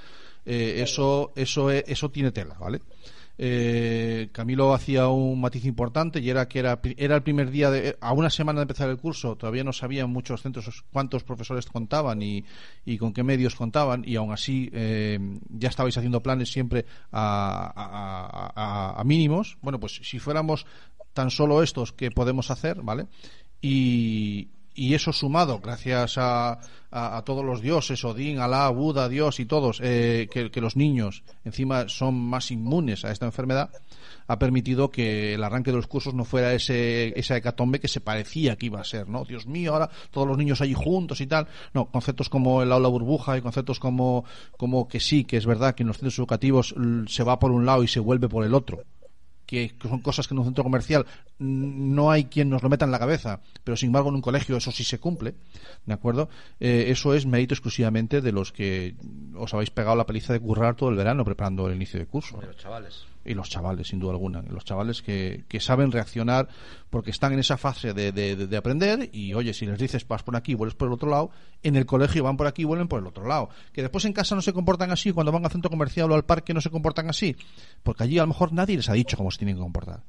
eh, 0.44 0.80
eso 0.82 1.32
eso 1.36 1.70
eh, 1.70 1.84
eso 1.86 2.10
tiene 2.10 2.32
tela 2.32 2.56
vale 2.58 2.80
eh, 3.38 4.30
Camilo 4.32 4.74
hacía 4.74 5.08
un 5.08 5.40
matiz 5.40 5.64
importante 5.64 6.18
y 6.18 6.28
era 6.28 6.48
que 6.48 6.58
era, 6.58 6.80
era 6.96 7.14
el 7.14 7.22
primer 7.22 7.50
día, 7.50 7.70
de, 7.70 7.96
a 8.00 8.12
una 8.12 8.30
semana 8.30 8.58
de 8.58 8.64
empezar 8.64 8.90
el 8.90 8.98
curso, 8.98 9.36
todavía 9.36 9.62
no 9.62 9.72
sabían 9.72 10.10
muchos 10.10 10.42
centros 10.42 10.84
cuántos 10.92 11.22
profesores 11.22 11.66
contaban 11.66 12.20
y, 12.20 12.44
y 12.84 12.98
con 12.98 13.12
qué 13.12 13.22
medios 13.22 13.54
contaban 13.54 14.02
y 14.04 14.16
aún 14.16 14.32
así 14.32 14.68
eh, 14.72 15.18
ya 15.48 15.68
estabais 15.68 15.96
haciendo 15.96 16.20
planes 16.20 16.50
siempre 16.50 16.84
a, 17.12 17.72
a, 17.74 18.52
a, 18.54 19.00
a, 19.00 19.04
mínimos. 19.04 19.56
Bueno, 19.62 19.78
pues 19.78 20.00
si 20.02 20.18
fuéramos 20.18 20.66
tan 21.14 21.30
solo 21.30 21.62
estos 21.62 21.92
que 21.92 22.10
podemos 22.10 22.50
hacer, 22.50 22.82
¿vale? 22.82 23.06
Y, 23.60 24.48
y 24.78 24.94
eso 24.94 25.12
sumado, 25.12 25.58
gracias 25.58 26.18
a, 26.18 26.60
a, 26.90 27.22
todos 27.24 27.44
los 27.44 27.60
dioses, 27.60 28.04
Odín, 28.04 28.38
Alá, 28.38 28.68
Buda, 28.68 29.08
Dios 29.08 29.40
y 29.40 29.44
todos, 29.44 29.80
eh, 29.82 30.28
que, 30.30 30.52
que, 30.52 30.60
los 30.60 30.76
niños 30.76 31.24
encima 31.44 31.88
son 31.88 32.14
más 32.14 32.52
inmunes 32.52 33.04
a 33.04 33.10
esta 33.10 33.26
enfermedad, 33.26 33.70
ha 34.28 34.38
permitido 34.38 34.90
que 34.90 35.34
el 35.34 35.42
arranque 35.42 35.72
de 35.72 35.78
los 35.78 35.88
cursos 35.88 36.14
no 36.14 36.24
fuera 36.24 36.52
ese, 36.52 37.18
esa 37.18 37.36
hecatombe 37.36 37.80
que 37.80 37.88
se 37.88 38.00
parecía 38.00 38.54
que 38.54 38.66
iba 38.66 38.80
a 38.80 38.84
ser, 38.84 39.08
¿no? 39.08 39.24
Dios 39.24 39.46
mío, 39.46 39.72
ahora 39.72 39.90
todos 40.12 40.28
los 40.28 40.38
niños 40.38 40.60
allí 40.60 40.74
juntos 40.74 41.20
y 41.20 41.26
tal. 41.26 41.48
No, 41.72 41.86
conceptos 41.86 42.28
como 42.28 42.62
el 42.62 42.70
aula 42.70 42.88
burbuja 42.88 43.36
y 43.36 43.40
conceptos 43.40 43.80
como, 43.80 44.24
como 44.56 44.86
que 44.86 45.00
sí, 45.00 45.24
que 45.24 45.38
es 45.38 45.46
verdad 45.46 45.74
que 45.74 45.82
en 45.82 45.88
los 45.88 45.96
centros 45.96 46.18
educativos 46.18 46.74
se 47.08 47.24
va 47.24 47.38
por 47.38 47.50
un 47.50 47.66
lado 47.66 47.82
y 47.82 47.88
se 47.88 48.00
vuelve 48.00 48.28
por 48.28 48.44
el 48.44 48.54
otro 48.54 48.84
que 49.48 49.72
son 49.80 50.00
cosas 50.00 50.28
que 50.28 50.34
en 50.34 50.40
un 50.40 50.44
centro 50.44 50.62
comercial 50.62 51.06
no 51.38 52.10
hay 52.10 52.24
quien 52.26 52.50
nos 52.50 52.62
lo 52.62 52.68
meta 52.68 52.84
en 52.84 52.90
la 52.90 52.98
cabeza, 52.98 53.40
pero 53.64 53.78
sin 53.78 53.86
embargo 53.86 54.10
en 54.10 54.16
un 54.16 54.20
colegio 54.20 54.58
eso 54.58 54.70
sí 54.70 54.84
se 54.84 54.98
cumple, 54.98 55.36
¿de 55.86 55.94
acuerdo? 55.94 56.28
Eh, 56.60 56.84
eso 56.88 57.14
es 57.14 57.24
mérito 57.24 57.54
exclusivamente 57.54 58.20
de 58.20 58.30
los 58.30 58.52
que 58.52 58.94
os 59.34 59.54
habéis 59.54 59.70
pegado 59.70 59.96
la 59.96 60.04
paliza 60.04 60.34
de 60.34 60.40
currar 60.40 60.76
todo 60.76 60.90
el 60.90 60.96
verano 60.96 61.24
preparando 61.24 61.66
el 61.66 61.76
inicio 61.76 61.98
de 61.98 62.04
curso. 62.04 62.38
Chavales. 62.58 63.06
Y 63.28 63.34
los 63.34 63.50
chavales, 63.50 63.88
sin 63.88 63.98
duda 63.98 64.12
alguna. 64.12 64.40
Los 64.40 64.64
chavales 64.64 65.02
que, 65.02 65.44
que 65.48 65.60
saben 65.60 65.92
reaccionar 65.92 66.48
porque 66.88 67.10
están 67.10 67.34
en 67.34 67.40
esa 67.40 67.58
fase 67.58 67.92
de, 67.92 68.10
de, 68.10 68.46
de, 68.46 68.56
aprender 68.56 69.10
y, 69.12 69.34
oye, 69.34 69.52
si 69.52 69.66
les 69.66 69.78
dices 69.78 70.08
vas 70.08 70.22
por 70.22 70.34
aquí, 70.34 70.54
vuelves 70.54 70.74
por 70.74 70.88
el 70.88 70.94
otro 70.94 71.10
lado, 71.10 71.30
en 71.62 71.76
el 71.76 71.84
colegio 71.84 72.24
van 72.24 72.38
por 72.38 72.46
aquí 72.46 72.62
y 72.62 72.64
vuelven 72.64 72.88
por 72.88 73.00
el 73.00 73.06
otro 73.06 73.26
lado. 73.26 73.50
Que 73.74 73.82
después 73.82 74.06
en 74.06 74.14
casa 74.14 74.34
no 74.34 74.40
se 74.40 74.54
comportan 74.54 74.90
así, 74.90 75.12
cuando 75.12 75.30
van 75.30 75.44
al 75.44 75.50
centro 75.50 75.68
comercial 75.68 76.10
o 76.10 76.14
al 76.14 76.24
parque 76.24 76.54
no 76.54 76.62
se 76.62 76.70
comportan 76.70 77.10
así, 77.10 77.36
porque 77.82 78.04
allí 78.04 78.18
a 78.18 78.22
lo 78.22 78.28
mejor 78.28 78.54
nadie 78.54 78.76
les 78.76 78.88
ha 78.88 78.94
dicho 78.94 79.18
cómo 79.18 79.30
se 79.30 79.36
tienen 79.36 79.56
que 79.56 79.62
comportar. 79.62 80.00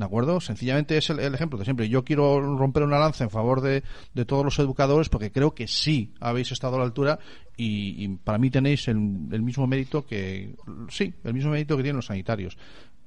¿De 0.00 0.06
acuerdo? 0.06 0.40
Sencillamente 0.40 0.96
es 0.96 1.10
el, 1.10 1.34
ejemplo 1.34 1.58
de 1.58 1.66
siempre. 1.66 1.90
Yo 1.90 2.04
quiero 2.04 2.56
romper 2.56 2.84
una 2.84 2.98
lanza 2.98 3.22
en 3.22 3.28
favor 3.28 3.60
de, 3.60 3.82
de, 4.14 4.24
todos 4.24 4.42
los 4.42 4.58
educadores 4.58 5.10
porque 5.10 5.30
creo 5.30 5.54
que 5.54 5.68
sí 5.68 6.14
habéis 6.20 6.52
estado 6.52 6.76
a 6.76 6.78
la 6.78 6.86
altura 6.86 7.18
y, 7.54 8.02
y 8.02 8.08
para 8.08 8.38
mí 8.38 8.48
tenéis 8.48 8.88
el, 8.88 8.96
el, 9.30 9.42
mismo 9.42 9.66
mérito 9.66 10.06
que, 10.06 10.54
sí, 10.88 11.12
el 11.22 11.34
mismo 11.34 11.50
mérito 11.50 11.76
que 11.76 11.82
tienen 11.82 11.96
los 11.96 12.06
sanitarios. 12.06 12.56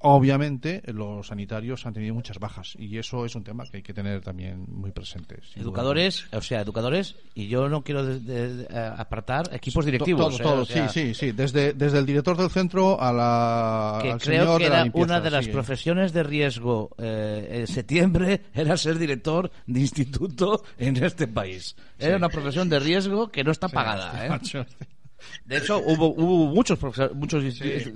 Obviamente, 0.06 0.84
los 0.88 1.28
sanitarios 1.28 1.86
han 1.86 1.94
tenido 1.94 2.14
muchas 2.14 2.38
bajas 2.38 2.76
y 2.78 2.98
eso 2.98 3.26
es 3.26 3.36
un 3.36 3.44
tema 3.46 3.64
que 3.64 3.78
hay 3.78 3.84
que 3.84 3.94
tener 3.94 4.20
también 4.20 4.66
muy 4.68 4.92
presente. 4.92 5.40
Educadores, 5.56 6.28
o 6.34 6.42
sea, 6.42 6.60
educadores, 6.60 7.16
y 7.34 7.48
yo 7.48 7.70
no 7.70 7.86
quiero 7.86 8.06
de, 8.06 8.20
de, 8.20 8.56
de, 8.58 8.78
apartar 8.78 9.50
equipos 9.54 9.86
directivos. 9.86 10.38
Todo, 10.38 10.44
todo, 10.44 10.60
eh, 10.60 10.62
o 10.64 10.66
sea, 10.66 10.90
sí, 10.90 11.14
sí, 11.14 11.14
sí. 11.14 11.32
Desde, 11.32 11.72
desde 11.72 12.00
el 12.00 12.06
director 12.06 12.36
del 12.36 12.50
centro 12.50 13.02
a 13.02 13.14
la. 13.14 14.00
Que 14.02 14.12
al 14.12 14.20
creo 14.20 14.42
señor 14.42 14.58
que 14.58 14.64
de 14.66 14.70
la 14.70 14.76
era 14.76 14.84
limpieza, 14.84 15.06
una 15.06 15.22
de 15.22 15.32
las 15.32 15.46
sí. 15.46 15.52
profesiones 15.52 16.12
de 16.12 16.24
riesgo 16.24 16.90
eh, 16.98 17.60
en 17.62 17.68
septiembre, 17.68 18.42
era 18.54 18.76
ser 18.76 19.00
director 19.00 19.52
de 19.66 19.80
instituto 19.80 20.66
en 20.78 21.02
este 21.02 21.28
país. 21.28 21.78
Era 21.98 22.18
una 22.18 22.28
profesión 22.28 22.68
de 22.68 22.80
riesgo 22.80 23.30
que 23.30 23.46
no 23.46 23.52
está 23.52 23.70
pagada. 23.70 24.28
¿eh? 24.28 24.66
De 25.46 25.58
hecho, 25.58 25.80
hubo, 25.80 26.08
hubo 26.08 26.46
muchos 26.54 26.80
profesores, 26.80 27.16
muchos, 27.16 27.44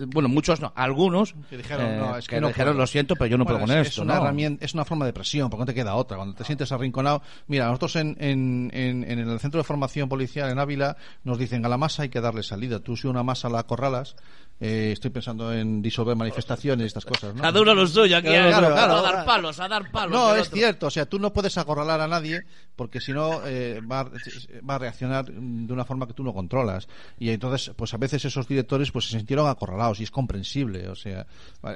bueno, 0.07 0.29
muchos 0.29 0.59
no, 0.59 0.71
algunos 0.75 1.33
Que 1.49 1.57
dijeron, 1.57 1.85
eh, 1.85 1.97
no, 1.97 2.17
es 2.17 2.27
que 2.27 2.35
que 2.35 2.41
no 2.41 2.47
dijeron, 2.49 2.73
puedo. 2.73 2.81
lo 2.81 2.87
siento, 2.87 3.15
pero 3.15 3.27
yo 3.27 3.37
no 3.37 3.45
Bueno, 3.45 3.59
puedo 3.59 3.67
con 3.67 3.77
es, 3.77 3.87
esto. 3.87 4.01
es 4.01 4.05
una 4.05 4.15
¿no? 4.15 4.21
herramienta, 4.21 4.65
es 4.65 4.73
una 4.73 4.85
forma 4.85 5.05
de 5.05 5.13
presión, 5.13 5.49
porque 5.49 5.61
no 5.61 5.65
te 5.65 5.73
queda 5.73 5.95
otra. 5.95 6.17
Cuando 6.17 6.35
te 6.35 6.43
sientes 6.43 6.71
arrinconado, 6.71 7.21
mira, 7.47 7.65
nosotros 7.67 7.95
en, 7.97 8.15
en, 8.19 8.69
en, 8.73 9.03
en 9.09 9.19
el 9.19 9.39
centro 9.39 9.59
de 9.59 9.63
formación 9.63 10.09
policial 10.09 10.49
en 10.49 10.59
Ávila 10.59 10.97
nos 11.23 11.37
dicen 11.39 11.65
a 11.65 11.69
la 11.69 11.77
masa 11.77 12.03
hay 12.03 12.09
que 12.09 12.21
darle 12.21 12.43
salida. 12.43 12.79
Tú 12.79 12.95
si 12.97 13.07
una 13.07 13.23
masa 13.23 13.49
la 13.49 13.59
acorralas, 13.59 14.15
eh, 14.59 14.89
estoy 14.93 15.11
pensando 15.11 15.53
en 15.53 15.81
disolver 15.81 16.15
manifestaciones 16.15 16.83
y 16.83 16.87
estas 16.87 17.05
cosas, 17.05 17.35
¿no? 17.35 17.41
Cada 17.41 17.61
uno 17.61 17.75
lo 17.75 17.85
suyo, 17.85 18.17
aquí 18.17 18.27
Claro, 18.27 18.47
a, 18.47 18.59
claro, 18.59 18.73
claro. 18.73 18.93
a 18.97 19.01
dar 19.03 19.25
palos, 19.25 19.59
a 19.59 19.67
dar 19.67 19.91
palos. 19.91 20.11
No, 20.17 20.33
es 20.35 20.47
otro. 20.47 20.55
cierto, 20.57 20.87
o 20.87 20.89
sea, 20.89 21.05
tú 21.05 21.19
no 21.19 21.31
puedes 21.31 21.57
acorralar 21.57 22.01
a 22.01 22.07
nadie 22.07 22.41
porque 22.75 22.99
si 22.99 23.13
no 23.13 23.41
eh, 23.45 23.81
va, 23.81 23.99
a- 24.01 24.11
va 24.67 24.75
a 24.75 24.79
reaccionar 24.79 25.25
de 25.25 25.73
una 25.73 25.85
forma 25.85 26.07
que 26.07 26.13
tú 26.13 26.23
no 26.23 26.33
controlas. 26.33 26.87
Y 27.19 27.29
entonces, 27.29 27.71
pues 27.75 27.93
a 27.93 27.97
veces 27.97 28.25
esos 28.25 28.47
directores 28.47 28.91
pues 28.91 29.05
se 29.09 29.17
sintieron 29.17 29.47
acorralados 29.47 29.99
y 29.99 30.03
es 30.03 30.11
comprensible, 30.11 30.87
o 30.87 30.95
sea, 30.95 31.27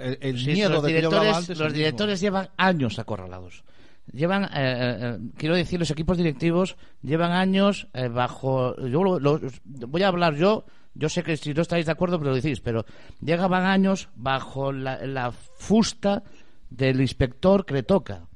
el, 0.01 0.17
el 0.21 0.39
Sí, 0.39 0.53
miedo 0.53 0.69
los 0.71 0.83
de 0.83 0.93
que 0.93 1.01
yo 1.03 1.21
antes 1.33 1.57
los 1.59 1.73
directores 1.73 2.19
llevan 2.19 2.49
años 2.57 2.97
acorralados. 2.99 3.63
Llevan, 4.11 4.45
eh, 4.45 4.47
eh, 4.55 4.97
eh, 5.01 5.17
quiero 5.37 5.55
decir, 5.55 5.79
los 5.79 5.91
equipos 5.91 6.17
directivos 6.17 6.75
llevan 7.03 7.31
años 7.31 7.87
bajo. 8.11 8.75
Yo 8.87 9.03
lo- 9.03 9.19
lo- 9.19 9.39
voy 9.63 10.01
a 10.03 10.07
hablar 10.07 10.35
yo. 10.35 10.65
Yo 10.93 11.09
sé 11.09 11.23
que 11.23 11.37
si 11.37 11.53
no 11.53 11.61
estáis 11.61 11.85
de 11.85 11.91
acuerdo, 11.91 12.19
me 12.19 12.25
lo 12.25 12.35
decís, 12.35 12.59
pero 12.59 12.85
llegaban 13.21 13.65
años 13.65 14.09
bajo 14.15 14.71
la, 14.71 15.05
la 15.05 15.31
fusta 15.31 16.23
del 16.69 17.01
inspector 17.01 17.65
que 17.65 17.75
le 17.75 17.83
toca. 17.83 18.27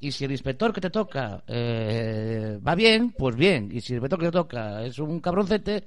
Y 0.00 0.10
si 0.10 0.24
el 0.24 0.32
inspector 0.32 0.72
que 0.72 0.80
te 0.80 0.90
toca 0.90 1.44
eh, 1.46 2.58
va 2.66 2.74
bien, 2.74 3.14
pues 3.16 3.36
bien. 3.36 3.70
Y 3.72 3.80
si 3.80 3.92
el 3.92 3.98
inspector 3.98 4.18
que 4.18 4.26
te 4.26 4.32
toca 4.32 4.84
es 4.84 4.98
un 4.98 5.20
cabroncete, 5.20 5.84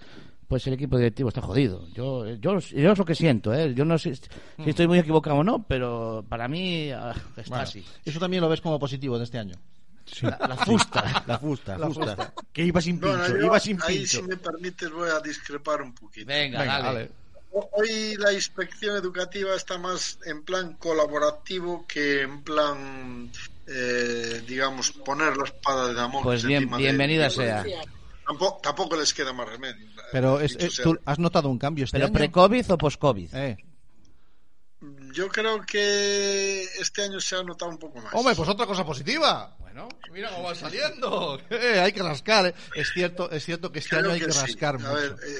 pues 0.47 0.65
el 0.67 0.73
equipo 0.73 0.97
directivo 0.97 1.29
está 1.29 1.41
jodido. 1.41 1.85
Yo, 1.89 2.25
yo, 2.35 2.59
yo 2.59 2.91
es 2.91 2.97
lo 2.97 3.03
que 3.03 3.15
siento, 3.15 3.53
¿eh? 3.53 3.73
Yo 3.73 3.83
no 3.83 3.97
sé 3.97 4.15
si 4.15 4.69
estoy 4.69 4.87
muy 4.87 4.99
equivocado 4.99 5.37
o 5.37 5.43
no, 5.43 5.63
pero 5.63 6.23
para 6.29 6.47
mí 6.47 6.91
ah, 6.91 7.13
está 7.35 7.49
Bueno, 7.49 7.63
así. 7.63 7.83
Eso 8.05 8.19
también 8.19 8.41
lo 8.41 8.47
ves 8.47 8.61
como 8.61 8.79
positivo 8.79 9.17
de 9.17 9.25
este 9.25 9.37
año. 9.37 9.55
La, 10.21 10.37
la 10.47 10.55
fusta. 10.57 11.23
La 11.27 11.39
fusta, 11.39 11.77
La 11.77 11.87
fusta. 11.87 12.15
fusta. 12.15 12.33
Que 12.53 12.63
iba 12.63 12.79
sin 12.81 12.99
Bueno, 12.99 13.17
pincho, 13.23 13.37
yo 13.39 13.45
iba 13.45 13.59
sin 13.59 13.81
ahí, 13.81 13.97
pincho. 13.99 14.17
si 14.17 14.23
me 14.23 14.37
permites, 14.37 14.91
voy 14.91 15.09
a 15.09 15.19
discrepar 15.19 15.81
un 15.81 15.93
poquito. 15.93 16.27
Venga, 16.27 16.59
Venga, 16.59 16.73
dale. 16.81 16.85
dale. 16.99 17.11
Hoy 17.71 18.15
la 18.17 18.33
inspección 18.33 18.97
educativa 18.97 19.55
está 19.55 19.77
más 19.77 20.19
en 20.25 20.43
plan 20.43 20.73
colaborativo 20.73 21.85
que 21.87 22.21
en 22.23 22.43
plan, 22.43 23.31
eh, 23.67 24.43
digamos, 24.45 24.91
poner 24.91 25.37
la 25.37 25.45
espada 25.45 25.87
de 25.87 25.93
Damocles 25.93 26.23
Pues 26.23 26.43
bien, 26.45 26.63
encima 26.63 26.77
de- 26.77 26.83
bienvenida 26.83 27.29
sea. 27.29 27.63
Tampoco, 28.27 28.59
tampoco 28.61 28.97
les 28.97 29.13
queda 29.13 29.31
más 29.33 29.47
remedio. 29.47 29.87
Pero 30.11 30.39
es, 30.41 30.51
Dicho 30.57 30.65
es- 30.65 30.75
sea. 30.75 30.83
¿tú 30.83 30.99
has 31.05 31.17
notado 31.19 31.47
un 31.49 31.57
cambio 31.57 31.85
este 31.85 31.95
¿Pero 31.97 32.07
año? 32.07 32.13
pre-COVID 32.13 32.71
o 32.73 32.77
post-COVID? 32.77 33.33
Eh. 33.35 33.57
Yo 35.13 35.29
creo 35.29 35.61
que 35.65 36.63
este 36.79 37.03
año 37.03 37.19
se 37.21 37.37
ha 37.37 37.43
notado 37.43 37.71
un 37.71 37.77
poco 37.77 38.01
más. 38.01 38.13
Hombre, 38.13 38.35
pues 38.35 38.49
otra 38.49 38.65
cosa 38.65 38.85
positiva. 38.85 39.55
Bueno, 39.75 39.89
mira 40.13 40.29
cómo 40.29 40.43
va 40.43 40.55
saliendo. 40.55 41.37
Eh, 41.49 41.79
hay 41.79 41.91
que 41.91 42.01
rascar. 42.01 42.45
eh. 42.47 42.55
Es 42.75 42.89
cierto, 42.93 43.29
es 43.29 43.43
cierto 43.43 43.71
que 43.71 43.79
este 43.79 43.97
año 43.97 44.11
hay 44.11 44.19
que 44.21 44.27
que 44.27 44.31
sí. 44.31 44.39
rascar 44.39 44.75
A 44.75 44.77
mucho. 44.79 44.93
ver, 44.93 45.15
eh, 45.27 45.39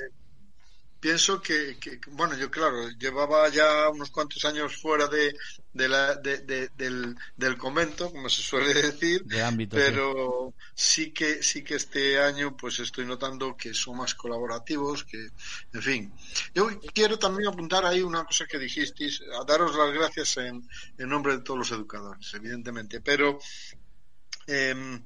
pienso 1.00 1.42
que, 1.42 1.78
que, 1.80 2.00
bueno, 2.12 2.36
yo 2.36 2.52
claro, 2.52 2.90
llevaba 3.00 3.48
ya 3.50 3.88
unos 3.90 4.10
cuantos 4.12 4.44
años 4.44 4.76
fuera 4.82 5.08
de, 5.08 5.36
de 5.72 5.88
la, 5.88 6.16
de, 6.16 6.40
de, 6.40 6.70
del, 6.76 7.16
del 7.38 7.58
convento, 7.58 8.12
como 8.12 8.28
se 8.28 8.42
suele 8.42 8.74
decir, 8.92 9.24
De 9.24 9.42
ámbito, 9.42 9.78
pero 9.78 10.54
sí. 10.74 11.12
que 11.12 11.42
sí 11.42 11.64
que 11.64 11.76
este 11.76 12.20
año 12.20 12.58
pues 12.58 12.80
estoy 12.80 13.06
notando 13.06 13.56
que 13.56 13.74
son 13.74 13.98
más 13.98 14.16
colaborativos, 14.16 15.06
que, 15.06 15.30
en 15.74 15.82
fin. 15.82 16.14
Yo 16.54 16.68
quiero 16.94 17.18
también 17.20 17.48
apuntar 17.48 17.86
ahí 17.86 18.02
una 18.02 18.26
cosa 18.26 18.46
que 18.48 18.60
dijisteis, 18.60 19.22
a 19.40 19.46
daros 19.46 19.76
las 19.78 19.94
gracias 19.94 20.38
en, 20.38 20.68
en 20.98 21.08
nombre 21.10 21.38
de 21.38 21.44
todos 21.44 21.60
los 21.60 21.72
educadores, 21.72 22.34
evidentemente, 22.34 23.00
pero 23.00 23.40
eh, 24.48 25.00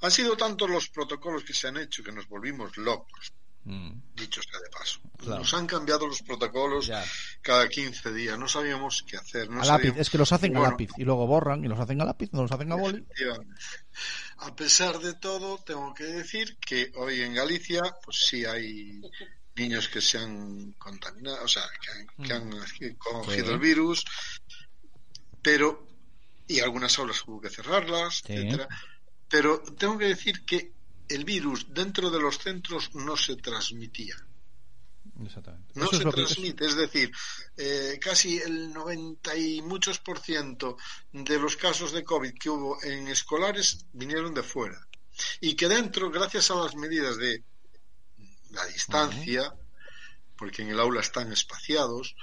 han 0.00 0.10
sido 0.10 0.36
tantos 0.36 0.68
los 0.70 0.88
protocolos 0.88 1.44
que 1.44 1.54
se 1.54 1.68
han 1.68 1.76
hecho 1.78 2.02
que 2.02 2.12
nos 2.12 2.28
volvimos 2.28 2.76
locos 2.76 3.32
Mm, 3.68 4.00
dicho 4.14 4.40
sea 4.48 4.60
de 4.60 4.68
paso. 4.70 5.00
Claro. 5.18 5.40
Nos 5.40 5.52
han 5.54 5.66
cambiado 5.66 6.06
los 6.06 6.22
protocolos 6.22 6.86
Ya. 6.86 7.04
cada 7.42 7.68
15 7.68 8.12
días, 8.12 8.38
no 8.38 8.46
sabíamos 8.46 9.02
qué 9.04 9.16
hacer. 9.16 9.50
No 9.50 9.60
a 9.60 9.64
lápiz, 9.66 9.92
es 9.96 10.08
que 10.08 10.18
los 10.18 10.30
hacen 10.32 10.56
a 10.56 10.60
lápiz 10.60 10.90
y 10.96 11.02
luego 11.02 11.26
borran 11.26 11.64
y 11.64 11.66
los 11.66 11.80
hacen 11.80 12.00
a 12.00 12.04
lápiz, 12.04 12.28
no 12.32 12.42
los 12.42 12.52
hacen 12.52 12.70
a 12.70 12.76
boli. 12.76 13.04
A 14.36 14.54
pesar 14.54 15.00
de 15.00 15.14
todo, 15.14 15.58
tengo 15.64 15.92
que 15.94 16.04
decir 16.04 16.56
que 16.58 16.92
hoy 16.94 17.22
en 17.22 17.34
Galicia, 17.34 17.82
pues 18.04 18.18
sí 18.26 18.44
hay 18.44 19.00
niños 19.56 19.88
que 19.88 20.00
se 20.00 20.18
han 20.18 20.70
contaminado, 20.74 21.42
o 21.42 21.48
sea, 21.48 21.64
que 21.82 21.90
han, 21.90 22.24
que 22.24 22.32
han 22.34 22.94
cogido 22.98 23.46
Sí. 23.46 23.52
el 23.52 23.58
virus, 23.58 24.04
pero 25.42 25.88
y 26.48 26.60
algunas 26.60 26.98
aulas 26.98 27.22
hubo 27.26 27.40
que 27.40 27.50
cerrarlas, 27.50 28.22
Sí. 28.26 28.32
etcétera. 28.34 28.68
Pero 29.28 29.60
tengo 29.78 29.98
que 29.98 30.06
decir 30.06 30.44
que 30.44 30.72
el 31.08 31.24
virus 31.24 31.66
dentro 31.72 32.10
de 32.10 32.20
los 32.20 32.38
centros 32.38 32.94
no 32.94 33.16
se 33.16 33.36
transmitía. 33.36 34.16
Exactamente. 35.24 35.72
no 35.76 35.84
Eso 35.84 35.92
se 35.92 35.96
es 35.98 36.04
lo 36.04 36.12
que- 36.12 36.22
transmite, 36.24 36.66
es 36.66 36.76
decir, 36.76 37.10
eh, 37.56 37.98
casi 38.00 38.36
el 38.38 38.70
90 38.72 39.34
y 39.36 39.62
muchos 39.62 39.98
por 39.98 40.18
ciento 40.18 40.76
de 41.12 41.38
los 41.38 41.56
casos 41.56 41.92
de 41.92 42.04
COVID 42.04 42.34
que 42.34 42.50
hubo 42.50 42.82
en 42.82 43.08
escolares 43.08 43.86
vinieron 43.92 44.34
de 44.34 44.42
fuera. 44.42 44.86
Y 45.40 45.54
que 45.54 45.68
dentro, 45.68 46.10
gracias 46.10 46.50
a 46.50 46.56
las 46.56 46.74
medidas 46.74 47.16
de 47.16 47.42
la 48.50 48.66
distancia, 48.66 49.54
porque 50.36 50.62
en 50.62 50.68
el 50.68 50.80
aula 50.80 51.00
están 51.00 51.32
espaciados, 51.32 52.14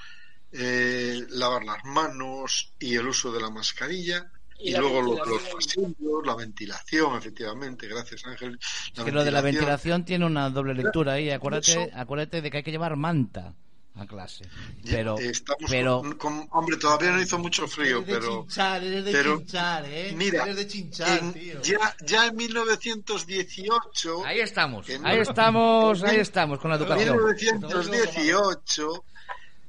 eh, 0.54 1.22
lavar 1.30 1.64
las 1.64 1.84
manos 1.86 2.74
y 2.80 2.96
el 2.96 3.08
uso 3.08 3.32
de 3.32 3.42
la 3.42 3.50
mascarilla, 3.50 4.30
Y 4.60 4.70
y, 4.70 4.72
la 4.72 4.80
luego 4.80 5.02
lo- 5.02 5.26
los 5.26 5.42
ventilación. 5.44 5.94
pasillos, 5.94 6.26
la 6.26 6.36
ventilación, 6.36 7.18
efectivamente, 7.18 7.88
gracias 7.88 8.26
Ángel. 8.26 8.60
Es 8.96 9.04
que 9.04 9.12
lo 9.12 9.24
de 9.24 9.32
la 9.32 9.42
ventilación 9.42 10.06
tiene 10.06 10.26
una 10.26 10.50
doble 10.50 10.74
lectura 10.74 11.14
ahí. 11.14 11.30
Acuérdate, 11.32 11.72
Eso- 11.72 11.88
acuérdate 11.96 12.42
de 12.42 12.50
que 12.52 12.58
hay 12.58 12.64
que 12.64 12.72
llevar 12.72 12.96
manta 12.96 13.54
a 13.96 14.08
clase. 14.08 14.46
Ya, 14.84 14.92
Pero, 14.98 15.18
estamos 15.20 15.70
pero 15.70 16.02
con- 16.02 16.14
con- 16.18 16.48
hombre, 16.52 16.78
todavía 16.78 17.12
no 17.12 17.22
hizo 17.22 17.38
mucho 17.38 17.68
frío, 17.68 18.04
pero 18.06 18.48
eres 18.76 19.06
de 19.06 19.12
pero- 19.12 19.38
chinchar, 19.40 19.86
¿eh? 19.86 20.14
mira, 20.18 20.44
eres 20.44 20.56
de 20.56 20.68
chinchar, 20.68 21.20
en- 21.20 21.34
tío. 21.34 21.62
ya, 21.62 21.96
ya 22.06 22.26
en 22.28 22.36
1918, 22.36 24.26
ahí 24.26 24.40
estamos, 24.40 24.88
ahí 25.04 25.20
estamos, 25.20 26.00
en 26.02 26.06
ahí 26.08 26.12
mil- 26.14 26.22
estamos 26.22 26.60
con 26.60 26.72
la 26.72 26.78
en 26.78 26.82
educación. 26.84 27.18
1918, 27.18 29.04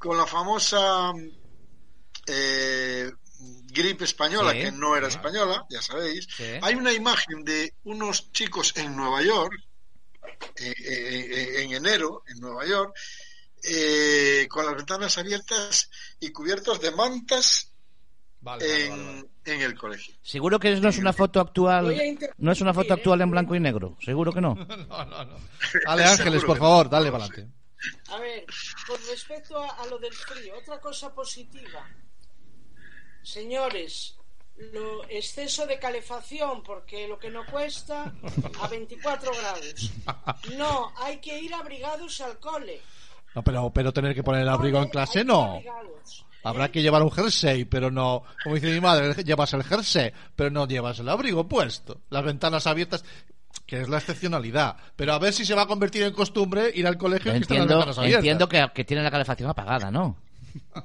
con 0.05 0.19
la 0.19 0.27
famosa 0.27 1.13
eh, 2.27 3.11
gripe 3.73 4.05
española, 4.05 4.53
Sí. 4.53 4.59
que 4.59 4.73
no 4.73 4.95
era 4.97 5.09
española, 5.09 5.65
ya 5.71 5.81
sabéis, 5.81 6.27
Sí. 6.37 6.45
hay 6.61 6.75
una 6.75 6.93
imagen 6.93 7.43
de 7.45 7.73
unos 7.85 8.31
chicos 8.33 8.75
en 8.77 8.95
Nueva 8.95 9.23
York, 9.23 9.53
eh, 10.57 10.75
eh, 10.79 11.27
eh, 11.59 11.63
en 11.63 11.73
enero, 11.73 12.23
en 12.29 12.39
Nueva 12.41 12.67
York, 12.67 12.95
eh, 13.63 14.47
con 14.51 14.67
las 14.67 14.77
ventanas 14.77 15.17
abiertas 15.17 15.89
y 16.21 16.31
cubiertos 16.33 16.81
de 16.83 16.91
mantas 16.91 17.71
Vale, 18.41 18.85
en, 18.85 18.91
vale, 18.91 19.03
vale. 19.13 19.29
en 19.47 19.61
el 19.63 19.75
colegio. 19.75 20.15
Seguro 20.23 20.61
que 20.61 20.77
no 20.77 20.89
es 20.91 20.99
una 20.99 21.15
foto 21.15 21.41
actual, 21.41 21.97
no 22.37 22.53
es 22.53 22.61
una 22.61 22.75
foto 22.75 22.93
actual 22.93 23.23
en 23.23 23.31
blanco 23.31 23.55
y 23.55 23.61
negro. 23.61 23.97
Seguro 24.05 24.33
que 24.33 24.43
no. 24.43 24.55
No, 24.89 25.05
no, 25.07 25.25
no. 25.25 25.37
Dale, 25.87 26.05
Ángeles, 26.15 26.45
por 26.45 26.59
favor, 26.59 26.91
dale 26.91 27.11
para 27.11 27.25
adelante. 27.25 27.64
A 28.09 28.19
ver, 28.19 28.45
con 28.87 28.99
respecto 29.09 29.59
a, 29.63 29.69
a 29.83 29.87
lo 29.87 29.99
del 29.99 30.13
frío, 30.13 30.59
otra 30.59 30.81
cosa 30.81 31.15
positiva. 31.15 31.89
Señores, 33.23 34.17
lo 34.57 35.05
exceso 35.09 35.67
de 35.67 35.79
calefacción, 35.79 36.63
porque 36.63 37.09
lo 37.09 37.19
que 37.19 37.31
no 37.31 37.45
cuesta 37.47 38.13
a 38.61 38.69
24 38.69 39.33
grados. 39.33 39.91
No, 40.57 40.93
hay 40.97 41.19
que 41.19 41.39
ir 41.39 41.53
abrigados 41.55 42.21
al 42.21 42.39
cole. 42.39 42.81
No, 43.35 43.43
pero, 43.43 43.71
pero 43.71 43.93
tener 43.93 44.15
que 44.15 44.23
poner 44.23 44.43
el 44.43 44.49
abrigo 44.49 44.81
en 44.81 44.89
clase, 44.89 45.25
no. 45.25 45.61
Habrá 46.45 46.71
que 46.71 46.83
llevar 46.83 47.03
un 47.03 47.11
jersey, 47.11 47.65
pero 47.65 47.91
no, 47.91 48.23
como 48.43 48.55
dice 48.55 48.71
mi 48.71 48.81
madre, 48.81 49.25
llevas 49.25 49.55
el 49.55 49.65
jersey, 49.65 50.13
pero 50.37 50.51
no 50.51 50.69
llevas 50.69 50.99
el 51.01 51.09
abrigo 51.09 51.49
puesto. 51.49 52.03
Las 52.11 52.23
ventanas 52.23 52.67
abiertas, 52.67 53.05
que 53.67 53.81
es 53.81 53.89
la 53.89 53.99
excepcionalidad. 53.99 54.77
Pero 54.97 55.13
a 55.15 55.19
ver 55.19 55.33
si 55.33 55.45
se 55.45 55.55
va 55.55 55.63
a 55.63 55.67
convertir 55.67 56.03
en 56.03 56.13
costumbre 56.13 56.71
ir 56.75 56.87
al 56.87 56.99
colegio 56.99 57.31
y 57.31 57.35
las 57.35 57.43
Entiendo, 57.43 57.75
ventanas 57.77 57.99
abiertas. 57.99 58.19
entiendo 58.21 58.49
que, 58.49 58.67
que 58.75 58.85
tiene 58.85 59.03
la 59.03 59.11
calefacción 59.11 59.51
apagada, 59.51 59.91
¿no? 59.91 60.17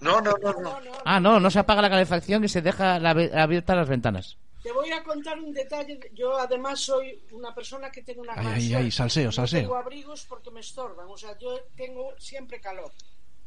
No, 0.00 0.20
no, 0.20 0.32
no, 0.42 0.52
no. 0.60 0.78
Ah, 1.04 1.18
no, 1.20 1.40
no 1.40 1.50
se 1.50 1.58
apaga 1.58 1.80
la 1.82 1.90
calefacción 1.90 2.44
y 2.44 2.48
se 2.48 2.60
deja 2.62 2.98
la, 2.98 3.10
abiertas 3.10 3.76
las 3.76 3.88
ventanas. 3.88 4.36
Te 4.62 4.72
voy 4.72 4.90
a 4.90 5.02
contar 5.02 5.38
un 5.38 5.52
detalle. 5.52 5.98
Yo 6.14 6.36
además 6.38 6.80
soy 6.80 7.18
una 7.30 7.54
persona 7.54 7.90
que 7.90 8.02
tengo 8.02 8.22
una 8.22 8.34
Ay, 8.36 8.66
ay, 8.66 8.74
ay, 8.74 8.90
salseo, 8.90 9.26
No 9.26 9.32
salseo. 9.32 9.60
tengo 9.60 9.76
abrigos 9.76 10.26
porque 10.28 10.50
me 10.50 10.60
estorban. 10.60 11.06
O 11.08 11.16
sea, 11.16 11.38
yo 11.38 11.58
tengo 11.76 12.12
siempre 12.18 12.60
calor. 12.60 12.92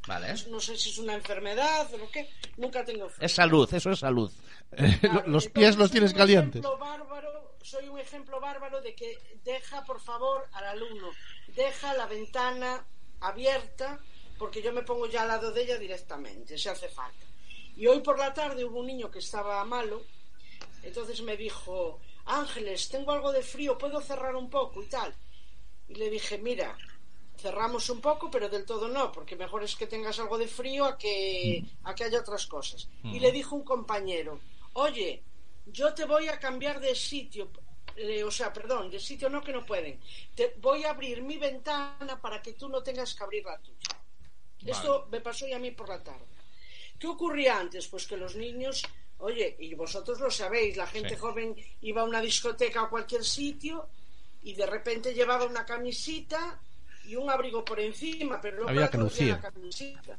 Vale. 0.08 0.34
No 0.50 0.60
sé 0.60 0.78
si 0.78 0.90
es 0.90 0.98
una 0.98 1.14
enfermedad 1.14 1.94
o 1.94 1.98
lo 1.98 2.10
que. 2.10 2.30
Nunca 2.58 2.84
tengo 2.84 3.08
frío. 3.10 3.26
Es 3.26 3.34
salud, 3.34 3.72
eso 3.74 3.92
es 3.92 4.00
salud. 4.00 4.32
Eh, 4.72 4.98
Claro, 5.02 5.24
los 5.28 5.48
pies 5.48 5.78
los 5.78 5.92
tienes 5.92 6.14
calientes. 6.14 6.62
bárbaro, 6.62 7.56
soy 7.62 7.88
un 7.88 8.00
ejemplo 8.00 8.40
bárbaro 8.40 8.82
de 8.82 8.96
que 8.96 9.18
deja, 9.44 9.84
por 9.84 10.00
favor, 10.00 10.48
al 10.54 10.66
alumno, 10.66 11.10
deja 11.56 11.94
la 11.94 12.06
ventana 12.08 12.86
abierta, 13.20 14.00
porque 14.40 14.62
yo 14.62 14.74
me 14.74 14.82
pongo 14.82 15.06
ya 15.08 15.22
al 15.24 15.28
lado 15.28 15.52
de 15.52 15.64
ella 15.64 15.78
directamente, 15.78 16.58
si 16.58 16.70
hace 16.70 16.90
falta. 16.90 17.26
Y 17.76 17.86
hoy 17.88 18.00
por 18.00 18.18
la 18.18 18.34
tarde 18.34 18.66
hubo 18.66 18.80
un 18.80 18.88
niño 18.88 19.12
que 19.12 19.20
estaba 19.20 19.64
malo, 19.66 20.04
entonces 20.84 21.22
me 21.22 21.38
dijo, 21.38 22.00
Ángeles, 22.26 22.90
tengo 22.90 23.12
algo 23.12 23.32
de 23.32 23.44
frío, 23.44 23.78
¿puedo 23.78 24.02
cerrar 24.02 24.36
un 24.36 24.50
poco 24.50 24.82
y 24.82 24.88
tal? 24.88 25.14
Y 25.88 25.96
le 25.96 26.10
dije, 26.10 26.38
mira, 26.38 26.76
cerramos 27.42 27.90
un 27.90 28.00
poco, 28.00 28.30
pero 28.30 28.48
del 28.48 28.66
todo 28.66 28.88
no, 28.88 29.12
porque 29.12 29.36
mejor 29.36 29.64
es 29.64 29.76
que 29.76 29.88
tengas 29.88 30.20
algo 30.20 30.38
de 30.38 30.48
frío 30.48 30.86
a 30.86 30.98
que, 30.98 31.64
a 31.84 31.96
que 31.96 32.04
haya 32.04 32.20
otras 32.20 32.46
cosas. 32.46 32.88
Y 33.04 33.20
le 33.20 33.32
dijo 33.32 33.56
un 33.56 33.64
compañero, 33.64 34.40
oye, 34.74 35.24
yo 35.66 35.94
te 35.94 36.06
voy 36.06 36.28
a 36.28 36.40
cambiar 36.40 36.80
de 36.80 36.94
sitio, 36.96 37.52
eh, 37.96 38.24
o 38.24 38.32
sea, 38.32 38.54
perdón, 38.54 38.90
de 38.90 39.00
sitio 39.00 39.30
no 39.30 39.42
que 39.42 39.52
no 39.52 39.66
pueden, 39.66 40.00
te 40.36 40.56
voy 40.60 40.84
a 40.84 40.92
abrir 40.92 41.22
mi 41.24 41.38
ventana 41.38 42.22
para 42.22 42.42
que 42.42 42.54
tú 42.54 42.70
no 42.70 42.84
tengas 42.84 43.16
que 43.16 43.24
abrir 43.24 43.44
la 43.44 43.58
tuya. 43.60 43.98
Esto 44.66 45.08
me 45.12 45.22
pasó 45.22 45.48
ya 45.48 45.56
a 45.56 45.60
mí 45.60 45.72
por 45.72 45.90
la 45.90 46.04
tarde. 46.04 46.26
¿Qué 47.00 47.08
ocurría 47.08 47.60
antes? 47.60 47.88
Pues 47.88 48.06
que 48.06 48.16
los 48.16 48.36
niños, 48.36 48.84
oye, 49.18 49.56
y 49.60 49.74
vosotros 49.74 50.20
lo 50.20 50.30
sabéis, 50.30 50.78
la 50.78 50.86
gente 50.86 51.18
joven 51.18 51.56
iba 51.82 52.02
a 52.02 52.06
una 52.06 52.22
discoteca 52.22 52.84
o 52.84 52.90
cualquier 52.90 53.26
sitio 53.26 53.90
y 54.44 54.54
de 54.54 54.68
repente 54.68 55.14
llevaba 55.16 55.46
una 55.46 55.66
camisita 55.66 56.62
y 57.06 57.16
un 57.16 57.30
abrigo 57.30 57.64
por 57.66 57.80
encima, 57.80 58.40
pero 58.42 58.62
no 58.64 58.70
Había 58.70 58.82
para 58.82 58.92
que 58.92 58.98
lucir. 58.98 59.28
la. 59.28 59.52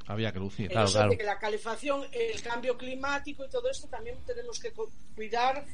Había 0.07 0.33
que 0.33 0.39
lucir. 0.39 0.69
Claro, 0.71 0.91
claro. 0.91 1.11
de 1.11 1.17
que 1.19 1.25
la 1.25 1.39
calefacción, 1.39 2.05
el 2.13 2.43
cambio 2.43 2.77
climático 2.77 3.45
y 3.45 3.49
todo 3.49 3.71
esto 3.71 3.89
también 3.89 4.17
tenemos 4.27 4.59
que 4.59 4.73
cu- 4.73 4.91
cuidar 5.15 5.65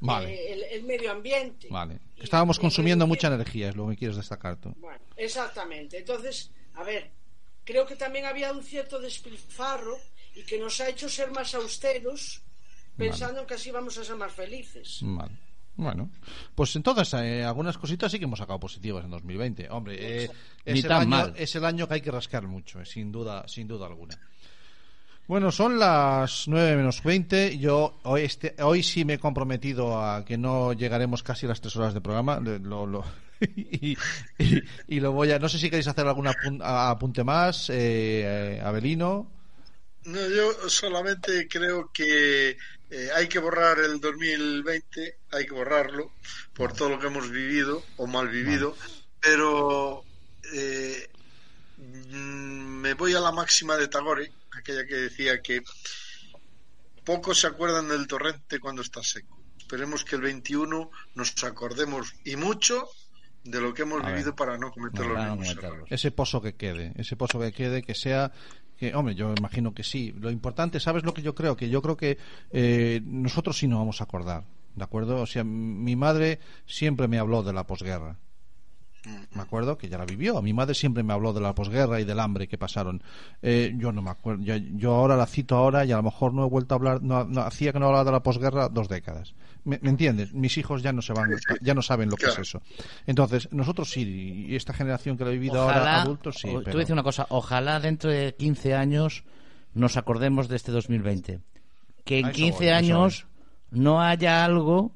Vale. 0.00 0.34
eh, 0.34 0.52
el, 0.52 0.62
el 0.64 0.82
medio 0.84 1.10
ambiente. 1.12 1.68
Vale. 1.70 1.98
Y- 2.16 2.22
Estábamos 2.24 2.58
consumiendo 2.58 3.06
mucha 3.06 3.28
energía, 3.28 3.68
es 3.70 3.76
lo 3.76 3.88
que 3.88 3.96
quieres 3.96 4.16
destacar 4.16 4.56
tú. 4.56 4.74
bueno, 4.78 5.00
exactamente. 5.16 5.98
Entonces, 5.98 6.50
a 6.74 6.82
ver, 6.84 7.10
creo 7.64 7.86
que 7.86 7.96
también 7.96 8.26
había 8.26 8.52
un 8.52 8.62
cierto 8.62 9.00
despilfarro 9.00 9.98
y 10.34 10.42
que 10.44 10.58
nos 10.58 10.80
ha 10.80 10.88
hecho 10.88 11.08
ser 11.08 11.30
más 11.30 11.54
austeros 11.54 12.42
pensando 12.96 13.40
en 13.40 13.46
que 13.46 13.54
así 13.54 13.70
vamos 13.70 13.96
a 13.98 14.04
ser 14.04 14.16
más 14.16 14.32
felices. 14.32 14.98
Vale. 15.02 15.32
Bueno, 15.76 16.08
pues 16.54 16.76
entonces 16.76 17.12
eh, 17.14 17.42
algunas 17.44 17.76
cositas 17.78 18.10
sí 18.12 18.18
que 18.18 18.26
hemos 18.26 18.38
sacado 18.38 18.60
positivas 18.60 19.04
en 19.04 19.10
2020. 19.10 19.68
Hombre, 19.70 19.96
eh, 20.24 20.30
Ni 20.66 20.78
es, 20.78 20.84
el 20.84 20.88
tan 20.88 21.00
año, 21.02 21.08
mal. 21.10 21.32
es 21.36 21.54
el 21.56 21.64
año 21.64 21.88
que 21.88 21.94
hay 21.94 22.00
que 22.00 22.12
rascar 22.12 22.46
mucho, 22.46 22.80
eh, 22.80 22.86
sin 22.86 23.10
duda, 23.10 23.46
sin 23.48 23.66
duda 23.66 23.86
alguna. 23.86 24.16
Bueno, 25.26 25.50
son 25.50 25.78
las 25.78 26.46
9 26.48 26.76
menos 26.76 27.02
20. 27.02 27.58
Yo 27.58 27.98
hoy, 28.04 28.22
este, 28.22 28.54
hoy 28.62 28.82
sí 28.82 29.04
me 29.06 29.14
he 29.14 29.18
comprometido 29.18 29.98
a 30.00 30.24
que 30.24 30.36
no 30.36 30.74
llegaremos 30.74 31.22
casi 31.22 31.46
a 31.46 31.48
las 31.48 31.60
3 31.60 31.74
horas 31.76 31.94
de 31.94 32.00
programa. 32.02 32.38
Le- 32.40 32.58
Lo, 32.58 32.86
lo- 32.86 33.04
y, 33.56 33.96
y- 34.38 34.62
y 34.86 35.00
lo 35.00 35.12
voy 35.12 35.32
a. 35.32 35.38
No 35.38 35.48
sé 35.48 35.58
si 35.58 35.70
queréis 35.70 35.88
hacer 35.88 36.06
algún 36.06 36.28
apunte 36.28 37.24
más, 37.24 37.70
eh, 37.70 37.76
eh, 38.58 38.60
Abelino. 38.62 39.30
No, 40.04 40.20
yo 40.28 40.68
solamente 40.68 41.48
creo 41.48 41.90
que 41.90 42.58
eh, 42.96 43.08
hay 43.14 43.26
que 43.28 43.38
borrar 43.40 43.78
el 43.80 44.00
2020, 44.00 45.18
hay 45.32 45.46
que 45.46 45.52
borrarlo 45.54 46.12
por 46.54 46.72
todo 46.72 46.88
lo 46.90 46.98
que 47.00 47.08
hemos 47.08 47.30
vivido 47.30 47.82
o 47.96 48.06
mal 48.06 48.28
vivido, 48.28 48.76
pero 49.20 50.04
eh, 50.52 51.08
mm, 51.78 52.80
me 52.84 52.94
voy 52.94 53.14
a 53.14 53.20
la 53.20 53.32
máxima 53.32 53.76
de 53.76 53.88
Tagore, 53.88 54.30
aquella 54.52 54.86
que 54.86 54.94
decía 54.94 55.42
que 55.42 55.62
pocos 57.04 57.40
se 57.40 57.46
acuerdan 57.46 57.88
del 57.88 58.06
torrente 58.06 58.58
cuando 58.60 58.82
está 58.82 59.02
seco. 59.02 59.38
Esperemos 59.58 60.04
que 60.04 60.16
el 60.16 60.22
21 60.22 60.90
nos 61.14 61.44
acordemos 61.44 62.14
y 62.24 62.36
mucho 62.36 62.88
de 63.44 63.60
lo 63.60 63.74
que 63.74 63.82
hemos 63.82 64.00
A 64.02 64.06
ver. 64.06 64.12
vivido 64.14 64.34
para 64.36 64.56
no 64.56 64.70
cometer 64.70 65.06
No, 65.06 65.14
los 65.14 65.24
no 65.26 65.36
mismos 65.36 65.56
errores. 65.64 65.84
ese 65.90 66.10
pozo 66.10 66.40
que 66.40 66.54
quede, 66.54 66.92
ese 66.96 67.16
pozo 67.16 67.38
que 67.40 67.52
quede, 67.52 67.82
que 67.82 67.94
sea 67.94 68.32
que 68.76 68.94
hombre, 68.94 69.14
yo 69.14 69.32
imagino 69.36 69.72
que 69.74 69.82
sí. 69.82 70.12
Lo 70.18 70.30
importante, 70.30 70.80
¿sabes 70.80 71.04
lo 71.04 71.14
que 71.14 71.22
yo 71.22 71.34
creo? 71.34 71.56
Que 71.56 71.68
yo 71.68 71.82
creo 71.82 71.96
que 71.96 72.18
eh, 72.50 73.00
nosotros 73.04 73.58
sí 73.58 73.66
nos 73.66 73.78
vamos 73.78 74.00
a 74.00 74.04
acordar, 74.04 74.44
¿de 74.74 74.84
acuerdo? 74.84 75.20
O 75.20 75.26
sea, 75.26 75.44
mi 75.44 75.96
madre 75.96 76.40
siempre 76.66 77.08
me 77.08 77.18
habló 77.18 77.42
de 77.42 77.52
la 77.52 77.66
posguerra. 77.66 78.18
Me 79.34 79.42
acuerdo 79.42 79.76
que 79.76 79.88
ya 79.88 79.98
la 79.98 80.04
vivió. 80.06 80.40
Mi 80.40 80.52
madre 80.52 80.74
siempre 80.74 81.02
me 81.02 81.12
habló 81.12 81.32
de 81.32 81.40
la 81.40 81.54
posguerra 81.54 82.00
y 82.00 82.04
del 82.04 82.18
hambre 82.20 82.48
que 82.48 82.56
pasaron. 82.56 83.02
Eh, 83.42 83.74
yo 83.76 83.92
no 83.92 84.00
me 84.02 84.10
acuerdo. 84.10 84.42
Yo, 84.42 84.54
yo 84.56 84.94
ahora 84.94 85.16
la 85.16 85.26
cito 85.26 85.56
ahora 85.56 85.84
y 85.84 85.92
a 85.92 85.96
lo 85.96 86.02
mejor 86.04 86.32
no 86.32 86.46
he 86.46 86.48
vuelto 86.48 86.74
a 86.74 86.76
hablar. 86.78 87.02
No, 87.02 87.24
no- 87.24 87.42
hacía 87.42 87.72
que 87.72 87.78
no 87.78 87.86
hablaba 87.86 88.04
de 88.04 88.12
la 88.12 88.22
posguerra 88.22 88.68
dos 88.68 88.88
décadas. 88.88 89.34
¿Me, 89.64 89.78
me 89.82 89.90
entiendes? 89.90 90.32
Mis 90.32 90.56
hijos 90.58 90.82
ya 90.82 90.92
no 90.92 91.02
se 91.02 91.12
van, 91.12 91.30
ya 91.60 91.74
no 91.74 91.82
saben 91.82 92.08
lo 92.10 92.16
que 92.16 92.24
Claro. 92.26 92.42
es 92.42 92.48
eso. 92.48 92.62
Entonces 93.06 93.48
nosotros 93.52 93.90
sí 93.90 94.46
y 94.48 94.56
esta 94.56 94.72
generación 94.72 95.16
que 95.18 95.24
lo 95.24 95.30
ha 95.30 95.32
vivido 95.34 95.60
ahora 95.60 95.76
Ojalá, 95.82 96.02
adultos 96.02 96.36
sí. 96.40 96.48
o- 96.48 96.60
pero- 96.62 96.72
voy 96.72 96.80
a 96.80 96.84
decir 96.84 96.92
una 96.94 97.02
cosa, 97.02 97.26
ojalá 97.28 97.80
dentro 97.80 98.10
de 98.10 98.34
15 98.34 98.74
años 98.74 99.24
nos 99.74 99.96
acordemos 99.96 100.48
de 100.48 100.56
este 100.56 100.72
2020. 100.72 101.40
Que 102.04 102.18
en 102.20 102.26
A 102.26 102.28
eso 102.30 102.36
15 102.36 102.56
voy, 102.58 102.66
a 102.68 102.78
eso 102.78 102.94
años 102.94 103.26
no 103.70 104.00
haya 104.02 104.44
algo 104.44 104.92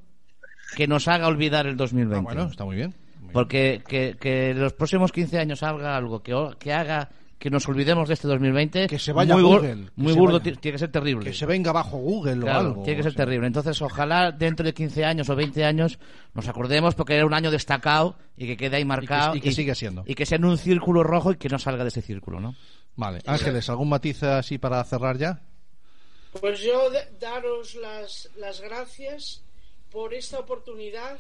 que 0.77 0.87
nos 0.87 1.09
haga 1.09 1.27
olvidar 1.27 1.67
el 1.67 1.77
2020. 1.77 2.17
Ah, 2.19 2.21
bueno, 2.35 2.51
está 2.51 2.65
muy 2.65 2.77
bien. 2.77 2.95
Porque 3.33 3.83
que, 3.87 4.17
que 4.21 4.51
en 4.51 4.61
los 4.61 4.73
próximos 4.73 5.13
15 5.13 5.39
años 5.39 5.59
salga 5.61 5.97
algo 5.97 6.23
que, 6.23 6.35
o- 6.35 6.57
que 6.59 6.73
haga 6.73 7.09
que 7.39 7.51
nos 7.51 7.69
olvidemos 7.69 8.09
de 8.09 8.15
este 8.15 8.27
2020. 8.27 8.89
Que 8.89 8.99
se 8.99 9.13
vaya 9.13 9.35
muy 9.35 9.45
bur- 9.45 9.57
Google, 9.61 9.85
que 9.85 9.91
Muy 9.95 10.13
burdo, 10.13 10.39
vaya. 10.41 10.53
ti- 10.55 10.59
tiene 10.61 10.73
que 10.75 10.79
ser 10.81 10.91
terrible. 10.91 11.25
que 11.31 11.37
se 11.37 11.47
venga 11.47 11.71
bajo 11.71 11.97
Google 11.99 12.41
Claro, 12.41 12.59
o 12.59 12.61
algo. 12.71 12.83
tiene 12.83 12.97
que 12.97 13.03
ser 13.05 13.13
o 13.13 13.15
sea. 13.15 13.25
terrible. 13.25 13.47
Entonces, 13.47 13.81
ojalá 13.81 14.33
dentro 14.33 14.67
de 14.67 14.75
15 14.75 15.05
años 15.05 15.29
o 15.31 15.37
20 15.37 15.65
años 15.65 16.01
nos 16.35 16.49
acordemos 16.49 16.97
porque 16.97 17.15
era 17.15 17.25
un 17.27 17.35
año 17.35 17.53
destacado 17.53 18.17
y 18.37 18.47
que 18.49 18.57
quede 18.57 18.77
ahí 18.79 18.85
marcado. 18.85 19.37
y 19.37 19.41
que 19.41 19.53
siga 19.53 19.77
siendo. 19.77 20.03
Y 20.05 20.17
que 20.17 20.27
sea 20.27 20.37
en 20.37 20.47
un 20.47 20.59
círculo 20.59 21.05
rojo 21.05 21.31
y 21.31 21.37
que 21.37 21.49
no 21.49 21.61
salga 21.61 21.85
de 21.85 21.89
ese 21.91 22.03
círculo, 22.03 22.41
¿no? 22.41 22.57
Vale, 22.97 23.21
Ángeles, 23.25 23.69
¿algún 23.71 23.89
matiz 23.91 24.21
así 24.25 24.59
para 24.59 24.83
cerrar 24.83 25.17
ya? 25.17 25.41
Pues 26.41 26.61
yo 26.61 26.91
daros 27.21 27.77
las, 27.77 28.29
las 28.37 28.61
gracias 28.61 29.43
por 29.93 30.13
esta 30.13 30.41
oportunidad 30.41 31.17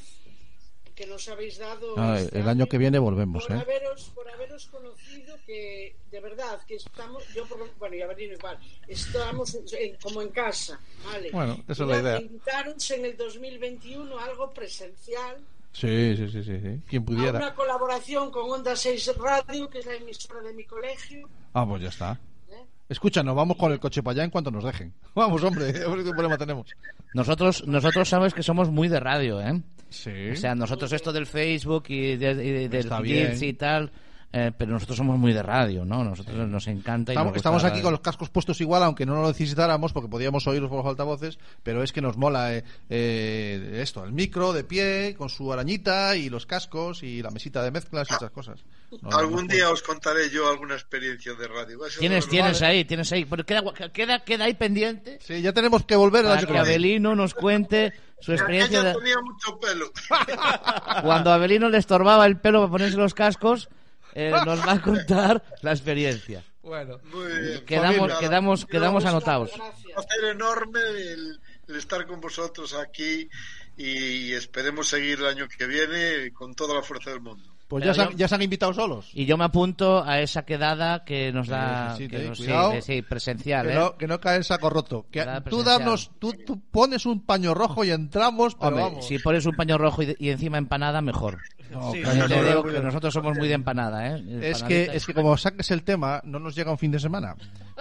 que 0.99 1.07
nos 1.07 1.28
habéis 1.28 1.59
dado. 1.59 1.94
Ah, 1.96 2.18
este 2.18 2.40
el 2.40 2.49
año 2.49 2.66
que 2.66 2.76
viene 2.76 2.99
volvemos, 2.99 3.46
por 3.46 3.57
¿eh? 3.57 3.61
haberos 3.61 4.11
por 4.16 4.28
haberos 4.28 4.66
conocido 4.66 5.36
que 5.46 5.94
de 6.11 6.20
verdad 6.20 6.59
que 6.66 6.74
estamos 6.74 7.22
yo 7.32 7.46
por- 7.46 7.70
bueno 7.78 7.94
y 7.94 8.03
a 8.03 8.09
ver 8.09 8.20
igual 8.20 8.59
estamos 8.88 9.55
en- 9.55 9.94
como 10.03 10.22
en 10.22 10.30
casa 10.30 10.80
vale 11.07 11.30
Bueno, 11.30 11.55
esa 11.68 11.84
es 11.84 11.88
la 11.88 12.01
idea. 12.01 12.20
invitaros 12.20 12.90
en 12.90 13.05
el 13.05 13.16
2021 13.16 14.18
a 14.18 14.24
algo 14.24 14.51
presencial 14.51 15.36
Sí, 15.72 16.16
sí, 16.16 16.28
sí, 16.32 16.42
sí, 16.42 16.61
sí. 16.61 16.80
Quien 16.88 17.03
a 17.03 17.07
pudiera. 17.07 17.38
una 17.38 17.55
colaboración 17.55 18.32
con 18.32 18.51
Onda 18.51 18.74
6 18.74 19.14
Radio 19.16 19.70
que 19.70 19.78
es 19.78 19.86
la 19.86 19.94
emisora 19.94 20.40
de 20.40 20.53
mi 20.55 20.64
colegio 20.64 21.28
Ah, 21.55 21.64
pues 21.64 21.80
ya 21.82 21.90
está. 21.90 22.18
¿eh? 22.51 22.64
Escucha, 22.88 23.22
nos 23.22 23.36
vamos 23.36 23.57
con 23.57 23.70
el 23.70 23.78
coche 23.78 24.03
para 24.03 24.14
allá 24.14 24.24
en 24.24 24.30
cuanto 24.30 24.51
nos 24.51 24.64
dejen. 24.64 24.92
Vamos, 25.14 25.44
hombre, 25.44 25.66
a 25.68 25.88
ver 25.88 26.05
qué 26.05 26.11
problema 26.11 26.36
tenemos. 26.38 26.74
Nosotros, 27.12 27.64
nosotros 27.66 28.09
sabes 28.09 28.34
que 28.34 28.42
somos 28.42 28.70
muy 28.70 28.88
de 28.88 28.99
radio, 28.99 29.40
¿eh? 29.40 29.62
Sí. 29.91 30.30
O 30.30 30.36
sea, 30.36 30.55
nosotros 30.55 30.93
esto 30.93 31.12
del 31.12 31.26
Facebook 31.26 31.84
y, 31.89 32.16
de, 32.16 32.30
y 32.32 32.68
del 32.68 32.91
bien. 33.03 33.36
y 33.41 33.53
tal, 33.55 33.91
eh, 34.33 34.53
pero 34.57 34.72
nosotros 34.72 34.99
somos 34.99 35.18
muy 35.18 35.33
de 35.33 35.43
radio, 35.43 35.85
¿no? 35.85 36.05
Nosotros 36.05 36.37
nos 36.49 36.66
encanta 36.66 37.12
y 37.12 37.14
Estamos, 37.14 37.33
nos 37.33 37.37
estamos 37.39 37.64
aquí 37.64 37.81
con 37.81 37.93
los 37.93 38.01
cascos 38.01 38.29
puestos 38.29 38.61
igual, 38.61 38.83
aunque 38.83 39.07
no 39.07 39.14
lo 39.14 39.29
necesitáramos, 39.29 39.93
porque 39.93 40.09
podíamos 40.09 40.47
oírlos 40.47 40.68
por 40.68 40.79
los 40.79 40.87
altavoces, 40.87 41.39
pero 41.62 41.83
es 41.83 41.93
que 41.93 42.03
nos 42.03 42.16
mola 42.18 42.55
eh, 42.55 42.64
eh, 42.91 43.81
esto, 43.83 44.05
el 44.05 44.12
micro 44.12 44.53
de 44.53 44.64
pie, 44.64 45.14
con 45.16 45.31
su 45.31 45.51
arañita 45.53 46.14
y 46.16 46.29
los 46.29 46.45
cascos 46.45 47.03
y 47.03 47.22
la 47.22 47.31
mesita 47.31 47.62
de 47.62 47.70
mezclas 47.70 48.09
y 48.11 48.14
esas 48.14 48.31
cosas. 48.31 48.64
No, 49.03 49.11
Algún 49.11 49.47
no- 49.47 49.53
día 49.53 49.70
os 49.70 49.83
contaré 49.83 50.31
yo 50.31 50.49
alguna 50.49 50.74
experiencia 50.74 51.35
de 51.35 51.47
radio. 51.47 51.85
Eso 51.87 52.01
Tienes, 52.01 52.29
tienes 52.29 52.61
ahí, 52.62 52.85
tienes 52.85 53.11
ahí. 53.12 53.24
Pero 53.24 53.45
queda, 53.45 53.62
queda, 53.93 54.24
queda 54.24 54.45
ahí 54.45 54.55
pendiente 54.55 55.18
Sí, 55.20 55.43
ya 55.43 55.53
tenemos 55.53 55.85
que 55.85 55.97
volver 55.97 56.26
año 56.26 56.47
que. 56.47 56.59
Abelino 56.59 57.14
nos 57.14 57.35
cuente 57.35 57.93
su 58.20 58.33
experiencia 58.33 58.83
de 58.83 58.95
tenía 58.95 59.16
mucho 59.22 59.59
pelo. 59.59 59.91
cuando 61.03 61.31
a 61.31 61.35
Abelino 61.35 61.68
le 61.68 61.79
estorbaba 61.79 62.26
el 62.26 62.39
pelo 62.39 62.61
para 62.61 62.70
ponerse 62.70 62.97
los 62.97 63.14
cascos. 63.14 63.68
Eh, 64.14 64.30
nos 64.44 64.61
va 64.66 64.72
a 64.72 64.82
contar 64.82 65.42
la 65.62 65.70
experiencia. 65.72 66.44
Bueno, 66.62 66.98
Muy 67.12 67.26
bien. 67.40 67.64
Quedamos, 67.64 67.96
Familia, 67.96 68.18
quedamos, 68.20 68.66
quedamos 68.66 69.04
anotados. 69.06 69.50
Un 69.54 69.92
placer 69.94 70.24
enorme 70.32 70.80
el, 70.80 71.40
el 71.68 71.76
estar 71.76 72.06
con 72.06 72.20
vosotros 72.20 72.74
aquí 72.74 73.28
y 73.76 74.32
esperemos 74.32 74.88
seguir 74.88 75.18
el 75.20 75.26
año 75.26 75.46
que 75.48 75.66
viene 75.66 76.32
con 76.32 76.54
toda 76.54 76.74
la 76.74 76.82
fuerza 76.82 77.11
del 77.11 77.20
mundo. 77.20 77.54
pues 77.68 77.84
ya 77.84 77.94
se, 77.94 78.02
han, 78.02 78.16
ya 78.16 78.28
se 78.28 78.34
han 78.34 78.42
invitado 78.42 78.74
solos. 78.74 79.09
Y 79.14 79.24
yo 79.24 79.36
me 79.38 79.44
apunto 79.44 80.02
a 80.04 80.20
esa 80.20 80.44
quedada 80.44 81.04
que 81.04 81.32
nos 81.32 81.48
da. 81.48 81.94
Sí, 81.96 81.98
sí, 81.98 82.04
sí, 82.04 82.11
que 82.11 82.18
sí, 82.18 82.28
nos- 82.28 82.38
sí, 82.38 82.44
cuidado. 82.44 82.72
sí, 82.72 82.82
sí, 82.82 83.02
presencial, 83.02 83.66
Que 83.66 83.72
¿eh? 83.72 83.76
no, 83.76 83.96
que 83.96 84.06
no 84.06 84.20
cae 84.20 84.36
en 84.36 84.44
saco 84.44 84.68
roto. 84.68 85.06
Que 85.11 85.24
tú 85.48 85.62
darnos, 85.62 86.11
tú, 86.18 86.32
tú 86.46 86.61
pones 86.70 87.06
un 87.06 87.24
paño 87.24 87.54
rojo 87.54 87.84
y 87.84 87.90
entramos, 87.92 88.54
pero 88.56 88.68
Hombre, 88.68 88.82
vamos. 88.84 89.06
si 89.06 89.18
pones 89.20 89.46
un 89.46 89.54
paño 89.54 89.78
rojo 89.78 90.02
y, 90.02 90.16
y 90.18 90.30
encima 90.30 90.59
empanada, 90.59 91.00
mejor. 91.00 91.38
No, 91.70 91.92
digo 91.92 92.10
no, 92.12 92.62
que 92.64 92.72
no. 92.78 92.82
nosotros 92.82 93.12
somos 93.12 93.36
muy 93.36 93.48
de 93.48 93.54
empanada, 93.54 94.16
¿eh? 94.16 94.24
Es 94.42 94.62
que, 94.62 94.90
es 94.92 95.06
que 95.06 95.14
como 95.14 95.36
saques 95.36 95.70
el 95.70 95.82
tema, 95.82 96.20
no 96.24 96.38
nos 96.38 96.54
llega 96.54 96.70
un 96.70 96.78
fin 96.78 96.90
de 96.90 96.98
semana. 97.00 97.36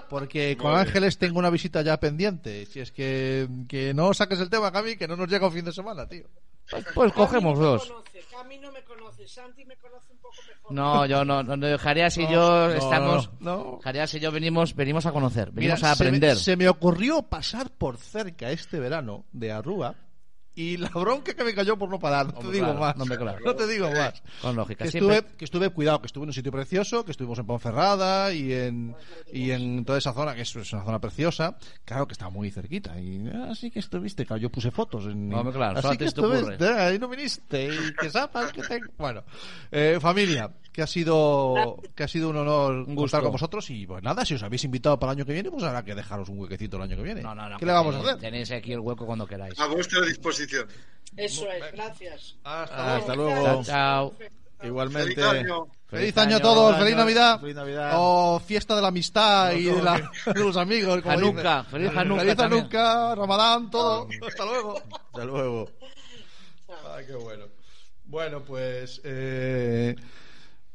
Porque 0.09 0.55
con 0.57 0.75
Ángeles 0.75 1.17
tengo 1.17 1.39
una 1.39 1.49
visita 1.49 1.81
ya 1.81 1.99
pendiente. 1.99 2.65
Si 2.65 2.79
es 2.79 2.91
que, 2.91 3.47
que 3.67 3.93
no 3.93 4.13
saques 4.13 4.39
el 4.39 4.49
tema, 4.49 4.71
Cami, 4.71 4.95
que 4.97 5.07
no 5.07 5.15
nos 5.15 5.29
llega 5.29 5.47
un 5.47 5.53
fin 5.53 5.65
de 5.65 5.71
semana, 5.73 6.07
tío. 6.07 6.25
Pues 6.93 7.13
cogemos 7.13 7.57
no 7.57 7.61
me 7.63 7.65
dos. 7.71 7.93
Cami 8.29 8.57
no 8.57 8.71
me 8.73 8.83
conoce 8.83 9.25
Santi 9.27 9.63
me 9.65 9.75
conoce 9.77 10.11
un 10.11 10.17
poco 10.19 10.35
mejor 10.47 10.71
No, 10.73 11.05
yo 11.05 11.23
no, 11.25 11.41
no, 11.41 11.77
Jareas 11.77 12.17
y 12.17 12.23
No, 12.25 12.31
yo 12.31 12.67
no, 12.67 12.73
estamos. 12.73 13.29
no, 13.39 13.55
no. 13.57 13.79
Jareas 13.81 14.13
y 14.15 14.19
yo 14.19 14.31
venimos, 14.31 14.75
venimos 14.75 15.05
a 15.05 15.11
conocer, 15.13 15.49
venimos 15.51 15.79
Mira, 15.79 15.91
a 15.91 15.95
se 15.95 16.03
me- 16.03 16.07
aprender. 16.09 16.37
Se 16.37 16.55
me, 16.57 16.67
ocurrió 16.67 17.21
pasar 17.23 17.69
por 17.71 17.97
cerca 17.97 18.51
este 18.51 18.79
verano 18.79 19.23
de 19.31 19.51
Arrúa 19.53 19.95
y 20.57 20.75
la 20.77 20.89
bronca 20.89 21.35
que 21.35 21.43
me 21.43 21.53
cayó 21.53 21.77
por 21.77 21.87
no 21.87 21.99
parar. 21.99 22.33
No 22.33 22.39
te 22.39 22.51
digo 22.51 22.65
claro, 22.65 22.79
más. 22.79 22.97
no, 22.97 23.03
hombre, 23.03 23.17
claro. 23.19 23.39
No 23.45 23.55
te 23.55 23.67
digo 23.67 23.91
más. 23.91 24.23
Con 24.41 24.55
lógica. 24.55 24.85
Que 24.85 24.89
Siempre- 24.91 25.17
estuve, 25.17 25.37
que 25.37 25.45
estuve, 25.45 25.69
cuidado, 25.69 26.01
que 26.01 26.07
estuve 26.07 26.23
en 26.23 26.29
un 26.29 26.33
sitio 26.33 26.51
precioso, 26.51 27.05
que 27.05 27.11
estuvimos 27.11 27.37
en 27.37 27.45
Ponferrada 27.45 28.33
y 28.33 28.51
en, 28.51 28.95
y 29.31 29.51
en 29.51 29.85
toda 29.85 29.99
esa 29.99 30.13
zona, 30.13 30.33
que 30.33 30.41
es, 30.41 30.55
es 30.55 30.73
una 30.73 30.83
zona 30.83 30.99
preciosa. 30.99 31.55
Claro 31.85 32.07
que 32.07 32.13
está 32.13 32.29
muy 32.31 32.49
cerquita. 32.49 32.99
Y 32.99 33.29
así 33.49 33.69
que 33.69 33.77
estuviste, 33.77 34.25
claro, 34.25 34.41
yo 34.41 34.49
puse 34.49 34.71
fotos. 34.71 35.05
En, 35.05 35.31
Hombre, 35.31 35.53
claro, 35.53 35.77
así 35.77 35.95
que 35.95 36.05
estuviste, 36.05 36.65
eh, 36.65 36.73
ahí 36.73 36.97
no 36.97 37.07
viniste. 37.07 37.65
Y 37.67 37.93
que 37.93 38.09
sepas 38.09 38.51
que 38.51 38.63
tengo. 38.63 38.87
Bueno, 38.97 39.23
eh, 39.71 39.99
familia, 40.01 40.49
que 40.77 40.83
ha 40.83 40.87
sido, 40.87 41.81
que 41.95 42.03
ha 42.03 42.07
sido 42.07 42.29
un 42.29 42.37
honor 42.37 42.85
gusto. 42.85 42.95
contar 43.01 43.23
con 43.23 43.31
vosotros. 43.31 43.67
Y 43.71 43.87
pues 43.87 44.03
nada, 44.03 44.23
si 44.23 44.35
os 44.35 44.43
habéis 44.43 44.63
invitado 44.63 44.99
para 44.99 45.11
el 45.13 45.17
año 45.17 45.25
que 45.25 45.33
viene, 45.33 45.49
pues 45.49 45.63
habrá 45.63 45.83
que 45.83 45.95
dejaros 45.95 46.29
un 46.29 46.37
huequecito 46.37 46.77
el 46.77 46.83
año 46.83 46.95
que 46.95 47.01
viene. 47.01 47.21
No, 47.23 47.33
no, 47.33 47.49
no. 47.49 47.57
¿Qué 47.57 47.65
le 47.65 47.71
vamos 47.71 47.95
a 47.95 47.99
hacer? 48.01 48.17
Tenéis 48.17 48.51
aquí 48.51 48.73
el 48.73 48.79
hueco 48.81 49.07
cuando 49.07 49.25
queráis. 49.25 49.59
A 49.59 49.65
vuestra 49.65 50.01
disposición. 50.05 50.67
eso 51.15 51.51
es 51.51 51.71
gracias 51.73 52.35
Hasta 52.43 53.03
Chao, 53.07 53.15
luego. 53.15 53.63
chao. 53.63 54.13
Igualmente. 54.61 55.15
Feliz 55.15 55.25
año. 55.25 55.65
Feliz, 55.87 56.13
Feliz 56.13 56.17
año 56.19 56.37
a 56.37 56.39
todos, 56.41 56.75
feliz 56.77 56.89
año, 56.93 56.97
Navidad. 56.97 57.39
feliz 57.39 57.55
Navidad. 57.55 57.91
O 57.95 58.39
fiesta 58.39 58.75
de 58.75 58.81
la 58.83 58.89
amistad 58.89 59.53
y 59.53 59.63
de, 59.63 59.81
la- 59.81 60.11
de 60.27 60.39
los 60.43 60.57
amigos. 60.57 61.01
como 61.01 61.11
Hanukkah, 61.17 61.63
feliz 61.63 61.89
Hanukkah 61.95 62.21
Feliz. 62.23 62.39
Hanukkah, 62.39 63.15
Ramadán, 63.15 63.71
todo. 63.71 64.07
Hasta 64.27 64.45
luego. 64.45 64.75
Hasta 65.07 65.25
luego. 65.25 65.71
Ay, 66.95 67.03
qué 67.07 67.15
bueno. 67.15 67.45
Bueno, 68.05 68.43
pues. 68.43 69.01
Eh, 69.03 69.95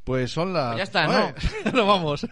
pues 0.04 0.30
son 0.30 0.52
las. 0.52 0.74
Pues 0.74 0.78
ya 0.78 0.82
está, 0.84 1.06
¿no? 1.06 1.34
Nos 1.72 1.86
vamos. 1.86 2.26